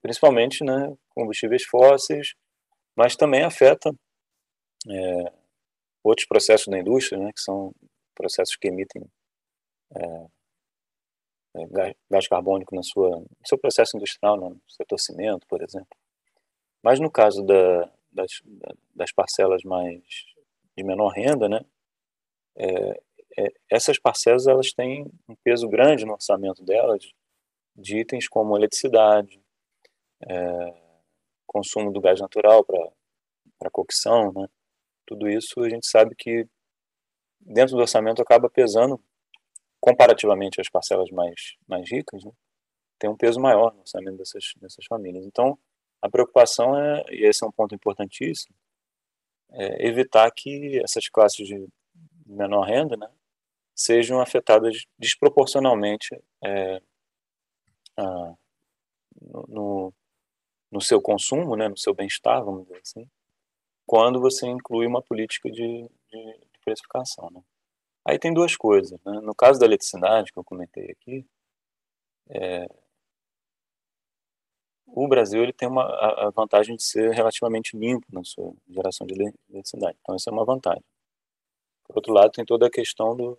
principalmente 0.00 0.64
né, 0.64 0.96
combustíveis 1.10 1.64
fósseis, 1.64 2.34
mas 2.96 3.14
também 3.14 3.42
afeta 3.42 3.90
é, 4.88 5.32
outros 6.02 6.26
processos 6.26 6.66
da 6.68 6.78
indústria, 6.78 7.18
né, 7.18 7.30
que 7.32 7.40
são 7.40 7.72
processos 8.14 8.56
que 8.56 8.68
emitem 8.68 9.04
é, 9.94 10.26
é, 11.56 11.94
gás 12.10 12.28
carbônico 12.28 12.74
na 12.74 12.82
sua, 12.82 13.20
no 13.20 13.46
seu 13.46 13.58
processo 13.58 13.96
industrial, 13.96 14.40
né, 14.40 14.48
no 14.48 14.60
setor 14.68 14.98
cimento, 14.98 15.46
por 15.46 15.62
exemplo. 15.62 15.96
Mas 16.82 16.98
no 16.98 17.10
caso 17.10 17.44
da, 17.44 17.92
das, 18.10 18.40
das 18.94 19.12
parcelas 19.12 19.62
mais 19.62 20.02
de 20.76 20.84
menor 20.84 21.10
renda, 21.10 21.48
né, 21.48 21.60
é, 22.56 23.00
é, 23.38 23.52
essas 23.70 23.98
parcelas 23.98 24.46
elas 24.46 24.72
têm 24.72 25.10
um 25.28 25.34
peso 25.42 25.68
grande 25.68 26.04
no 26.04 26.12
orçamento 26.12 26.62
delas 26.64 27.04
de 27.76 27.98
itens 27.98 28.28
como 28.28 28.56
eletricidade, 28.56 29.40
é, 30.28 30.74
consumo 31.46 31.92
do 31.92 32.00
gás 32.00 32.20
natural 32.20 32.64
para 32.64 33.70
cocção, 33.70 34.32
né? 34.32 34.48
Tudo 35.06 35.28
isso 35.28 35.60
a 35.60 35.68
gente 35.68 35.86
sabe 35.88 36.14
que 36.16 36.46
dentro 37.40 37.76
do 37.76 37.80
orçamento 37.80 38.22
acaba 38.22 38.50
pesando 38.50 39.02
comparativamente 39.80 40.60
às 40.60 40.68
parcelas 40.68 41.10
mais 41.10 41.56
mais 41.66 41.90
ricas, 41.90 42.24
né? 42.24 42.32
tem 42.98 43.10
um 43.10 43.16
peso 43.16 43.40
maior 43.40 43.72
no 43.72 43.80
orçamento 43.80 44.18
dessas 44.18 44.52
dessas 44.56 44.84
famílias. 44.86 45.24
Então 45.26 45.58
a 46.02 46.10
preocupação 46.10 46.76
é 46.78 47.04
e 47.10 47.24
esse 47.24 47.44
é 47.44 47.46
um 47.46 47.52
ponto 47.52 47.74
importantíssimo 47.74 48.54
é 49.52 49.86
evitar 49.86 50.30
que 50.30 50.80
essas 50.82 51.08
classes 51.08 51.46
de 51.46 51.66
menor 52.26 52.62
renda, 52.62 52.96
né, 52.96 53.08
sejam 53.74 54.20
afetadas 54.20 54.84
desproporcionalmente 54.98 56.14
é, 56.44 56.80
a, 57.96 58.34
no, 59.48 59.92
no 60.70 60.80
seu 60.80 61.00
consumo, 61.00 61.56
né, 61.56 61.68
no 61.68 61.76
seu 61.76 61.94
bem-estar, 61.94 62.44
vamos 62.44 62.64
dizer 62.64 62.80
assim, 62.80 63.10
quando 63.86 64.20
você 64.20 64.46
inclui 64.46 64.86
uma 64.86 65.02
política 65.02 65.50
de, 65.50 65.88
de, 66.10 66.38
de 66.52 66.58
precificação. 66.64 67.28
Né? 67.30 67.42
Aí 68.04 68.18
tem 68.18 68.32
duas 68.32 68.56
coisas. 68.56 69.00
Né? 69.04 69.20
No 69.20 69.34
caso 69.34 69.58
da 69.58 69.66
eletricidade, 69.66 70.32
que 70.32 70.38
eu 70.38 70.44
comentei 70.44 70.90
aqui, 70.90 71.26
é, 72.28 72.66
o 74.94 75.08
Brasil 75.08 75.42
ele 75.42 75.52
tem 75.52 75.68
uma, 75.68 75.84
a 75.84 76.30
vantagem 76.30 76.76
de 76.76 76.82
ser 76.82 77.12
relativamente 77.12 77.76
limpo 77.76 78.06
na 78.12 78.22
sua 78.24 78.52
geração 78.68 79.06
de 79.06 79.14
eletricidade. 79.14 79.96
Então, 80.00 80.16
isso 80.16 80.28
é 80.28 80.32
uma 80.32 80.44
vantagem. 80.44 80.84
Por 81.84 81.96
outro 81.96 82.12
lado, 82.12 82.32
tem 82.32 82.44
toda 82.44 82.66
a 82.66 82.70
questão 82.70 83.16
do, 83.16 83.38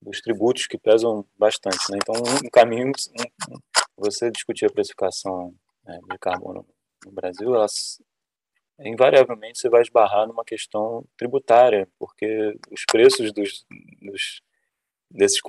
dos 0.00 0.20
tributos 0.20 0.66
que 0.66 0.78
pesam 0.78 1.24
bastante. 1.36 1.90
Né? 1.90 1.98
Então, 2.00 2.14
um 2.44 2.50
caminho, 2.50 2.92
você 3.96 4.30
discutir 4.30 4.66
a 4.66 4.72
precificação 4.72 5.54
né, 5.84 5.98
de 6.10 6.18
carbono 6.18 6.66
no 7.04 7.12
Brasil, 7.12 7.54
elas, 7.54 8.00
invariavelmente 8.80 9.58
você 9.58 9.68
vai 9.68 9.82
esbarrar 9.82 10.26
numa 10.26 10.44
questão 10.44 11.04
tributária, 11.16 11.88
porque 11.98 12.56
os 12.70 12.84
preços 12.84 13.32
dos, 13.32 13.64
dos 14.00 14.42
desses, 15.10 15.40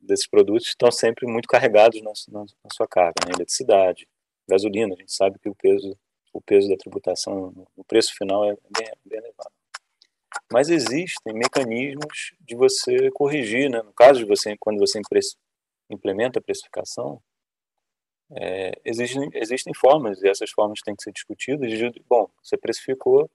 desses 0.00 0.26
produtos 0.26 0.68
estão 0.68 0.90
sempre 0.90 1.26
muito 1.26 1.46
carregados 1.46 2.00
na, 2.02 2.12
na, 2.28 2.40
na 2.40 2.70
sua 2.72 2.86
carga, 2.86 3.26
né? 3.26 3.32
eletricidade, 3.34 4.08
gasolina, 4.48 4.94
a 4.94 4.98
gente 4.98 5.12
sabe 5.12 5.38
que 5.38 5.48
o 5.48 5.54
peso, 5.54 5.96
o 6.32 6.40
peso 6.40 6.68
da 6.68 6.76
tributação 6.76 7.52
no 7.76 7.84
preço 7.84 8.14
final 8.14 8.44
é 8.44 8.56
bem, 8.76 8.92
bem 9.04 9.18
elevado. 9.18 9.52
Mas 10.52 10.68
existem 10.68 11.32
mecanismos 11.34 12.32
de 12.40 12.54
você 12.54 13.10
corrigir, 13.10 13.70
né? 13.70 13.82
no 13.82 13.92
caso 13.92 14.20
de 14.20 14.24
você, 14.24 14.56
quando 14.58 14.78
você 14.78 15.00
implementa 15.90 16.38
a 16.38 16.42
precificação, 16.42 17.20
é, 18.30 18.72
existem, 18.84 19.28
existem 19.34 19.72
formas, 19.74 20.22
e 20.22 20.28
essas 20.28 20.50
formas 20.50 20.80
têm 20.80 20.94
que 20.94 21.02
ser 21.02 21.12
discutidas. 21.12 21.70
De, 21.70 22.02
bom, 22.08 22.30
você 22.42 22.56
precificou, 22.56 23.30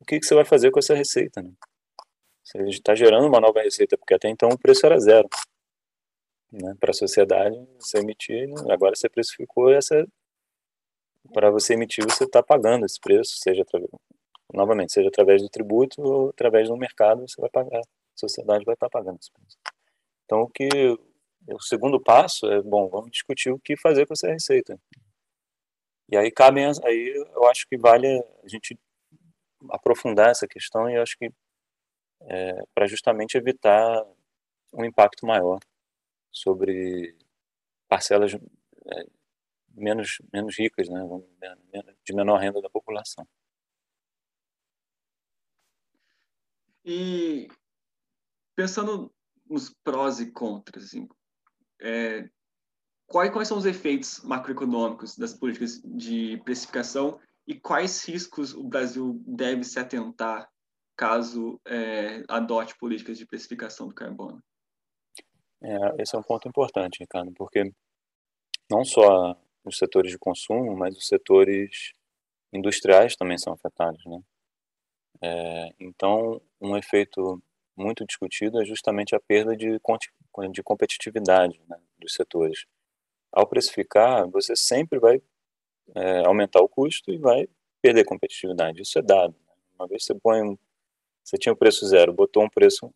o 0.00 0.04
que, 0.04 0.18
que 0.18 0.26
você 0.26 0.34
vai 0.34 0.44
fazer 0.44 0.70
com 0.70 0.78
essa 0.78 0.94
receita? 0.94 1.42
Né? 1.42 1.52
Você 2.44 2.58
está 2.64 2.94
gerando 2.94 3.26
uma 3.26 3.40
nova 3.40 3.62
receita, 3.62 3.96
porque 3.96 4.14
até 4.14 4.28
então 4.28 4.48
o 4.48 4.58
preço 4.58 4.84
era 4.84 4.98
zero. 4.98 5.28
Né? 6.54 6.76
Para 6.78 6.90
a 6.90 6.94
sociedade, 6.94 7.56
você 7.80 7.98
emitir, 7.98 8.48
agora 8.70 8.94
você 8.94 9.08
precificou 9.08 9.72
essa. 9.72 10.06
Para 11.32 11.50
você 11.50 11.74
emitir, 11.74 12.04
você 12.04 12.24
está 12.24 12.42
pagando 12.42 12.86
esse 12.86 13.00
preço, 13.00 13.36
seja 13.38 13.62
através, 13.62 13.90
novamente, 14.52 14.92
seja 14.92 15.08
através 15.08 15.42
do 15.42 15.48
tributo 15.48 16.00
ou 16.00 16.28
através 16.28 16.68
do 16.68 16.76
mercado, 16.76 17.26
você 17.26 17.40
vai 17.40 17.50
pagar. 17.50 17.80
A 17.80 18.16
sociedade 18.16 18.64
vai 18.64 18.74
estar 18.74 18.88
tá 18.88 18.98
pagando 18.98 19.18
esse 19.20 19.32
preço. 19.32 19.56
Então, 20.24 20.42
o 20.42 20.48
que 20.48 20.68
o 21.48 21.60
segundo 21.60 22.00
passo 22.00 22.46
é, 22.46 22.62
bom, 22.62 22.88
vamos 22.88 23.10
discutir 23.10 23.50
o 23.50 23.58
que 23.58 23.76
fazer 23.76 24.06
com 24.06 24.12
essa 24.12 24.28
receita. 24.28 24.78
E 26.08 26.16
aí 26.16 26.30
cabe, 26.30 26.60
aí 26.84 27.26
eu 27.34 27.48
acho 27.48 27.66
que 27.66 27.76
vale 27.76 28.06
a 28.44 28.48
gente 28.48 28.78
aprofundar 29.70 30.30
essa 30.30 30.46
questão 30.46 30.88
e 30.88 30.94
eu 30.94 31.02
acho 31.02 31.18
que 31.18 31.30
é, 32.22 32.62
para 32.74 32.86
justamente 32.86 33.36
evitar 33.36 34.06
um 34.72 34.84
impacto 34.84 35.26
maior 35.26 35.58
sobre 36.34 37.16
parcelas 37.88 38.34
é, 38.34 39.06
menos 39.70 40.18
menos 40.32 40.58
ricas, 40.58 40.88
né, 40.88 41.00
de 42.04 42.12
menor 42.12 42.38
renda 42.38 42.60
da 42.60 42.68
população. 42.68 43.26
E 46.84 47.48
pensando 48.54 49.12
nos 49.48 49.72
prós 49.82 50.20
e 50.20 50.30
contras, 50.30 50.84
assim, 50.84 51.08
é, 51.80 52.28
quais, 53.06 53.32
quais 53.32 53.48
são 53.48 53.56
os 53.56 53.64
efeitos 53.64 54.20
macroeconômicos 54.22 55.16
das 55.16 55.32
políticas 55.32 55.80
de 55.82 56.40
precificação 56.44 57.20
e 57.46 57.58
quais 57.58 58.04
riscos 58.04 58.54
o 58.54 58.64
Brasil 58.64 59.22
deve 59.26 59.64
se 59.64 59.78
atentar 59.78 60.48
caso 60.96 61.60
é, 61.66 62.22
adote 62.28 62.76
políticas 62.78 63.18
de 63.18 63.26
precificação 63.26 63.88
do 63.88 63.94
carbono? 63.94 64.42
É, 65.64 66.02
esse 66.02 66.14
é 66.14 66.18
um 66.18 66.22
ponto 66.22 66.46
importante, 66.46 67.00
Ricardo, 67.00 67.32
porque 67.32 67.72
não 68.70 68.84
só 68.84 69.34
os 69.64 69.78
setores 69.78 70.12
de 70.12 70.18
consumo, 70.18 70.76
mas 70.76 70.94
os 70.94 71.06
setores 71.06 71.92
industriais 72.52 73.16
também 73.16 73.38
são 73.38 73.54
afetados, 73.54 74.04
né? 74.04 74.22
É, 75.22 75.74
então, 75.80 76.38
um 76.60 76.76
efeito 76.76 77.42
muito 77.74 78.04
discutido 78.04 78.60
é 78.60 78.64
justamente 78.64 79.14
a 79.14 79.20
perda 79.20 79.56
de, 79.56 79.80
de 80.52 80.62
competitividade 80.62 81.58
né, 81.66 81.80
dos 81.98 82.12
setores. 82.12 82.66
Ao 83.32 83.46
precificar, 83.46 84.28
você 84.28 84.54
sempre 84.54 84.98
vai 84.98 85.22
é, 85.94 86.26
aumentar 86.26 86.60
o 86.60 86.68
custo 86.68 87.10
e 87.10 87.16
vai 87.16 87.48
perder 87.80 88.04
competitividade. 88.04 88.82
Isso 88.82 88.98
é 88.98 89.02
dado. 89.02 89.34
Né? 89.48 89.54
Uma 89.78 89.88
vez 89.88 90.04
você 90.04 90.14
põe, 90.14 90.58
você 91.22 91.38
tinha 91.38 91.52
o 91.54 91.56
preço 91.56 91.86
zero, 91.86 92.12
botou 92.12 92.44
um 92.44 92.50
preço 92.50 92.92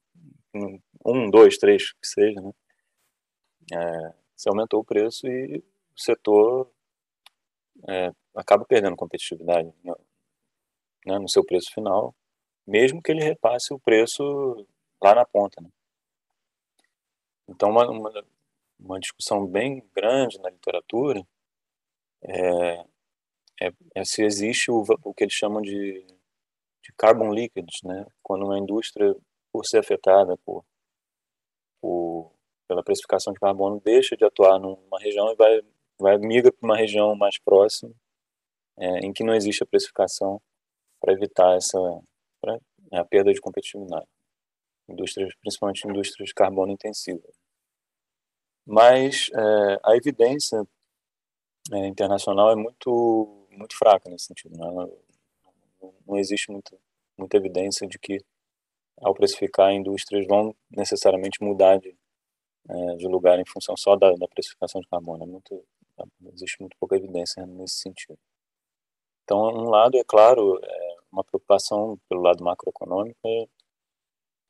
um, 1.04 1.30
dois, 1.30 1.56
três, 1.58 1.92
que 1.92 2.06
seja, 2.06 2.40
né? 2.40 2.52
É, 3.72 4.14
você 4.34 4.48
aumentou 4.48 4.80
o 4.80 4.84
preço 4.84 5.26
e 5.26 5.58
o 5.58 6.00
setor 6.00 6.70
é, 7.88 8.10
acaba 8.34 8.64
perdendo 8.64 8.96
competitividade 8.96 9.72
né, 11.04 11.18
no 11.18 11.28
seu 11.28 11.44
preço 11.44 11.72
final, 11.72 12.14
mesmo 12.66 13.02
que 13.02 13.10
ele 13.10 13.22
repasse 13.22 13.72
o 13.74 13.78
preço 13.78 14.66
lá 15.02 15.14
na 15.14 15.24
ponta. 15.24 15.60
Né? 15.60 15.68
Então, 17.48 17.70
uma, 17.70 17.90
uma, 17.90 18.24
uma, 18.78 19.00
discussão 19.00 19.46
bem 19.46 19.82
grande 19.94 20.38
na 20.38 20.50
literatura 20.50 21.26
é, 22.22 22.84
é, 23.60 23.72
é 23.94 24.04
se 24.04 24.22
existe 24.22 24.70
o, 24.70 24.84
o, 25.02 25.14
que 25.14 25.24
eles 25.24 25.34
chamam 25.34 25.60
de, 25.62 26.06
de 26.82 26.92
carbon 26.96 27.30
leakage, 27.30 27.80
né? 27.84 28.06
quando 28.22 28.44
uma 28.44 28.58
indústria, 28.58 29.14
por 29.52 29.66
ser 29.66 29.78
afetada 29.78 30.36
por, 30.38 30.64
por, 31.80 32.32
pela 32.66 32.82
precificação 32.82 33.32
de 33.32 33.40
carbono, 33.40 33.80
deixa 33.84 34.16
de 34.16 34.24
atuar 34.24 34.58
numa 34.58 34.98
região 34.98 35.32
e 35.32 35.36
vai, 35.36 35.60
vai 35.98 36.18
migra 36.18 36.52
para 36.52 36.66
uma 36.66 36.76
região 36.76 37.14
mais 37.14 37.38
próxima, 37.38 37.92
é, 38.78 39.00
em 39.00 39.12
que 39.12 39.24
não 39.24 39.34
existe 39.34 39.62
a 39.62 39.66
precificação 39.66 40.40
para 41.00 41.12
evitar 41.12 41.56
essa 41.56 41.78
pra, 42.40 42.58
a 42.92 43.04
perda 43.04 43.32
de 43.32 43.40
competitividade. 43.40 44.06
Indústrias, 44.88 45.34
principalmente 45.40 45.86
indústrias 45.86 46.32
carbono 46.32 46.72
intensivas. 46.72 47.34
Mas 48.66 49.30
é, 49.34 49.80
a 49.84 49.96
evidência 49.96 50.62
é, 51.72 51.86
internacional 51.86 52.50
é 52.50 52.56
muito 52.56 53.46
muito 53.50 53.76
fraca 53.76 54.08
nesse 54.08 54.26
sentido. 54.26 54.56
Né? 54.56 54.64
Não, 54.64 55.94
não 56.06 56.16
existe 56.16 56.50
muita, 56.50 56.76
muita 57.16 57.36
evidência 57.36 57.86
de 57.86 57.98
que 57.98 58.18
ao 59.00 59.14
precificar 59.14 59.72
indústrias 59.72 60.26
vão 60.26 60.54
necessariamente 60.70 61.42
mudar 61.42 61.78
de, 61.78 61.96
é, 62.68 62.96
de 62.96 63.06
lugar 63.06 63.38
em 63.38 63.46
função 63.46 63.76
só 63.76 63.96
da, 63.96 64.12
da 64.12 64.28
precificação 64.28 64.80
de 64.80 64.88
carbono. 64.88 65.24
É 65.24 65.26
muito, 65.26 65.64
existe 66.34 66.60
muito 66.60 66.76
pouca 66.78 66.96
evidência 66.96 67.46
nesse 67.46 67.76
sentido. 67.80 68.18
Então, 69.24 69.38
um 69.38 69.68
lado, 69.70 69.96
é 69.98 70.04
claro, 70.04 70.58
é 70.62 70.96
uma 71.12 71.24
preocupação 71.24 71.98
pelo 72.08 72.22
lado 72.22 72.42
macroeconômico 72.42 73.18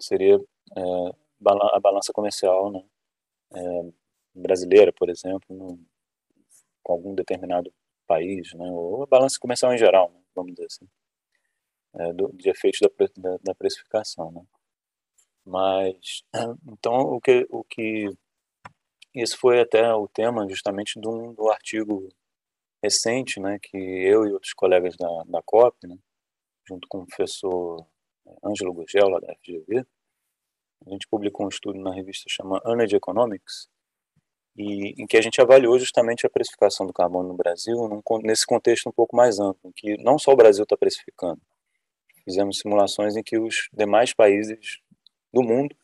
seria 0.00 0.36
é, 0.76 0.80
a 1.74 1.80
balança 1.80 2.12
comercial 2.12 2.70
né, 2.70 2.84
brasileira, 4.34 4.92
por 4.92 5.08
exemplo, 5.08 5.78
com 6.82 6.92
algum 6.92 7.14
determinado 7.14 7.72
país, 8.06 8.52
né, 8.54 8.70
ou 8.70 9.02
a 9.02 9.06
balança 9.06 9.38
comercial 9.38 9.72
em 9.74 9.78
geral, 9.78 10.10
né, 10.10 10.20
vamos 10.34 10.52
dizer 10.52 10.66
assim, 10.66 10.88
é, 11.94 12.12
do, 12.12 12.30
de 12.32 12.50
efeitos 12.50 12.80
da, 12.80 12.88
da, 13.16 13.38
da 13.42 13.54
precificação. 13.54 14.30
Né. 14.32 14.42
Mas, 15.44 16.22
então, 16.68 17.00
o 17.00 17.20
que, 17.20 17.46
o 17.50 17.64
que 17.64 18.10
isso 19.14 19.38
foi 19.38 19.60
até 19.60 19.92
o 19.94 20.06
tema 20.08 20.48
justamente 20.48 21.00
do, 21.00 21.32
do 21.32 21.50
artigo 21.50 22.08
recente, 22.82 23.40
né, 23.40 23.58
que 23.60 23.76
eu 23.76 24.26
e 24.26 24.32
outros 24.32 24.52
colegas 24.52 24.96
da, 24.96 25.08
da 25.26 25.42
COP, 25.42 25.86
né, 25.86 25.96
junto 26.66 26.86
com 26.88 26.98
o 26.98 27.06
professor 27.06 27.86
é, 28.26 28.30
Ângelo 28.44 28.72
Gugel, 28.72 29.08
lá 29.08 29.18
da 29.20 29.34
FGV, 29.36 29.84
a 30.86 30.90
gente 30.90 31.08
publicou 31.08 31.46
um 31.46 31.48
estudo 31.48 31.80
na 31.80 31.92
revista 31.92 32.24
chama 32.28 32.62
Energy 32.64 32.94
Economics, 32.94 33.68
e 34.56 35.02
em 35.02 35.06
que 35.06 35.16
a 35.16 35.20
gente 35.20 35.40
avaliou 35.40 35.78
justamente 35.78 36.26
a 36.26 36.30
precificação 36.30 36.86
do 36.86 36.92
carbono 36.92 37.28
no 37.28 37.36
Brasil 37.36 37.76
num, 37.88 38.02
nesse 38.22 38.44
contexto 38.44 38.88
um 38.88 38.92
pouco 38.92 39.16
mais 39.16 39.38
amplo, 39.38 39.70
em 39.70 39.72
que 39.72 39.96
não 40.02 40.18
só 40.18 40.32
o 40.32 40.36
Brasil 40.36 40.64
está 40.64 40.76
precificando, 40.76 41.40
fizemos 42.28 42.58
simulações 42.58 43.16
em 43.16 43.22
que 43.22 43.38
os 43.38 43.70
demais 43.72 44.12
países 44.12 44.80
do 45.32 45.42
mundo 45.42 45.74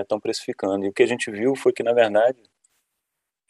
estão 0.00 0.18
é, 0.18 0.20
precificando. 0.20 0.84
E 0.84 0.88
o 0.88 0.92
que 0.92 1.04
a 1.04 1.06
gente 1.06 1.30
viu 1.30 1.54
foi 1.54 1.72
que, 1.72 1.84
na 1.84 1.92
verdade, 1.92 2.42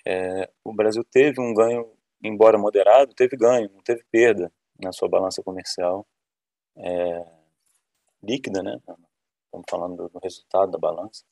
é, 0.06 0.50
o 0.62 0.74
Brasil 0.74 1.02
teve 1.10 1.40
um 1.40 1.54
ganho, 1.54 1.90
embora 2.22 2.58
moderado, 2.58 3.14
teve 3.14 3.38
ganho, 3.38 3.70
não 3.72 3.80
teve 3.80 4.04
perda 4.10 4.52
na 4.78 4.92
sua 4.92 5.08
balança 5.08 5.42
comercial 5.42 6.06
é, 6.76 7.26
líquida, 8.22 8.62
né? 8.62 8.78
Estamos 9.46 9.66
falando 9.70 9.96
do, 9.96 10.08
do 10.10 10.18
resultado 10.22 10.70
da 10.70 10.78
balança. 10.78 11.24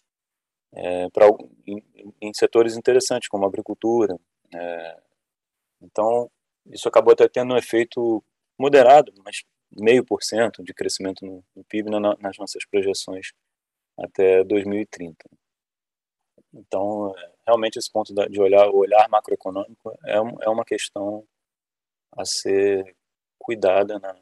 É, 0.73 1.09
pra, 1.11 1.27
em, 1.67 1.83
em, 2.21 2.33
setores 2.35 2.77
interessantes, 2.77 3.29
como 3.29 3.45
a 3.45 3.49
agricultura. 3.49 4.19
É, 4.55 5.01
então, 5.83 6.31
isso 6.67 6.89
acabou 6.89 7.13
até 7.13 7.29
tendo 7.29 7.53
um 7.53 7.59
efeito 7.59 8.25
moderado, 8.59 9.13
mas 9.23 9.45
meio 9.79 10.05
por 10.05 10.23
cento 10.23 10.63
de 10.63 10.75
crescimento 10.75 11.25
no, 11.25 11.45
no 11.55 11.65
PIB 11.65 11.91
na, 11.91 12.01
nas 12.17 12.37
nossas 12.39 12.65
projeções 12.67 13.33
até 13.99 14.45
2030. 14.45 15.17
Então, 16.53 17.13
realmente 17.47 17.79
esse 17.79 17.91
ponto 17.91 18.15
de 18.15 18.41
olhar 18.41 18.69
o 18.69 18.79
olhar 18.79 19.09
macroeconômico 19.09 19.97
é, 20.05 20.17
é 20.17 20.49
uma 20.49 20.65
questão 20.65 21.27
a 22.17 22.25
ser 22.25 22.97
cuidada 23.39 23.99
na, 23.99 24.17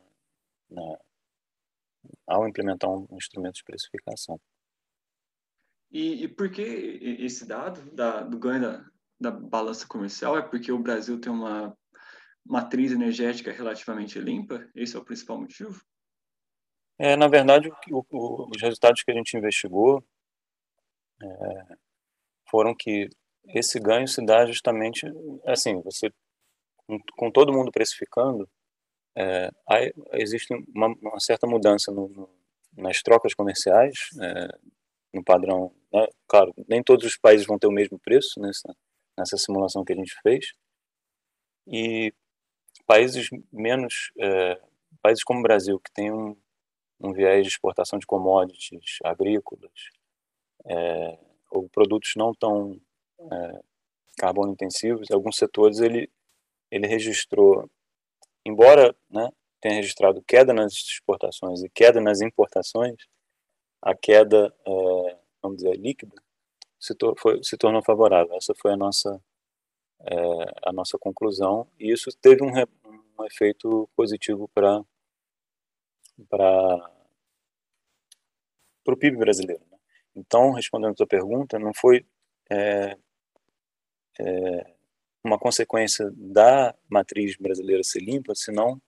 na, 0.71 0.99
ao 2.27 2.49
implementar 2.49 2.91
um 2.91 3.07
instrumento 3.13 3.57
de 3.57 3.65
precificação. 3.65 4.41
E, 5.91 6.25
e 6.25 6.29
por 6.29 6.51
que 6.51 6.63
esse 7.21 7.47
dado 7.47 7.81
da, 7.93 8.23
do 8.23 8.37
ganho 8.37 8.63
da, 8.63 8.91
da 9.21 9.31
balança 9.31 9.87
comercial? 9.87 10.37
É 10.37 10.43
porque 10.43 10.73
o 10.73 10.79
Brasil 10.79 11.21
tem 11.21 11.33
uma 11.33 11.77
matriz 12.45 12.93
energética 12.93 13.53
relativamente 13.53 14.19
limpa? 14.19 14.69
Esse 14.75 14.97
é 14.97 14.99
o 14.99 15.05
principal 15.05 15.41
motivo? 15.41 15.81
É, 16.99 17.17
na 17.17 17.27
verdade, 17.27 17.69
o, 17.91 18.05
o, 18.11 18.51
os 18.51 18.63
resultados 18.63 19.03
que 19.03 19.11
a 19.11 19.15
gente 19.15 19.37
investigou 19.37 20.05
é, 21.23 21.77
foram 22.49 22.75
que 22.75 23.09
esse 23.49 23.81
ganho 23.81 24.07
se 24.07 24.25
dá 24.25 24.47
justamente 24.47 25.07
assim, 25.45 25.81
você 25.83 26.11
com, 26.87 26.99
com 27.17 27.31
todo 27.31 27.53
mundo 27.53 27.71
precificando, 27.73 28.49
é, 29.17 29.51
existe 30.13 30.53
uma, 30.75 30.89
uma, 30.89 31.21
certa 31.21 31.47
mudança 31.47 31.93
no, 31.93 32.09
no, 32.09 32.29
nas 32.77 33.03
trocas 33.03 33.35
comerciais, 33.35 34.11
é, 34.21 34.49
no 35.13 35.23
padrão. 35.25 35.75
Né? 35.93 36.07
Claro, 36.27 36.53
nem 36.69 36.83
todos 36.83 37.07
os 37.07 37.17
países 37.17 37.47
vão 37.47 37.59
ter 37.59 37.67
o 37.67 37.73
mesmo 37.73 37.99
preço 37.99 38.41
nessa, 38.41 38.75
nessa 39.17 39.37
simulação 39.37 39.85
que 39.85 39.93
a 39.93 39.97
gente 39.97 40.15
fez. 40.23 40.53
E 41.67 42.13
países 42.87 43.29
menos. 43.53 44.13
É, 44.19 44.61
países 45.03 45.25
como 45.25 45.41
o 45.41 45.43
Brasil, 45.43 45.79
que 45.81 45.93
tem 45.93 46.11
um, 46.11 46.37
um 47.01 47.13
viés 47.13 47.43
de 47.43 47.49
exportação 47.49 47.99
de 47.99 48.07
commodities 48.07 48.99
agrícolas, 49.05 49.73
é, 50.67 51.19
ou 51.51 51.69
produtos 51.69 52.13
não 52.17 52.35
tão 52.35 52.81
é, 53.21 53.61
carbono 54.17 54.53
intensivos, 54.53 55.11
alguns 55.11 55.37
setores 55.37 55.81
ele, 55.81 56.11
ele 56.71 56.87
registrou 56.87 57.69
embora 58.45 58.95
né, 59.11 59.31
tenha 59.61 59.77
registrado 59.77 60.23
queda 60.23 60.53
nas 60.53 60.73
exportações 60.75 61.63
e 61.63 61.69
queda 61.71 62.01
nas 62.01 62.21
importações, 62.21 62.97
a 63.81 63.95
queda, 63.95 64.55
é, 64.67 65.19
vamos 65.43 65.59
dizer, 65.59 65.77
líquida, 65.77 66.15
se, 66.79 66.95
foi, 67.19 67.43
se, 67.43 67.57
tornou 67.57 67.83
favorável. 67.83 68.37
Essa 68.37 68.55
foi 68.55 68.73
a 68.73 68.77
nossa, 68.77 69.21
é, 70.05 70.69
a 70.69 70.73
nossa 70.73 70.99
conclusão, 70.99 71.67
e 71.79 71.93
isso 71.93 72.11
teve 72.21 72.43
um, 72.43 72.51
um 72.51 73.25
efeito 73.25 73.89
positivo 73.97 74.49
para 74.55 74.83
para 78.85 78.95
o 78.95 78.97
PIB 78.97 79.17
brasileiro. 79.17 79.63
Né? 79.71 79.79
Então, 80.15 80.53
respondendo 80.53 80.93
a 80.93 80.97
sua 80.97 81.07
pergunta, 81.07 81.59
não 81.59 81.73
foi 81.75 82.07
é, 82.51 82.97
é, 84.21 84.75
uma 85.25 85.39
consequência 85.39 86.11
da 86.15 86.75
matriz 86.89 87.37
brasileira 87.37 87.83
ser 87.83 88.01
limpa, 88.01 88.35
senão 88.35 88.81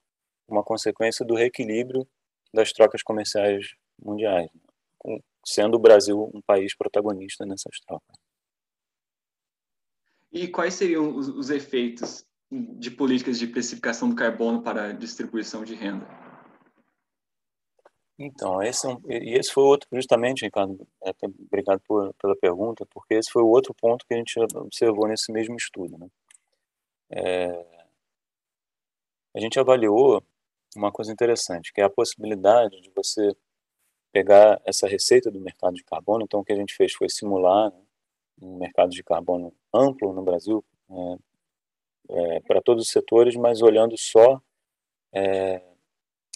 uma 0.47 0.63
consequência 0.63 1.25
do 1.25 1.35
reequilíbrio 1.35 2.07
das 2.53 2.73
trocas 2.73 3.03
comerciais 3.03 3.75
mundiais, 3.99 4.49
sendo 5.45 5.77
o 5.77 5.81
Brasil 5.81 6.31
um 6.33 6.41
país 6.43 6.77
protagonista 6.77 7.45
nessas 7.45 7.81
trocas. 7.81 8.26
E 10.33 10.49
quais 10.49 10.75
seriam 10.75 11.15
os, 11.17 11.29
os 11.29 11.51
efeitos 11.51 12.27
de 12.51 12.91
políticas 12.91 13.39
de 13.39 13.47
precificação 13.47 14.09
do 14.09 14.15
carbono 14.15 14.63
para 14.63 14.87
a 14.87 14.93
distribuição 14.93 15.65
de 15.65 15.75
renda? 15.75 16.07
Então, 18.19 18.63
esse, 18.63 18.87
é 18.87 18.91
um, 18.91 19.01
esse 19.09 19.53
foi 19.53 19.63
outro, 19.65 19.89
justamente, 19.93 20.45
Ricardo, 20.45 20.87
até, 21.03 21.27
obrigado 21.27 21.81
por, 21.87 22.15
pela 22.15 22.35
pergunta, 22.37 22.87
porque 22.87 23.15
esse 23.15 23.31
foi 23.31 23.43
o 23.43 23.49
outro 23.49 23.75
ponto 23.75 24.07
que 24.07 24.15
a 24.15 24.17
gente 24.17 24.39
observou 24.55 25.07
nesse 25.07 25.31
mesmo 25.31 25.55
estudo. 25.57 25.99
Né? 25.99 26.09
É, 27.11 27.87
a 29.35 29.41
gente 29.41 29.61
avaliou 29.61 30.25
uma 30.75 30.91
coisa 30.91 31.13
interessante, 31.13 31.73
que 31.73 31.81
é 31.81 31.85
a 31.85 31.91
possibilidade 31.91 32.81
de 32.81 32.91
você 32.91 33.37
pegar 34.11 34.63
essa 34.65 34.89
receita 34.89 35.31
do 35.31 35.39
mercado 35.39 35.75
de 35.75 35.85
carbono. 35.85 36.25
Então, 36.25 36.41
o 36.41 36.45
que 36.45 36.53
a 36.53 36.57
gente 36.57 36.75
fez 36.75 36.95
foi 36.95 37.11
simular 37.11 37.71
né, 37.71 37.83
um 38.41 38.59
mercado 38.59 38.91
de 38.91 39.03
carbono 39.03 39.53
amplo 39.73 40.13
no 40.13 40.23
Brasil, 40.23 40.65
é, 40.91 41.17
é, 42.09 42.41
para 42.41 42.61
todos 42.63 42.85
os 42.85 42.91
setores, 42.91 43.35
mas 43.37 43.63
olhando 43.63 43.97
só 43.97 44.41
é, 45.13 45.63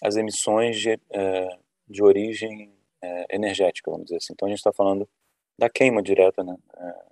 as 0.03 0.17
emissões 0.17 0.81
de, 0.81 0.99
é, 1.11 1.59
de 1.89 2.03
origem 2.03 2.73
é, 3.03 3.37
energética, 3.37 3.91
vamos 3.91 4.07
dizer 4.07 4.17
assim. 4.17 4.33
Então, 4.33 4.47
a 4.47 4.51
gente 4.51 4.59
está 4.59 4.73
falando 4.73 5.09
da 5.59 5.69
queima 5.69 6.03
direta 6.03 6.43
né, 6.43 6.57
é, 6.77 7.05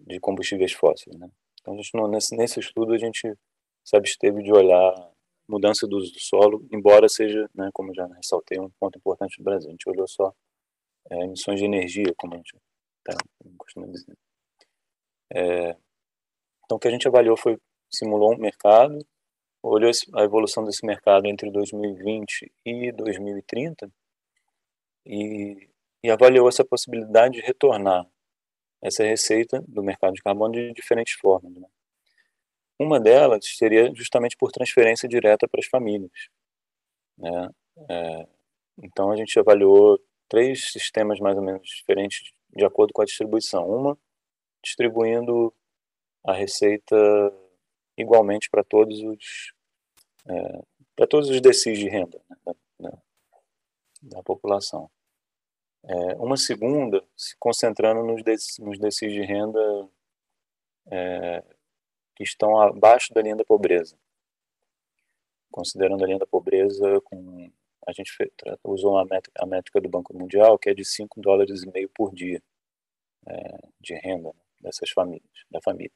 de 0.00 0.20
combustíveis 0.20 0.72
fósseis. 0.72 1.16
Né? 1.16 1.28
Então, 1.60 1.74
a 1.74 1.76
gente, 1.76 1.90
nesse, 2.10 2.36
nesse 2.36 2.60
estudo, 2.60 2.92
a 2.92 2.98
gente 2.98 3.34
se 3.84 3.96
absteve 3.96 4.42
de 4.42 4.52
olhar 4.52 4.94
mudança 5.48 5.86
do 5.86 5.96
uso 5.96 6.12
do 6.12 6.20
solo, 6.20 6.66
embora 6.72 7.08
seja, 7.08 7.48
né, 7.54 7.70
como 7.72 7.94
já 7.94 8.06
ressaltei, 8.06 8.58
um 8.58 8.70
ponto 8.78 8.98
importante 8.98 9.36
do 9.38 9.44
Brasil. 9.44 9.68
A 9.68 9.72
gente 9.72 9.88
olhou 9.88 10.06
só 10.06 10.32
é, 11.10 11.24
emissões 11.24 11.58
de 11.58 11.64
energia, 11.64 12.14
como 12.16 12.34
a 12.34 12.36
gente 12.36 12.54
tá, 13.04 13.16
costuma 13.58 13.86
dizer. 13.86 14.16
É, 15.34 15.76
então, 16.64 16.76
o 16.76 16.78
que 16.78 16.88
a 16.88 16.90
gente 16.90 17.08
avaliou 17.08 17.36
foi, 17.36 17.58
simulou 17.90 18.34
um 18.34 18.38
mercado, 18.38 18.98
olhou 19.62 19.90
a 20.14 20.24
evolução 20.24 20.64
desse 20.64 20.84
mercado 20.84 21.26
entre 21.26 21.50
2020 21.50 22.52
e 22.64 22.92
2030 22.92 23.90
e, 25.06 25.68
e 26.02 26.10
avaliou 26.10 26.48
essa 26.48 26.64
possibilidade 26.64 27.34
de 27.34 27.40
retornar 27.40 28.06
essa 28.82 29.04
receita 29.04 29.62
do 29.68 29.82
mercado 29.82 30.14
de 30.14 30.22
carbono 30.22 30.54
de 30.54 30.72
diferentes 30.72 31.14
formas. 31.14 31.54
Né? 31.54 31.68
Uma 32.78 32.98
delas 32.98 33.46
seria 33.56 33.94
justamente 33.94 34.36
por 34.36 34.50
transferência 34.50 35.08
direta 35.08 35.46
para 35.46 35.60
as 35.60 35.66
famílias. 35.66 36.28
Né? 37.16 37.48
É, 37.88 38.26
então 38.82 39.12
a 39.12 39.16
gente 39.16 39.38
avaliou 39.38 40.00
três 40.28 40.72
sistemas 40.72 41.20
mais 41.20 41.36
ou 41.36 41.44
menos 41.44 41.68
diferentes 41.68 42.32
de 42.54 42.64
acordo 42.64 42.92
com 42.92 43.02
a 43.02 43.04
distribuição. 43.04 43.68
Uma 43.68 43.98
distribuindo 44.62 45.52
a 46.24 46.32
receita 46.32 46.96
igualmente 47.96 48.48
para 48.48 48.62
todos 48.62 49.00
os 49.02 49.52
é, 50.26 50.62
para 50.94 51.06
todos 51.06 51.28
os 51.30 51.40
decis 51.40 51.78
de 51.78 51.88
renda 51.88 52.20
né, 52.28 52.54
da, 52.78 52.98
da, 54.02 54.22
população. 54.22 54.90
É, 55.84 56.14
uma 56.16 56.36
segunda 56.36 57.04
se 57.16 57.36
concentrando 57.38 58.04
nos, 58.04 58.22
nos 58.60 58.78
decis 58.78 59.12
de 59.12 59.22
renda 59.22 59.88
é, 60.86 61.42
que 62.14 62.22
estão 62.22 62.60
abaixo 62.60 63.12
da 63.12 63.22
linha 63.22 63.36
da 63.36 63.44
pobreza. 63.44 63.96
Considerando 65.50 66.04
a 66.04 66.06
linha 66.06 66.18
da 66.18 66.26
pobreza, 66.26 67.00
com, 67.02 67.50
a 67.86 67.92
gente 67.92 68.12
usou 68.64 68.98
a 68.98 69.04
métrica, 69.04 69.42
a 69.42 69.46
métrica, 69.46 69.80
do 69.80 69.88
Banco 69.88 70.16
Mundial, 70.16 70.58
que 70.58 70.70
é 70.70 70.74
de 70.74 70.84
5 70.84 71.20
dólares 71.20 71.62
e 71.62 71.70
meio 71.70 71.88
por 71.88 72.14
dia 72.14 72.42
é, 73.26 73.58
de 73.80 73.94
renda 73.94 74.32
dessas 74.60 74.90
famílias, 74.90 75.44
da 75.50 75.60
família. 75.60 75.92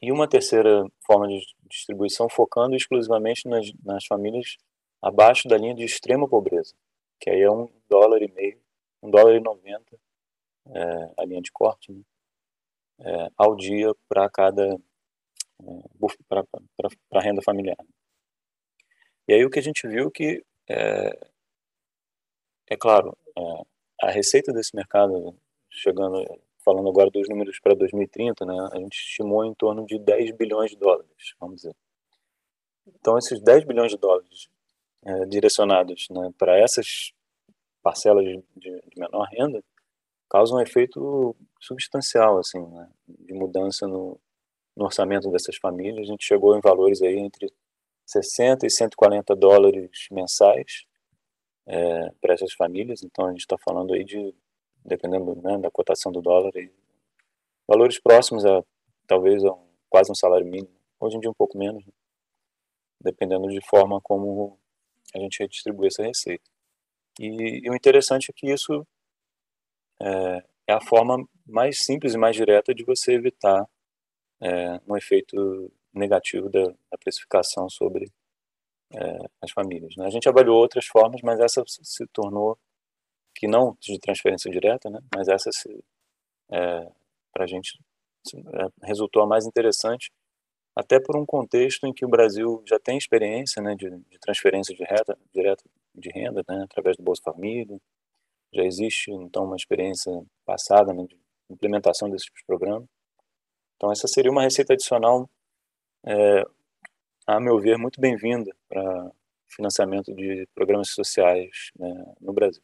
E 0.00 0.12
uma 0.12 0.28
terceira 0.28 0.84
forma 1.06 1.26
de 1.26 1.40
distribuição 1.70 2.28
focando 2.28 2.76
exclusivamente 2.76 3.48
nas, 3.48 3.66
nas 3.82 4.04
famílias 4.04 4.56
abaixo 5.00 5.48
da 5.48 5.56
linha 5.56 5.74
de 5.74 5.84
extrema 5.84 6.28
pobreza, 6.28 6.74
que 7.18 7.30
aí 7.30 7.40
é 7.40 7.50
um 7.50 7.68
dólar 7.88 8.22
e 8.22 8.30
meio, 8.30 8.60
um 9.02 9.10
dólar 9.10 9.36
e 9.36 9.40
noventa, 9.40 9.98
é, 10.68 11.12
a 11.16 11.24
linha 11.24 11.40
de 11.40 11.50
corte, 11.52 11.92
né? 11.92 12.02
é, 13.00 13.30
ao 13.36 13.56
dia 13.56 13.94
para 14.08 14.28
cada 14.28 14.78
é, 15.62 15.82
para 17.08 17.20
renda 17.20 17.42
familiar. 17.42 17.76
E 19.28 19.34
aí 19.34 19.44
o 19.44 19.50
que 19.50 19.58
a 19.58 19.62
gente 19.62 19.86
viu 19.86 20.10
que 20.10 20.44
é, 20.68 21.28
é 22.68 22.76
claro 22.76 23.16
é, 23.36 23.40
a 24.02 24.10
receita 24.10 24.52
desse 24.52 24.74
mercado 24.74 25.36
chegando 25.70 26.24
falando 26.64 26.88
agora 26.88 27.08
dos 27.10 27.28
números 27.28 27.60
para 27.60 27.76
2030, 27.76 28.44
né, 28.44 28.68
a 28.72 28.78
gente 28.78 28.96
estimou 28.96 29.44
em 29.44 29.54
torno 29.54 29.86
de 29.86 30.00
10 30.00 30.32
bilhões 30.32 30.72
de 30.72 30.76
dólares, 30.76 31.34
vamos 31.38 31.56
dizer. 31.56 31.76
Então 32.88 33.16
esses 33.16 33.40
10 33.40 33.64
bilhões 33.64 33.92
de 33.92 33.96
dólares 33.96 34.48
é, 35.04 35.24
direcionados 35.26 36.08
né, 36.10 36.32
para 36.36 36.58
essas 36.58 37.12
parcelas 37.82 38.24
de, 38.24 38.42
de 38.56 38.80
menor 38.96 39.28
renda 39.30 39.62
causa 40.28 40.54
um 40.54 40.60
efeito 40.60 41.36
substancial, 41.60 42.38
assim, 42.38 42.60
né, 42.60 42.90
de 43.06 43.32
mudança 43.32 43.86
no, 43.86 44.18
no, 44.76 44.84
orçamento 44.86 45.30
dessas 45.30 45.56
famílias. 45.56 46.08
A 46.08 46.10
gente 46.10 46.24
chegou 46.24 46.56
em 46.56 46.60
valores 46.60 47.00
aí 47.00 47.16
entre 47.16 47.52
60 48.06 48.66
e 48.66 48.70
140 48.70 49.34
dólares 49.34 50.06
mensais 50.10 50.86
é, 51.66 52.10
para 52.20 52.34
essas 52.34 52.52
famílias. 52.54 53.02
Então 53.02 53.26
a 53.26 53.30
gente 53.30 53.40
está 53.40 53.56
falando 53.58 53.92
aí 53.92 54.04
de, 54.04 54.34
dependendo 54.84 55.34
né, 55.42 55.58
da 55.58 55.70
cotação 55.70 56.12
do 56.12 56.22
dólar, 56.22 56.52
aí, 56.54 56.70
valores 57.66 58.00
próximos 58.00 58.46
a 58.46 58.62
talvez 59.06 59.44
a 59.44 59.52
um, 59.52 59.66
quase 59.88 60.10
um 60.10 60.14
salário 60.14 60.46
mínimo. 60.46 60.74
Hoje 61.00 61.16
em 61.16 61.20
dia 61.20 61.30
um 61.30 61.34
pouco 61.34 61.58
menos, 61.58 61.84
né, 61.84 61.92
dependendo 63.00 63.48
de 63.48 63.60
forma 63.68 64.00
como 64.00 64.58
a 65.14 65.18
gente 65.18 65.40
redistribui 65.40 65.88
essa 65.88 66.02
receita. 66.02 66.44
E, 67.18 67.66
e 67.66 67.70
o 67.70 67.74
interessante 67.74 68.30
é 68.30 68.32
que 68.34 68.50
isso 68.50 68.86
é, 70.00 70.44
é 70.68 70.72
a 70.72 70.80
forma 70.80 71.26
mais 71.46 71.84
simples 71.84 72.14
e 72.14 72.18
mais 72.18 72.36
direta 72.36 72.74
de 72.74 72.84
você 72.84 73.12
evitar 73.12 73.66
é, 74.40 74.80
um 74.86 74.96
efeito 74.96 75.72
negativo 75.98 76.48
da, 76.50 76.64
da 76.66 76.98
precificação 76.98 77.68
sobre 77.68 78.10
é, 78.94 79.18
as 79.42 79.50
famílias. 79.52 79.94
Né? 79.96 80.06
A 80.06 80.10
gente 80.10 80.28
avaliou 80.28 80.58
outras 80.58 80.86
formas, 80.86 81.20
mas 81.22 81.40
essa 81.40 81.62
se 81.66 82.06
tornou 82.08 82.58
que 83.34 83.46
não 83.46 83.76
de 83.80 83.98
transferência 83.98 84.50
direta, 84.50 84.88
né? 84.88 85.00
mas 85.14 85.28
essa 85.28 85.50
é, 86.50 86.88
para 87.32 87.44
a 87.44 87.46
gente 87.46 87.78
é, 88.34 88.86
resultou 88.86 89.22
a 89.22 89.26
mais 89.26 89.46
interessante, 89.46 90.10
até 90.74 91.00
por 91.00 91.16
um 91.16 91.24
contexto 91.24 91.86
em 91.86 91.92
que 91.92 92.04
o 92.04 92.08
Brasil 92.08 92.62
já 92.66 92.78
tem 92.78 92.98
experiência 92.98 93.62
né, 93.62 93.74
de, 93.74 93.88
de 93.90 94.18
transferência 94.18 94.74
de 94.74 94.84
reta, 94.84 95.18
direta 95.34 95.64
de 95.94 96.10
renda 96.10 96.42
né, 96.48 96.64
através 96.64 96.96
do 96.96 97.02
Bolsa 97.02 97.22
Família, 97.22 97.78
já 98.52 98.62
existe 98.62 99.10
então 99.10 99.44
uma 99.44 99.56
experiência 99.56 100.12
passada 100.44 100.92
né, 100.92 101.04
de 101.04 101.18
implementação 101.50 102.10
desses 102.10 102.28
programas. 102.46 102.86
Então 103.76 103.90
essa 103.90 104.06
seria 104.06 104.30
uma 104.30 104.42
receita 104.42 104.74
adicional, 104.74 105.28
é, 106.06 106.44
a 107.26 107.40
meu 107.40 107.58
ver, 107.58 107.76
muito 107.76 108.00
bem-vinda 108.00 108.54
para 108.68 109.10
financiamento 109.48 110.14
de 110.14 110.46
programas 110.54 110.90
sociais 110.90 111.70
né, 111.78 112.14
no 112.20 112.32
Brasil. 112.32 112.62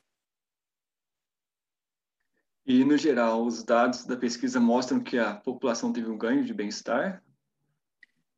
E, 2.64 2.84
no 2.84 2.96
geral, 2.96 3.44
os 3.44 3.64
dados 3.64 4.04
da 4.04 4.16
pesquisa 4.16 4.60
mostram 4.60 5.02
que 5.02 5.18
a 5.18 5.34
população 5.34 5.92
teve 5.92 6.08
um 6.08 6.16
ganho 6.16 6.44
de 6.44 6.54
bem-estar? 6.54 7.20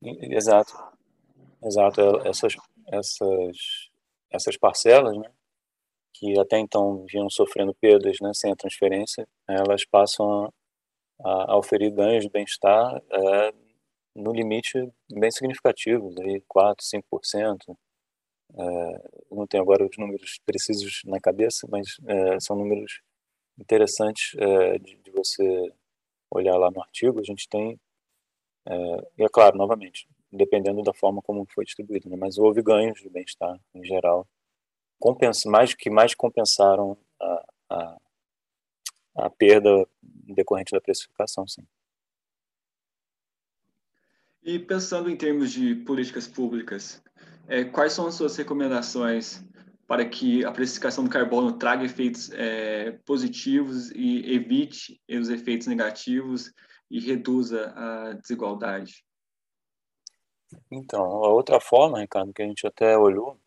Exato. 0.02 0.72
Exato. 1.62 2.00
Essas, 2.26 2.56
essas, 2.86 3.90
essas 4.30 4.56
parcelas, 4.56 5.16
né, 5.18 5.30
que 6.14 6.38
até 6.38 6.58
então 6.58 7.04
vinham 7.06 7.28
sofrendo 7.28 7.74
perdas 7.74 8.16
né, 8.22 8.30
sem 8.32 8.50
a 8.50 8.56
transferência, 8.56 9.28
elas 9.46 9.84
passam 9.84 10.50
a, 11.22 11.52
a 11.52 11.58
oferir 11.58 11.92
ganhos 11.92 12.24
de 12.24 12.30
bem-estar 12.30 13.02
é, 13.10 13.52
no 14.14 14.32
limite 14.32 14.90
bem 15.10 15.30
significativos, 15.30 16.16
aí 16.18 16.42
4, 16.48 16.84
5%. 16.84 17.76
É, 18.56 19.10
não 19.30 19.46
tenho 19.46 19.62
agora 19.62 19.84
os 19.84 19.96
números 19.98 20.38
precisos 20.46 21.02
na 21.04 21.20
cabeça, 21.20 21.66
mas 21.70 21.96
é, 22.06 22.40
são 22.40 22.56
números 22.56 23.00
interessantes 23.58 24.34
é, 24.38 24.78
de, 24.78 24.96
de, 24.96 25.10
você 25.10 25.72
olhar 26.30 26.56
lá 26.56 26.70
no 26.70 26.80
artigo. 26.80 27.20
A 27.20 27.24
gente 27.24 27.48
tem, 27.48 27.78
é, 28.66 28.74
e 29.18 29.24
é 29.24 29.28
claro, 29.28 29.56
novamente, 29.56 30.08
dependendo 30.32 30.82
da 30.82 30.94
forma 30.94 31.22
como 31.22 31.46
foi 31.52 31.64
distribuído, 31.64 32.08
né, 32.08 32.16
mas 32.16 32.38
houve 32.38 32.62
ganhos 32.62 33.00
de 33.00 33.08
bem-estar 33.08 33.58
em 33.74 33.84
geral 33.84 34.26
compensa, 34.98 35.50
mais 35.50 35.74
que 35.74 35.90
mais 35.90 36.14
compensaram 36.14 36.96
a, 37.20 37.44
a, 37.70 37.98
a 39.16 39.30
perda 39.30 39.86
decorrente 40.02 40.72
da 40.72 40.80
precificação, 40.80 41.46
sim. 41.46 41.62
E 44.44 44.58
pensando 44.58 45.08
em 45.08 45.16
termos 45.16 45.50
de 45.50 45.74
políticas 45.74 46.28
públicas, 46.28 47.02
é, 47.48 47.64
quais 47.64 47.94
são 47.94 48.06
as 48.06 48.14
suas 48.14 48.36
recomendações 48.36 49.42
para 49.86 50.04
que 50.06 50.44
a 50.44 50.52
precificação 50.52 51.02
do 51.02 51.10
carbono 51.10 51.58
traga 51.58 51.84
efeitos 51.84 52.30
é, 52.32 52.92
positivos 53.06 53.90
e 53.92 54.34
evite 54.34 55.00
os 55.08 55.30
efeitos 55.30 55.66
negativos 55.66 56.52
e 56.90 57.00
reduza 57.00 57.72
a 57.74 58.12
desigualdade? 58.12 59.04
Então, 60.70 61.02
a 61.02 61.28
outra 61.28 61.58
forma, 61.58 62.00
Ricardo, 62.00 62.32
que 62.32 62.42
a 62.42 62.46
gente 62.46 62.66
até 62.66 62.96
olhou 62.98 63.38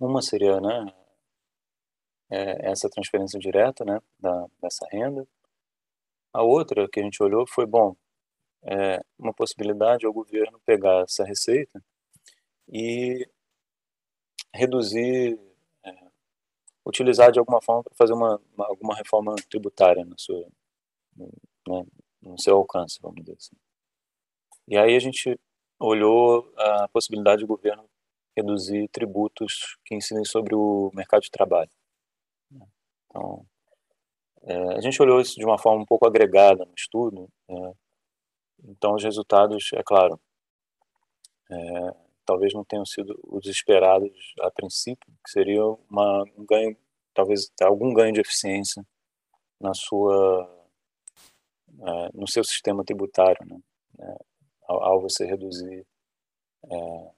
uma 0.00 0.20
seria, 0.20 0.60
né, 0.60 0.92
é, 2.30 2.70
essa 2.70 2.90
transferência 2.90 3.38
direta 3.38 3.84
né, 3.84 4.00
da, 4.18 4.46
dessa 4.60 4.86
renda. 4.90 5.26
A 6.32 6.42
outra 6.42 6.88
que 6.88 6.98
a 6.98 7.02
gente 7.02 7.22
olhou 7.22 7.46
foi, 7.46 7.66
bom, 7.66 7.96
é, 8.64 9.00
uma 9.18 9.32
possibilidade 9.32 10.06
o 10.06 10.12
governo 10.12 10.60
pegar 10.64 11.02
essa 11.02 11.24
receita 11.24 11.82
e 12.68 13.28
reduzir, 14.52 15.38
é, 15.84 15.92
utilizar 16.86 17.30
de 17.30 17.38
alguma 17.38 17.60
forma 17.60 17.82
para 17.82 17.94
fazer 17.94 18.12
uma, 18.14 18.40
uma, 18.54 18.66
alguma 18.66 18.94
reforma 18.94 19.34
tributária 19.50 20.04
no 20.04 20.18
seu, 20.18 20.50
né, 21.16 21.86
no 22.22 22.40
seu 22.40 22.56
alcance, 22.56 22.98
vamos 23.02 23.20
dizer 23.22 23.36
assim. 23.36 23.56
E 24.66 24.78
aí 24.78 24.96
a 24.96 25.00
gente 25.00 25.38
olhou 25.78 26.52
a 26.56 26.88
possibilidade 26.88 27.42
do 27.42 27.46
governo 27.46 27.84
reduzir 28.36 28.88
tributos 28.88 29.76
que 29.84 29.94
incidem 29.94 30.24
sobre 30.24 30.54
o 30.54 30.90
mercado 30.94 31.22
de 31.22 31.30
trabalho. 31.30 31.70
Então, 33.06 33.46
é, 34.42 34.76
a 34.76 34.80
gente 34.80 35.00
olhou 35.00 35.20
isso 35.20 35.36
de 35.36 35.44
uma 35.44 35.58
forma 35.58 35.82
um 35.82 35.86
pouco 35.86 36.06
agregada 36.06 36.64
no 36.64 36.72
estudo, 36.76 37.28
é, 37.48 37.72
então 38.64 38.94
os 38.94 39.04
resultados, 39.04 39.70
é 39.74 39.82
claro, 39.82 40.18
é, 41.50 41.94
talvez 42.24 42.52
não 42.54 42.64
tenham 42.64 42.84
sido 42.84 43.18
os 43.24 43.46
esperados 43.46 44.34
a 44.40 44.50
princípio, 44.50 45.12
que 45.24 45.30
seria 45.30 45.64
uma, 45.90 46.24
um 46.36 46.44
ganho, 46.44 46.76
talvez 47.12 47.50
algum 47.62 47.92
ganho 47.92 48.12
de 48.12 48.20
eficiência 48.20 48.84
na 49.60 49.74
sua, 49.74 50.68
é, 51.80 52.10
no 52.14 52.28
seu 52.28 52.42
sistema 52.44 52.84
tributário, 52.84 53.46
né? 53.46 53.58
É, 54.00 54.16
ao, 54.66 54.82
ao, 54.82 55.00
você 55.00 55.24
reduzir 55.24 55.86
é, 56.70 57.10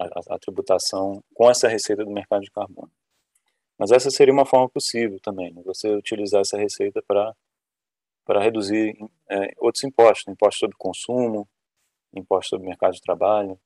a, 0.00 0.34
a, 0.34 0.38
tributação 0.38 1.22
com 1.34 1.50
essa 1.50 1.66
receita 1.66 2.04
do 2.04 2.10
mercado 2.10 2.42
de 2.42 2.50
carbono. 2.50 2.90
Mas 3.78 3.90
essa 3.90 4.10
seria 4.10 4.32
uma 4.32 4.46
forma 4.46 4.68
possível 4.68 5.18
também, 5.20 5.52
né? 5.52 5.62
você 5.64 5.88
utilizar 5.88 6.42
essa 6.42 6.56
receita 6.56 7.02
para 7.06 7.34
para 8.28 8.42
reduzir 8.42 8.94
é, 9.30 9.54
outros 9.56 9.82
impostos, 9.84 10.26
né? 10.26 10.34
impostos 10.34 10.58
sobre 10.58 10.76
consumo, 10.76 11.48
impostos 12.14 12.50
sobre 12.50 12.68
mercado 12.68 12.92
de 12.92 13.00
trabalho. 13.00 13.58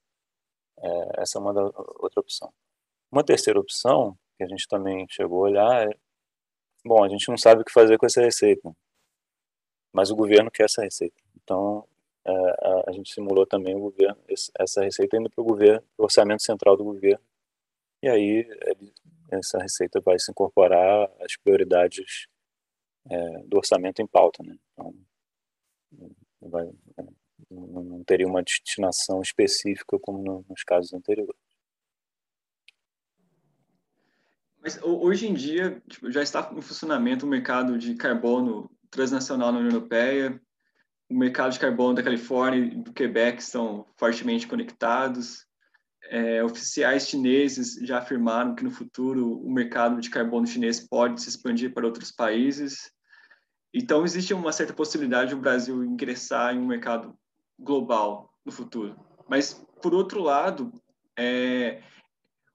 É, 0.78 1.22
essa 1.22 1.36
é 1.36 1.40
uma 1.40 1.52
da, 1.52 1.64
outra 1.64 2.20
opção. 2.20 2.54
Uma 3.10 3.24
terceira 3.24 3.58
opção 3.58 4.16
que 4.36 4.44
a 4.44 4.46
gente 4.46 4.68
também 4.68 5.04
chegou 5.10 5.40
a 5.40 5.48
olhar 5.48 5.88
é, 5.88 5.90
bom, 6.84 7.02
a 7.02 7.08
gente 7.08 7.28
não 7.28 7.36
sabe 7.36 7.62
o 7.62 7.64
que 7.64 7.72
fazer 7.72 7.98
com 7.98 8.06
essa 8.06 8.20
receita, 8.20 8.72
mas 9.92 10.12
o 10.12 10.16
governo 10.16 10.48
quer 10.48 10.66
essa 10.66 10.82
receita. 10.82 11.20
Então, 11.42 11.84
é, 12.24 12.30
a, 12.30 12.90
a, 12.90 12.92
gente 12.92 13.12
simulou 13.12 13.44
também 13.44 13.74
o 13.74 13.80
governo, 13.80 14.16
essa 14.60 14.84
receita 14.84 15.16
indo 15.16 15.28
para 15.28 15.42
o 15.42 15.44
governo, 15.44 15.84
o 15.98 16.04
orçamento 16.04 16.42
central 16.44 16.76
do 16.76 16.84
governo, 16.84 17.24
e 18.00 18.08
aí 18.08 18.48
ele, 18.60 18.94
essa 19.28 19.58
receita 19.58 20.00
vai 20.00 20.20
se 20.20 20.30
incorporar 20.30 21.10
às 21.20 21.36
prioridades 21.36 22.28
é, 23.11 23.42
do 23.44 23.57
orçamento 23.57 24.00
em 24.00 24.07
pauta, 24.07 24.42
né? 24.42 24.57
Então, 24.72 24.94
vai, 26.40 26.68
é, 26.98 27.05
não 27.50 28.03
teria 28.05 28.26
uma 28.26 28.42
destinação 28.42 29.20
específica 29.20 29.98
como 29.98 30.22
no, 30.22 30.44
nos 30.48 30.62
casos 30.64 30.92
anteriores. 30.92 31.40
Mas 34.62 34.80
hoje 34.82 35.26
em 35.26 35.34
dia 35.34 35.82
tipo, 35.88 36.11
já 36.11 36.22
está 36.22 36.48
em 36.53 36.62
funcionamento 36.62 37.26
o 37.26 37.28
mercado 37.28 37.76
de 37.76 37.96
carbono 37.96 38.70
transnacional 38.90 39.50
na 39.50 39.59
União 39.59 39.72
Europeia, 39.72 40.40
o 41.11 41.14
mercado 41.14 41.53
de 41.53 41.59
carbono 41.59 41.94
da 41.94 42.03
Califórnia 42.03 42.66
e 42.66 42.76
do 42.76 42.92
Quebec 42.92 43.42
estão 43.42 43.86
fortemente 43.96 44.46
conectados. 44.46 45.46
É, 46.11 46.42
oficiais 46.44 47.09
chineses 47.09 47.74
já 47.86 47.98
afirmaram 47.98 48.55
que 48.55 48.64
no 48.64 48.70
futuro 48.70 49.40
o 49.40 49.50
mercado 49.50 50.00
de 50.00 50.11
carbono 50.11 50.46
chinês 50.46 50.80
pode 50.80 51.22
se 51.22 51.28
expandir 51.28 51.72
para 51.72 51.86
outros 51.86 52.11
países. 52.11 52.90
Então, 53.72 54.05
existe 54.05 54.34
uma 54.34 54.53
certa 54.53 54.74
possibilidade 54.74 55.34
do 55.34 55.40
Brasil 55.40 55.82
ingressar 55.82 56.55
em 56.55 56.59
um 56.59 56.66
mercado 56.66 57.16
global 57.59 58.30
no 58.44 58.53
futuro. 58.53 58.96
Mas, 59.28 59.55
por 59.80 59.94
outro 59.94 60.20
lado, 60.20 60.72
é, 61.16 61.82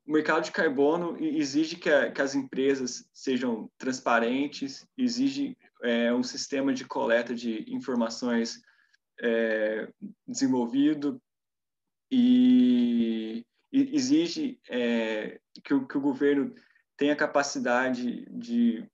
o 0.05 0.11
mercado 0.11 0.43
de 0.43 0.51
carbono 0.51 1.17
exige 1.19 1.75
que, 1.75 1.89
a, 1.89 2.11
que 2.11 2.21
as 2.21 2.35
empresas 2.35 3.09
sejam 3.13 3.69
transparentes, 3.77 4.87
exige 4.97 5.57
é, 5.83 6.13
um 6.13 6.23
sistema 6.23 6.73
de 6.73 6.85
coleta 6.85 7.35
de 7.35 7.65
informações 7.67 8.61
é, 9.21 9.89
desenvolvido 10.27 11.21
e, 12.11 13.45
exige 13.71 14.59
é, 14.69 15.39
que, 15.63 15.73
o, 15.73 15.85
que 15.85 15.97
o 15.97 16.01
governo 16.01 16.53
tenha 16.95 17.15
capacidade 17.15 18.25
de, 18.29 18.89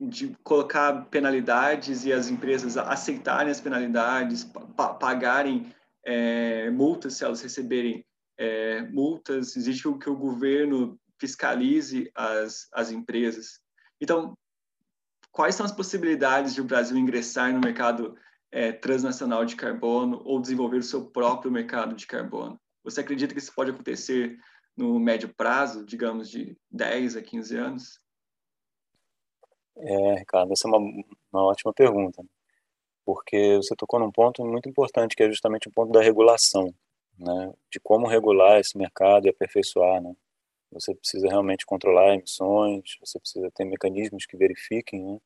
de 0.00 0.36
colocar 0.42 1.06
penalidades 1.06 2.04
e 2.04 2.12
as 2.12 2.28
empresas 2.28 2.76
aceitarem 2.76 3.50
as 3.50 3.60
penalidades, 3.60 4.44
pa 4.44 4.94
pagarem 4.94 5.72
é, 6.04 6.70
multas 6.70 7.14
se 7.14 7.24
elas 7.24 7.40
receberem 7.40 8.04
é, 8.36 8.82
multas, 8.82 9.56
exige 9.56 9.82
que 9.82 9.88
o, 9.88 9.98
que 9.98 10.10
o 10.10 10.16
governo 10.16 10.98
fiscalize 11.18 12.10
as, 12.14 12.68
as 12.72 12.90
empresas. 12.90 13.60
Então, 14.00 14.36
quais 15.32 15.54
são 15.54 15.66
as 15.66 15.72
possibilidades 15.72 16.54
de 16.54 16.60
o 16.60 16.64
Brasil 16.64 16.96
ingressar 16.96 17.52
no 17.52 17.60
mercado 17.60 18.16
é, 18.50 18.72
transnacional 18.72 19.44
de 19.44 19.56
carbono 19.56 20.22
ou 20.24 20.40
desenvolver 20.40 20.78
o 20.78 20.82
seu 20.82 21.06
próprio 21.06 21.50
mercado 21.50 21.94
de 21.94 22.06
carbono? 22.06 22.58
Você 22.84 23.00
acredita 23.00 23.34
que 23.34 23.40
isso 23.40 23.54
pode 23.54 23.70
acontecer 23.70 24.38
no 24.76 24.98
médio 24.98 25.32
prazo, 25.34 25.84
digamos 25.84 26.30
de 26.30 26.56
10 26.70 27.16
a 27.16 27.22
15 27.22 27.56
anos? 27.56 28.00
É, 29.76 30.14
Ricardo, 30.14 30.52
essa 30.52 30.66
é 30.66 30.70
uma, 30.70 31.04
uma 31.32 31.44
ótima 31.44 31.72
pergunta, 31.72 32.24
porque 33.04 33.56
você 33.56 33.74
tocou 33.76 34.00
num 34.00 34.10
ponto 34.10 34.44
muito 34.44 34.68
importante, 34.68 35.14
que 35.14 35.22
é 35.22 35.28
justamente 35.28 35.68
o 35.68 35.72
ponto 35.72 35.92
da 35.92 36.02
regulação, 36.02 36.72
né? 37.18 37.52
de 37.70 37.78
como 37.80 38.08
regular 38.08 38.58
esse 38.58 38.76
mercado 38.76 39.26
e 39.26 39.30
aperfeiçoar, 39.30 40.00
né? 40.00 40.14
Você 40.70 40.94
precisa 40.94 41.28
realmente 41.28 41.64
controlar 41.64 42.14
emissões, 42.14 42.96
você 43.00 43.18
precisa 43.18 43.50
ter 43.52 43.64
mecanismos 43.64 44.26
que 44.26 44.36
verifiquem 44.36 45.02
né, 45.02 45.18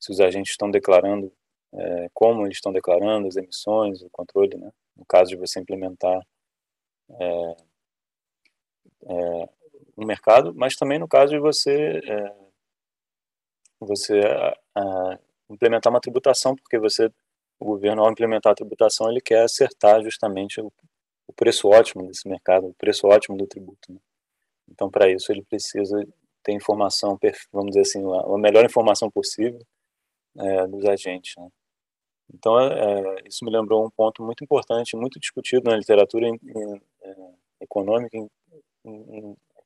se 0.00 0.10
os 0.10 0.20
agentes 0.20 0.50
estão 0.50 0.70
declarando, 0.70 1.32
é, 1.72 2.10
como 2.14 2.46
eles 2.46 2.56
estão 2.56 2.72
declarando 2.72 3.28
as 3.28 3.36
emissões, 3.36 4.02
o 4.02 4.10
controle, 4.10 4.56
né, 4.56 4.70
no 4.96 5.04
caso 5.04 5.30
de 5.30 5.36
você 5.36 5.60
implementar 5.60 6.20
é, 7.10 7.56
é, 9.06 9.48
um 9.96 10.04
mercado, 10.06 10.54
mas 10.54 10.76
também 10.76 10.98
no 10.98 11.08
caso 11.08 11.32
de 11.32 11.38
você 11.38 12.00
é, 12.04 12.34
você 13.80 14.20
a, 14.74 15.18
implementar 15.50 15.92
uma 15.92 16.00
tributação, 16.00 16.56
porque 16.56 16.78
você 16.78 17.10
o 17.60 17.64
governo 17.64 18.02
ao 18.02 18.10
implementar 18.10 18.52
a 18.52 18.56
tributação 18.56 19.10
ele 19.10 19.20
quer 19.20 19.42
acertar 19.42 20.02
justamente 20.02 20.60
o, 20.60 20.72
o 21.26 21.32
preço 21.32 21.68
ótimo 21.68 22.06
desse 22.06 22.28
mercado, 22.28 22.68
o 22.68 22.74
preço 22.74 23.06
ótimo 23.06 23.36
do 23.36 23.46
tributo. 23.46 23.92
Né? 23.92 23.98
Então, 24.68 24.90
para 24.90 25.10
isso, 25.10 25.32
ele 25.32 25.42
precisa 25.42 26.06
ter 26.42 26.52
informação, 26.52 27.18
vamos 27.52 27.70
dizer 27.70 27.80
assim, 27.80 28.02
a 28.04 28.38
melhor 28.38 28.64
informação 28.64 29.10
possível 29.10 29.60
é, 30.38 30.66
dos 30.66 30.84
agentes. 30.84 31.34
Né? 31.36 31.48
Então, 32.32 32.60
é, 32.60 33.00
é, 33.20 33.28
isso 33.28 33.44
me 33.44 33.50
lembrou 33.50 33.84
um 33.84 33.90
ponto 33.90 34.22
muito 34.22 34.44
importante, 34.44 34.96
muito 34.96 35.18
discutido 35.18 35.70
na 35.70 35.76
literatura 35.76 36.28
em, 36.28 36.34
em, 36.34 36.82
é, 37.02 37.16
econômica, 37.60 38.16
em, 38.16 38.28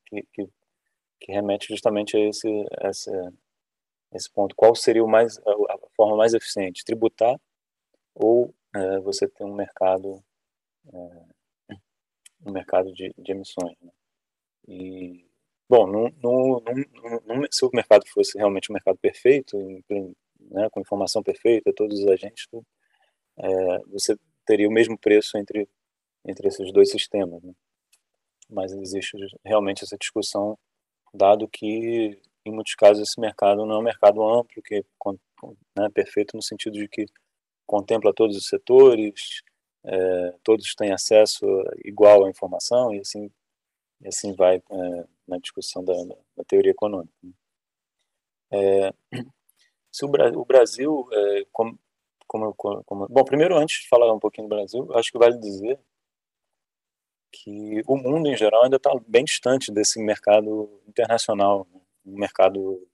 que, 0.07 0.23
que, 0.33 0.49
que, 1.21 1.33
remete 1.33 1.69
justamente 1.69 2.17
a 2.17 2.21
esse, 2.21 2.49
esse, 4.13 4.31
ponto. 4.33 4.55
Qual 4.55 4.75
seria 4.75 5.05
mais, 5.07 5.39
a, 5.39 5.79
forma 5.97 6.17
mais 6.17 6.35
eficiente? 6.35 6.85
Tributar 6.85 7.37
ou 8.15 8.55
é, 8.75 8.99
você 9.01 9.29
ter 9.29 9.45
um 9.45 9.55
mercado, 9.55 10.23
é, 10.93 11.75
um 12.47 12.53
mercado 12.53 12.93
de, 12.93 13.13
de 13.19 13.33
emissões? 13.33 13.77
Né? 13.81 13.91
E, 14.69 15.27
bom, 15.69 15.87
no, 15.87 16.63
se 17.51 17.65
o 17.65 17.71
mercado 17.73 18.07
fosse 18.09 18.39
realmente 18.39 18.71
um 18.71 18.75
mercado 18.75 18.99
perfeito, 18.99 19.57
né, 20.51 20.69
com 20.71 20.81
informação 20.81 21.23
perfeita, 21.23 21.73
todos 21.75 22.01
os 22.01 22.09
agentes, 22.09 22.47
tudo, 22.51 22.67
é, 23.39 23.79
você 23.87 24.17
teria 24.47 24.69
o 24.69 24.73
mesmo 24.73 24.99
preço 24.99 25.37
entre, 25.39 25.69
entre 26.25 26.49
esses 26.49 26.73
dois 26.73 26.91
sistemas. 26.91 27.43
Né? 27.43 27.53
Mas 28.49 28.73
existe 28.73 29.17
realmente 29.45 29.85
essa 29.85 29.97
discussão, 29.97 30.59
dado 31.15 31.49
que, 31.49 32.21
em 32.45 32.53
muitos 32.53 32.75
casos, 32.75 33.09
esse 33.09 33.21
mercado 33.21 33.65
não 33.65 33.77
é 33.77 33.79
um 33.79 33.83
mercado 33.83 34.23
amplo, 34.23 34.63
que 34.63 34.85
né, 35.77 35.89
perfeito 35.95 36.37
no 36.37 36.43
sentido 36.43 36.75
de 36.75 36.89
que 36.89 37.07
contempla 37.67 38.13
todos 38.13 38.37
os 38.37 38.47
setores, 38.47 39.43
é, 39.85 40.35
todos 40.43 40.75
têm 40.75 40.93
acesso 40.93 41.45
igual 41.85 42.25
à 42.25 42.31
informação, 42.31 42.95
e 42.95 43.01
assim 43.01 43.31
e 44.03 44.09
assim 44.09 44.35
vai 44.35 44.57
é, 44.57 45.07
na 45.27 45.39
discussão 45.39 45.85
da, 45.85 45.95
da, 46.37 46.45
teoria 46.45 46.73
econômica. 46.73 47.15
Né? 47.23 47.33
É, 48.51 48.93
se 49.93 50.05
o, 50.05 50.09
o 50.09 50.45
Brasil, 50.45 51.09
é, 51.13 51.47
como, 51.53 51.79
como, 52.27 52.55
como, 52.55 53.07
bom, 53.09 53.25
primeiro 53.25 53.57
antes 53.57 53.83
de 53.83 53.89
falar 53.89 54.13
um 54.13 54.19
pouquinho 54.19 54.49
do 54.49 54.55
Brasil, 54.57 54.89
acho 54.95 55.13
que 55.13 55.19
vale 55.19 55.39
dizer 55.39 55.79
que 57.31 57.83
o 57.87 57.97
mundo 57.97 58.29
em 58.29 58.37
geral 58.37 58.65
ainda 58.65 58.77
está 58.77 58.91
bem 59.07 59.25
distante 59.25 59.71
desse 59.71 59.99
mercado 60.03 60.81
internacional. 60.87 61.67
Né? 61.73 61.83
um 62.05 62.19
mercado 62.19 62.87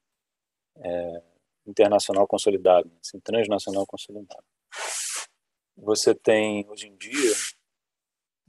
é, 0.77 1.23
internacional 1.67 2.27
consolidado, 2.27 2.91
assim, 3.01 3.19
transnacional 3.21 3.87
consolidado. 3.87 4.45
Você 5.77 6.15
tem, 6.15 6.67
hoje 6.69 6.89
em 6.89 6.97
dia, 6.97 7.33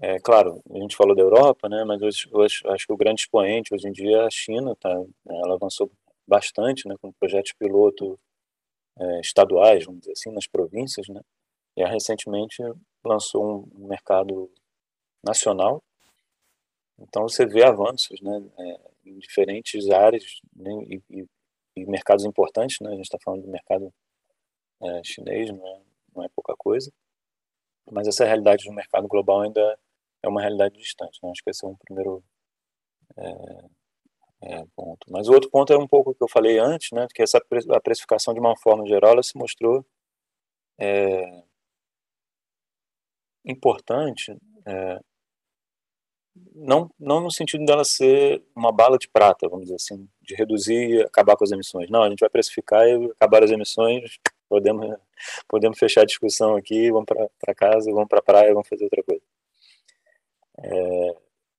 é, 0.01 0.19
claro, 0.19 0.61
a 0.71 0.79
gente 0.79 0.95
falou 0.95 1.15
da 1.15 1.21
Europa, 1.21 1.67
né, 1.69 1.83
mas 1.83 2.01
hoje, 2.01 2.29
hoje, 2.31 2.61
acho 2.67 2.87
que 2.87 2.93
o 2.93 2.97
grande 2.97 3.21
expoente 3.21 3.73
hoje 3.73 3.87
em 3.87 3.91
dia 3.91 4.17
é 4.17 4.25
a 4.25 4.29
China, 4.29 4.75
tá, 4.75 4.89
ela 5.27 5.55
avançou 5.55 5.91
bastante 6.27 6.87
né, 6.87 6.95
com 7.01 7.11
projetos 7.11 7.53
piloto 7.53 8.19
é, 8.99 9.19
estaduais, 9.21 9.85
vamos 9.85 10.01
dizer 10.01 10.13
assim, 10.13 10.31
nas 10.31 10.47
províncias, 10.47 11.07
né, 11.07 11.21
e 11.75 11.83
recentemente 11.85 12.61
lançou 13.03 13.67
um 13.73 13.87
mercado 13.87 14.51
nacional. 15.23 15.81
Então 16.97 17.23
você 17.23 17.45
vê 17.45 17.63
avanços 17.63 18.19
né, 18.21 18.43
é, 18.59 19.09
em 19.09 19.17
diferentes 19.19 19.89
áreas 19.89 20.41
né, 20.53 20.71
e, 20.87 21.01
e, 21.09 21.25
e, 21.77 21.85
mercados 21.85 22.25
importantes. 22.25 22.77
Né, 22.81 22.89
a 22.89 22.95
gente 22.95 23.05
está 23.05 23.17
falando 23.23 23.43
do 23.43 23.49
mercado 23.49 23.93
é, 24.83 25.01
chinês, 25.03 25.49
não 25.49 25.65
é, 25.65 25.81
não 26.15 26.23
é 26.23 26.29
pouca 26.29 26.55
coisa. 26.57 26.91
Mas 27.89 28.07
essa 28.07 28.25
realidade 28.25 28.65
do 28.65 28.73
mercado 28.73 29.07
global 29.07 29.41
ainda 29.41 29.79
é 30.21 30.27
uma 30.27 30.41
realidade 30.41 30.77
distante. 30.77 31.19
Né? 31.23 31.31
Acho 31.31 31.43
que 31.43 31.49
esse 31.49 31.65
é 31.65 31.67
um 31.67 31.75
primeiro 31.75 32.23
é, 33.17 33.69
é, 34.41 34.65
ponto. 34.75 35.07
Mas 35.09 35.27
o 35.27 35.33
outro 35.33 35.49
ponto 35.49 35.71
é 35.73 35.77
um 35.77 35.87
pouco 35.87 36.11
o 36.11 36.15
que 36.15 36.23
eu 36.23 36.29
falei 36.29 36.57
antes, 36.57 36.91
né, 36.91 37.07
que 37.13 37.21
essa 37.21 37.37
a 37.37 37.81
precificação 37.81 38.33
de 38.33 38.39
uma 38.39 38.55
forma 38.57 38.85
geral 38.87 39.11
ela 39.13 39.23
se 39.23 39.37
mostrou 39.37 39.85
é, 40.79 41.43
importante, 43.45 44.35
é, 44.65 44.99
não, 46.55 46.89
não 46.99 47.19
no 47.21 47.31
sentido 47.31 47.65
dela 47.65 47.83
ser 47.83 48.41
uma 48.55 48.71
bala 48.71 48.97
de 48.97 49.09
prata, 49.09 49.49
vamos 49.49 49.65
dizer 49.65 49.75
assim, 49.75 50.07
de 50.21 50.35
reduzir 50.35 50.89
e 50.89 51.01
acabar 51.01 51.35
com 51.35 51.43
as 51.43 51.51
emissões. 51.51 51.89
Não, 51.89 52.03
a 52.03 52.09
gente 52.09 52.19
vai 52.19 52.29
precificar 52.29 52.87
e 52.87 53.11
acabar 53.11 53.43
as 53.43 53.51
emissões, 53.51 54.17
podemos, 54.47 54.97
podemos 55.47 55.77
fechar 55.77 56.01
a 56.01 56.05
discussão 56.05 56.55
aqui, 56.55 56.91
vamos 56.91 57.07
para 57.39 57.55
casa, 57.55 57.91
vamos 57.91 58.07
para 58.07 58.19
a 58.19 58.23
praia, 58.23 58.53
vamos 58.53 58.67
fazer 58.67 58.85
outra 58.85 59.03
coisa. 59.03 59.21
É, 60.63 61.15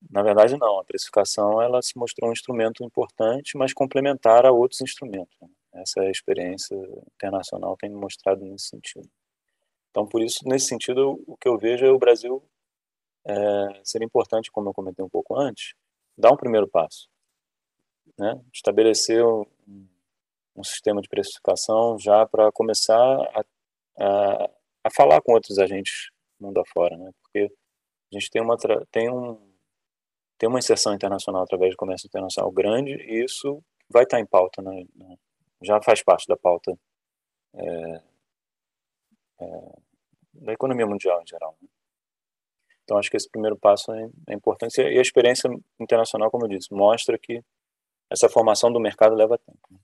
na 0.09 0.23
verdade, 0.23 0.57
não. 0.57 0.79
A 0.79 0.83
precificação 0.83 1.61
ela 1.61 1.81
se 1.81 1.97
mostrou 1.97 2.29
um 2.29 2.33
instrumento 2.33 2.83
importante, 2.83 3.57
mas 3.57 3.73
complementar 3.73 4.45
a 4.45 4.51
outros 4.51 4.81
instrumentos. 4.81 5.35
Né? 5.41 5.49
Essa 5.73 6.09
experiência 6.09 6.75
internacional 7.15 7.77
tem 7.77 7.89
mostrado 7.89 8.43
nesse 8.43 8.67
sentido. 8.67 9.09
Então, 9.89 10.07
por 10.07 10.21
isso, 10.21 10.39
nesse 10.45 10.67
sentido, 10.67 11.21
o 11.27 11.37
que 11.37 11.47
eu 11.47 11.57
vejo 11.57 11.85
é 11.85 11.91
o 11.91 11.99
Brasil 11.99 12.43
é, 13.25 13.81
ser 13.83 14.01
importante, 14.01 14.51
como 14.51 14.69
eu 14.69 14.73
comentei 14.73 15.03
um 15.03 15.09
pouco 15.09 15.37
antes, 15.37 15.73
dar 16.17 16.31
um 16.31 16.37
primeiro 16.37 16.67
passo. 16.67 17.09
Né? 18.17 18.41
Estabelecer 18.53 19.23
um, 19.25 19.45
um 20.55 20.63
sistema 20.63 21.01
de 21.01 21.09
precificação 21.09 21.97
já 21.99 22.25
para 22.25 22.51
começar 22.51 22.95
a, 22.95 23.43
a, 23.97 24.49
a, 24.85 24.91
falar 24.91 25.21
com 25.21 25.33
outros 25.33 25.59
agentes 25.59 26.09
mundo 26.39 26.59
afora, 26.59 26.97
né? 26.97 27.11
porque 27.21 27.53
a 28.11 28.19
gente 28.19 28.29
tem 28.29 28.41
uma, 28.41 28.57
tem, 28.91 29.09
um, 29.09 29.39
tem 30.41 30.49
uma 30.49 30.57
inserção 30.57 30.91
internacional 30.95 31.43
através 31.43 31.75
do 31.75 31.77
comércio 31.77 32.07
internacional 32.07 32.51
grande 32.51 32.93
e 32.93 33.23
isso 33.23 33.63
vai 33.87 34.05
estar 34.05 34.19
em 34.19 34.25
pauta, 34.25 34.59
né? 34.59 34.83
já 35.61 35.79
faz 35.83 36.01
parte 36.01 36.27
da 36.27 36.35
pauta 36.35 36.75
é, 37.53 38.01
é, 39.39 39.71
da 40.33 40.51
economia 40.51 40.87
mundial 40.87 41.21
em 41.21 41.27
geral. 41.27 41.55
Né? 41.61 41.67
Então, 42.83 42.97
acho 42.97 43.11
que 43.11 43.17
esse 43.17 43.29
primeiro 43.29 43.55
passo 43.55 43.93
é, 43.93 44.09
é 44.29 44.33
importante. 44.33 44.81
E 44.81 44.97
a 44.97 45.01
experiência 45.01 45.47
internacional, 45.79 46.31
como 46.31 46.45
eu 46.45 46.49
disse, 46.49 46.73
mostra 46.73 47.19
que 47.19 47.43
essa 48.09 48.27
formação 48.27 48.73
do 48.73 48.79
mercado 48.79 49.13
leva 49.13 49.37
tempo. 49.37 49.59
Né? 49.69 49.77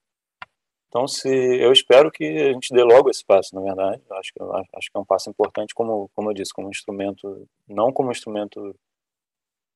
Então, 0.87 1.07
se 1.07 1.29
eu 1.29 1.71
espero 1.71 2.09
que 2.09 2.23
a 2.23 2.53
gente 2.53 2.73
dê 2.73 2.81
logo 2.81 3.11
esse 3.11 3.23
passo, 3.23 3.53
na 3.53 3.61
verdade. 3.61 4.01
Acho 4.09 4.33
que 4.33 4.41
acho 4.41 4.91
que 4.91 4.97
é 4.97 4.99
um 4.99 5.05
passo 5.05 5.29
importante, 5.29 5.75
como 5.75 6.09
como 6.15 6.31
eu 6.31 6.33
disse, 6.33 6.51
como 6.51 6.71
instrumento, 6.71 7.47
não 7.67 7.93
como 7.93 8.09
instrumento 8.09 8.75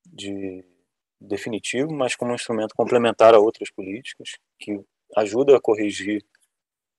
de 0.04 0.71
definitivo, 1.22 1.92
mas 1.92 2.14
como 2.16 2.32
um 2.32 2.34
instrumento 2.34 2.74
complementar 2.74 3.34
a 3.34 3.38
outras 3.38 3.70
políticas 3.70 4.36
que 4.58 4.80
ajuda 5.16 5.56
a 5.56 5.60
corrigir 5.60 6.24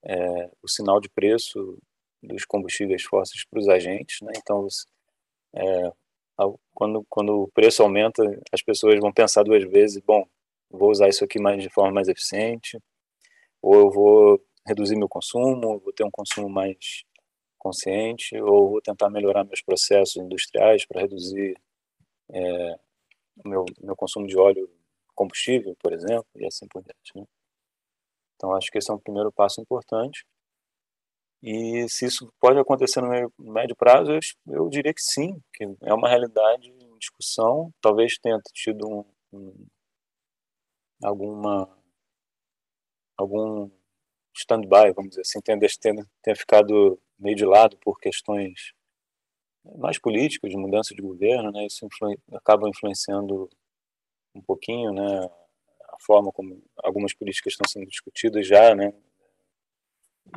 é, 0.06 0.50
o 0.62 0.68
sinal 0.68 1.00
de 1.00 1.10
preço 1.10 1.78
dos 2.22 2.46
combustíveis 2.46 3.04
fósseis 3.04 3.46
para 3.46 3.60
os 3.60 3.68
agentes, 3.68 4.22
né? 4.22 4.32
Então, 4.38 4.68
é, 5.56 5.92
quando 6.74 7.06
quando 7.10 7.44
o 7.44 7.48
preço 7.50 7.84
aumenta, 7.84 8.24
as 8.52 8.62
pessoas 8.62 9.00
vão 9.00 9.12
pensar 9.12 9.44
duas 9.44 9.64
vezes, 9.64 10.02
bom, 10.02 10.26
vou 10.70 10.92
usar 10.92 11.10
isso 11.10 11.24
aqui 11.24 11.40
mais 11.40 11.62
de 11.62 11.70
forma 11.70 11.92
mais 11.92 12.08
eficiente, 12.08 12.80
ou 13.62 13.76
eu 13.76 13.92
vou 13.92 14.42
reduzir 14.68 14.96
meu 14.96 15.10
consumo, 15.10 15.80
vou 15.80 15.94
ter 15.94 16.04
um 16.04 16.12
consumo 16.12 16.50
mais 16.50 17.04
consciente, 17.58 18.36
ou 18.42 18.72
vou 18.72 18.82
tentar 18.82 19.10
melhorar 19.10 19.44
meus 19.46 19.62
processos 19.62 20.18
industriais 20.18 20.86
para 20.86 21.02
reduzir 21.02 21.56
é, 22.32 22.80
meu, 23.46 23.66
meu 23.82 23.96
consumo 23.96 24.28
de 24.28 24.38
óleo 24.38 24.70
combustível, 25.16 25.76
por 25.80 25.94
exemplo, 25.94 26.28
e 26.36 26.46
assim 26.46 26.68
por 26.68 26.84
diante. 26.84 27.12
Né? 27.16 27.26
Então, 28.36 28.56
acho 28.56 28.72
que 28.72 28.78
esse 28.78 28.92
é 28.92 28.94
um 28.94 29.00
primeiro 29.00 29.32
passo 29.32 29.62
importante. 29.62 30.26
E 31.42 31.88
se 31.90 32.06
isso 32.06 32.32
pode 32.40 32.58
acontecer 32.60 33.02
no, 33.02 33.10
médio 33.54 33.76
prazo, 33.76 34.12
eu, 34.12 34.20
eu, 34.48 34.70
diria 34.70 34.94
que 34.94 35.02
sim, 35.02 35.42
que 35.54 35.66
é 35.82 35.94
uma 35.94 36.08
realidade 36.08 36.70
em 36.70 36.98
discussão. 36.98 37.74
Talvez 37.82 38.18
tenha 38.18 38.40
tido 38.54 38.88
um, 38.88 39.06
um, 39.34 39.68
alguma 41.04 41.70
algum 43.18 43.70
stand-by, 44.36 44.94
vamos 44.96 45.12
dizer 45.12 45.22
assim, 45.22 45.40
tenha, 45.42 45.60
tenha, 45.60 46.08
tenha 46.22 46.36
ficado 46.36 47.00
meio 47.20 47.36
de 47.36 47.46
lado 47.46 47.78
por 47.78 48.00
questões 48.00 48.74
mais 49.78 50.00
políticas, 50.00 50.52
de 50.52 50.58
mudança 50.58 50.94
de 50.94 51.02
governo, 51.02 51.52
né? 51.52 51.66
Isso 51.66 51.88
acaba 52.34 52.70
influenciando 52.70 53.50
um 54.36 54.42
pouquinho, 54.42 54.94
né? 54.94 55.30
A 55.90 55.98
forma 56.00 56.32
como 56.32 56.62
algumas 56.78 57.14
políticas 57.14 57.54
estão 57.54 57.70
sendo 57.70 57.88
discutidas 57.88 58.48
já, 58.48 58.76
né? 58.76 58.94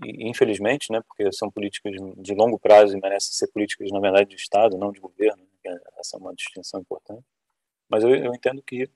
infelizmente, 0.05 0.93
né, 0.93 1.01
porque 1.01 1.33
são 1.33 1.51
políticas 1.51 1.95
de 2.19 2.35
longo 2.35 2.59
prazo 2.59 2.97
e 2.97 3.01
merecem 3.01 3.33
ser 3.33 3.49
políticas, 3.49 3.91
na 3.91 4.01
verdade, 4.01 4.31
de 4.31 4.37
Estado, 4.37 4.77
não 4.77 4.93
de 4.93 5.01
governo, 5.01 5.43
né, 5.65 5.79
essa 5.99 6.17
é 6.17 6.21
uma 6.21 6.35
distinção 6.35 6.81
importante. 6.81 7.25
Mas 7.89 8.03
eu, 8.03 8.15
eu 8.15 8.35
entendo 8.35 8.63
que 8.63 8.91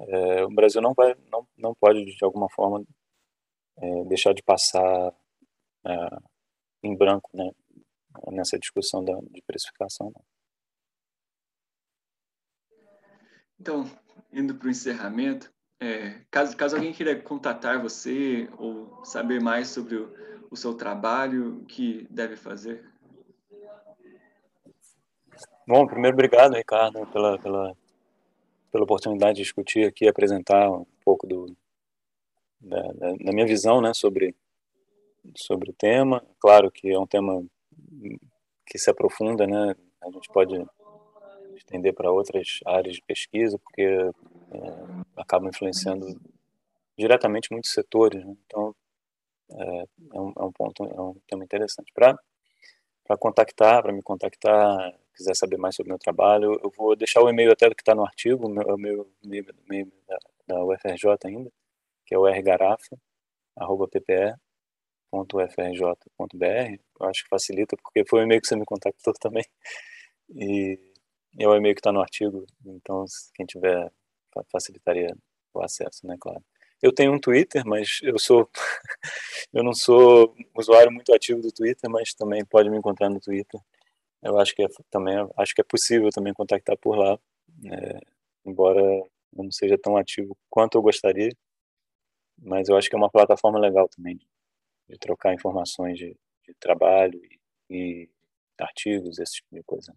é, 0.00 0.44
o 0.44 0.50
Brasil 0.50 0.80
não, 0.80 0.94
vai, 0.94 1.14
não, 1.30 1.46
não 1.56 1.74
pode, 1.74 2.04
de 2.04 2.24
alguma 2.24 2.48
forma, 2.50 2.84
é, 3.78 4.04
deixar 4.04 4.34
de 4.34 4.42
passar 4.42 5.14
é, 5.86 6.18
em 6.82 6.96
branco 6.96 7.30
né, 7.34 7.50
nessa 8.30 8.58
discussão 8.58 9.04
da, 9.04 9.14
de 9.30 9.42
precificação. 9.42 10.12
Então, 13.58 13.84
indo 14.32 14.54
para 14.54 14.68
o 14.68 14.70
encerramento, 14.70 15.52
é, 15.78 16.20
caso, 16.30 16.56
caso 16.56 16.76
alguém 16.76 16.92
queira 16.92 17.20
contatar 17.20 17.80
você 17.80 18.48
ou 18.58 19.04
saber 19.04 19.40
mais 19.40 19.68
sobre 19.68 19.96
o, 19.96 20.14
o 20.50 20.56
seu 20.56 20.74
trabalho, 20.74 21.58
o 21.58 21.64
que 21.64 22.06
deve 22.10 22.36
fazer? 22.36 22.84
Bom, 25.66 25.86
primeiro, 25.86 26.16
obrigado, 26.16 26.54
Ricardo, 26.54 27.06
pela, 27.06 27.38
pela, 27.38 27.76
pela 28.72 28.84
oportunidade 28.84 29.36
de 29.36 29.42
discutir 29.42 29.86
aqui, 29.86 30.08
apresentar 30.08 30.70
um 30.70 30.86
pouco 31.04 31.26
do, 31.26 31.54
da, 32.60 32.82
da, 32.92 33.12
da 33.12 33.32
minha 33.32 33.46
visão 33.46 33.80
né, 33.80 33.94
sobre, 33.94 34.34
sobre 35.36 35.70
o 35.70 35.74
tema. 35.74 36.24
Claro 36.38 36.70
que 36.70 36.90
é 36.90 36.98
um 36.98 37.06
tema 37.06 37.44
que 38.66 38.78
se 38.78 38.90
aprofunda, 38.90 39.46
né? 39.46 39.74
A 40.02 40.10
gente 40.10 40.28
pode 40.28 40.56
estender 41.56 41.94
para 41.94 42.10
outras 42.10 42.60
áreas 42.66 42.96
de 42.96 43.02
pesquisa, 43.02 43.58
porque 43.58 43.82
é, 43.82 44.10
acaba 45.16 45.48
influenciando 45.48 46.06
diretamente 46.96 47.50
muitos 47.50 47.72
setores. 47.72 48.24
Né? 48.24 48.36
Então, 48.46 48.74
é, 49.52 49.84
é, 50.14 50.20
um, 50.20 50.32
é, 50.38 50.44
um, 50.44 50.52
ponto, 50.52 50.84
é 50.84 51.00
um 51.00 51.14
tema 51.26 51.44
interessante. 51.44 51.92
Para 51.94 52.18
contactar, 53.18 53.82
para 53.82 53.92
me 53.92 54.02
contactar, 54.02 54.94
quiser 55.14 55.34
saber 55.34 55.56
mais 55.56 55.74
sobre 55.74 55.90
o 55.90 55.94
meu 55.94 55.98
trabalho, 55.98 56.58
eu 56.62 56.70
vou 56.76 56.94
deixar 56.96 57.22
o 57.22 57.28
e-mail 57.28 57.52
até 57.52 57.68
que 57.68 57.82
está 57.82 57.94
no 57.94 58.04
artigo, 58.04 58.46
o 58.46 58.78
meu, 58.78 59.10
e-mail 59.22 59.92
da, 60.06 60.18
da 60.46 60.64
UFRJ 60.64 61.16
ainda, 61.24 61.50
que 62.06 62.14
é 62.14 62.18
o 62.18 62.26
rgarafa.ppe.ufrj.br. 65.12 66.80
Eu 67.00 67.06
acho 67.06 67.24
que 67.24 67.28
facilita, 67.28 67.76
porque 67.76 68.04
foi 68.08 68.20
o 68.20 68.22
e-mail 68.22 68.40
que 68.40 68.46
você 68.48 68.56
me 68.56 68.64
contactou 68.64 69.12
também. 69.20 69.44
E 70.34 70.78
é 71.38 71.48
o 71.48 71.54
e-mail 71.54 71.74
que 71.74 71.80
está 71.80 71.92
no 71.92 72.00
artigo, 72.00 72.46
então 72.64 73.04
quem 73.34 73.46
tiver 73.46 73.90
facilitaria 74.50 75.14
o 75.54 75.62
acesso, 75.62 76.06
né, 76.06 76.16
claro. 76.20 76.42
Eu 76.82 76.92
tenho 76.94 77.12
um 77.12 77.20
Twitter, 77.20 77.62
mas 77.66 77.98
eu 78.02 78.18
sou 78.18 78.48
eu 79.52 79.62
não 79.64 79.74
sou 79.74 80.34
usuário 80.56 80.92
muito 80.92 81.12
ativo 81.14 81.40
do 81.42 81.52
Twitter, 81.52 81.90
mas 81.90 82.14
também 82.14 82.44
pode 82.44 82.70
me 82.70 82.78
encontrar 82.78 83.10
no 83.10 83.20
Twitter. 83.20 83.60
Eu 84.22 84.38
acho 84.38 84.54
que 84.54 84.62
é, 84.64 84.68
também 84.90 85.16
acho 85.36 85.54
que 85.54 85.60
é 85.62 85.64
possível 85.64 86.10
também 86.10 86.32
contactar 86.34 86.76
por 86.78 86.96
lá, 86.96 87.18
é, 87.66 88.00
embora 88.46 88.80
eu 88.80 89.10
não 89.44 89.52
seja 89.52 89.78
tão 89.78 89.96
ativo 89.96 90.36
quanto 90.50 90.78
eu 90.78 90.82
gostaria. 90.82 91.32
mas 92.38 92.68
eu 92.68 92.76
acho 92.76 92.88
que 92.88 92.94
é 92.96 92.98
uma 92.98 93.10
plataforma 93.10 93.58
legal 93.58 93.88
também 93.88 94.18
de, 94.90 94.98
trocar 94.98 95.34
informações 95.34 95.98
de, 95.98 96.16
de 96.46 96.54
trabalho 96.58 97.18
e, 97.24 97.38
e, 97.70 98.10
artigos, 98.58 99.18
esse 99.18 99.34
tipo 99.34 99.54
de 99.54 99.62
coisa. 99.62 99.94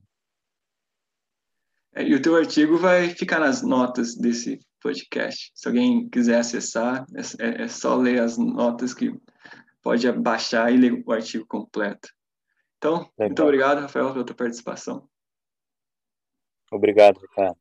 É, 1.94 2.04
e 2.04 2.14
o 2.14 2.22
teu 2.22 2.36
artigo 2.36 2.78
vai 2.78 3.10
ficar 3.10 3.39
nas 3.39 3.62
notas 3.62 4.16
desse 4.16 4.60
podcast. 4.82 5.52
Se 5.54 5.68
alguém 5.68 6.10
quiser 6.10 6.39
acessar, 6.39 7.06
é, 7.16 7.46
é, 7.46 7.64
é 7.64 7.68
só 7.68 7.96
ler 7.96 8.22
as 8.22 8.38
notas 8.38 8.94
que 8.94 9.14
pode 9.82 10.10
baixar 10.14 10.72
e 10.72 10.78
ler 10.78 11.04
o 11.06 11.12
artigo 11.12 11.46
completo. 11.46 12.10
Então, 12.78 12.94
Legal. 12.94 13.12
muito 13.18 13.44
obrigado, 13.44 13.82
Rafael, 13.82 14.12
pela 14.12 14.26
tua 14.26 14.36
participação. 14.36 15.08
Obrigado, 16.72 17.20
Ricardo. 17.20 17.58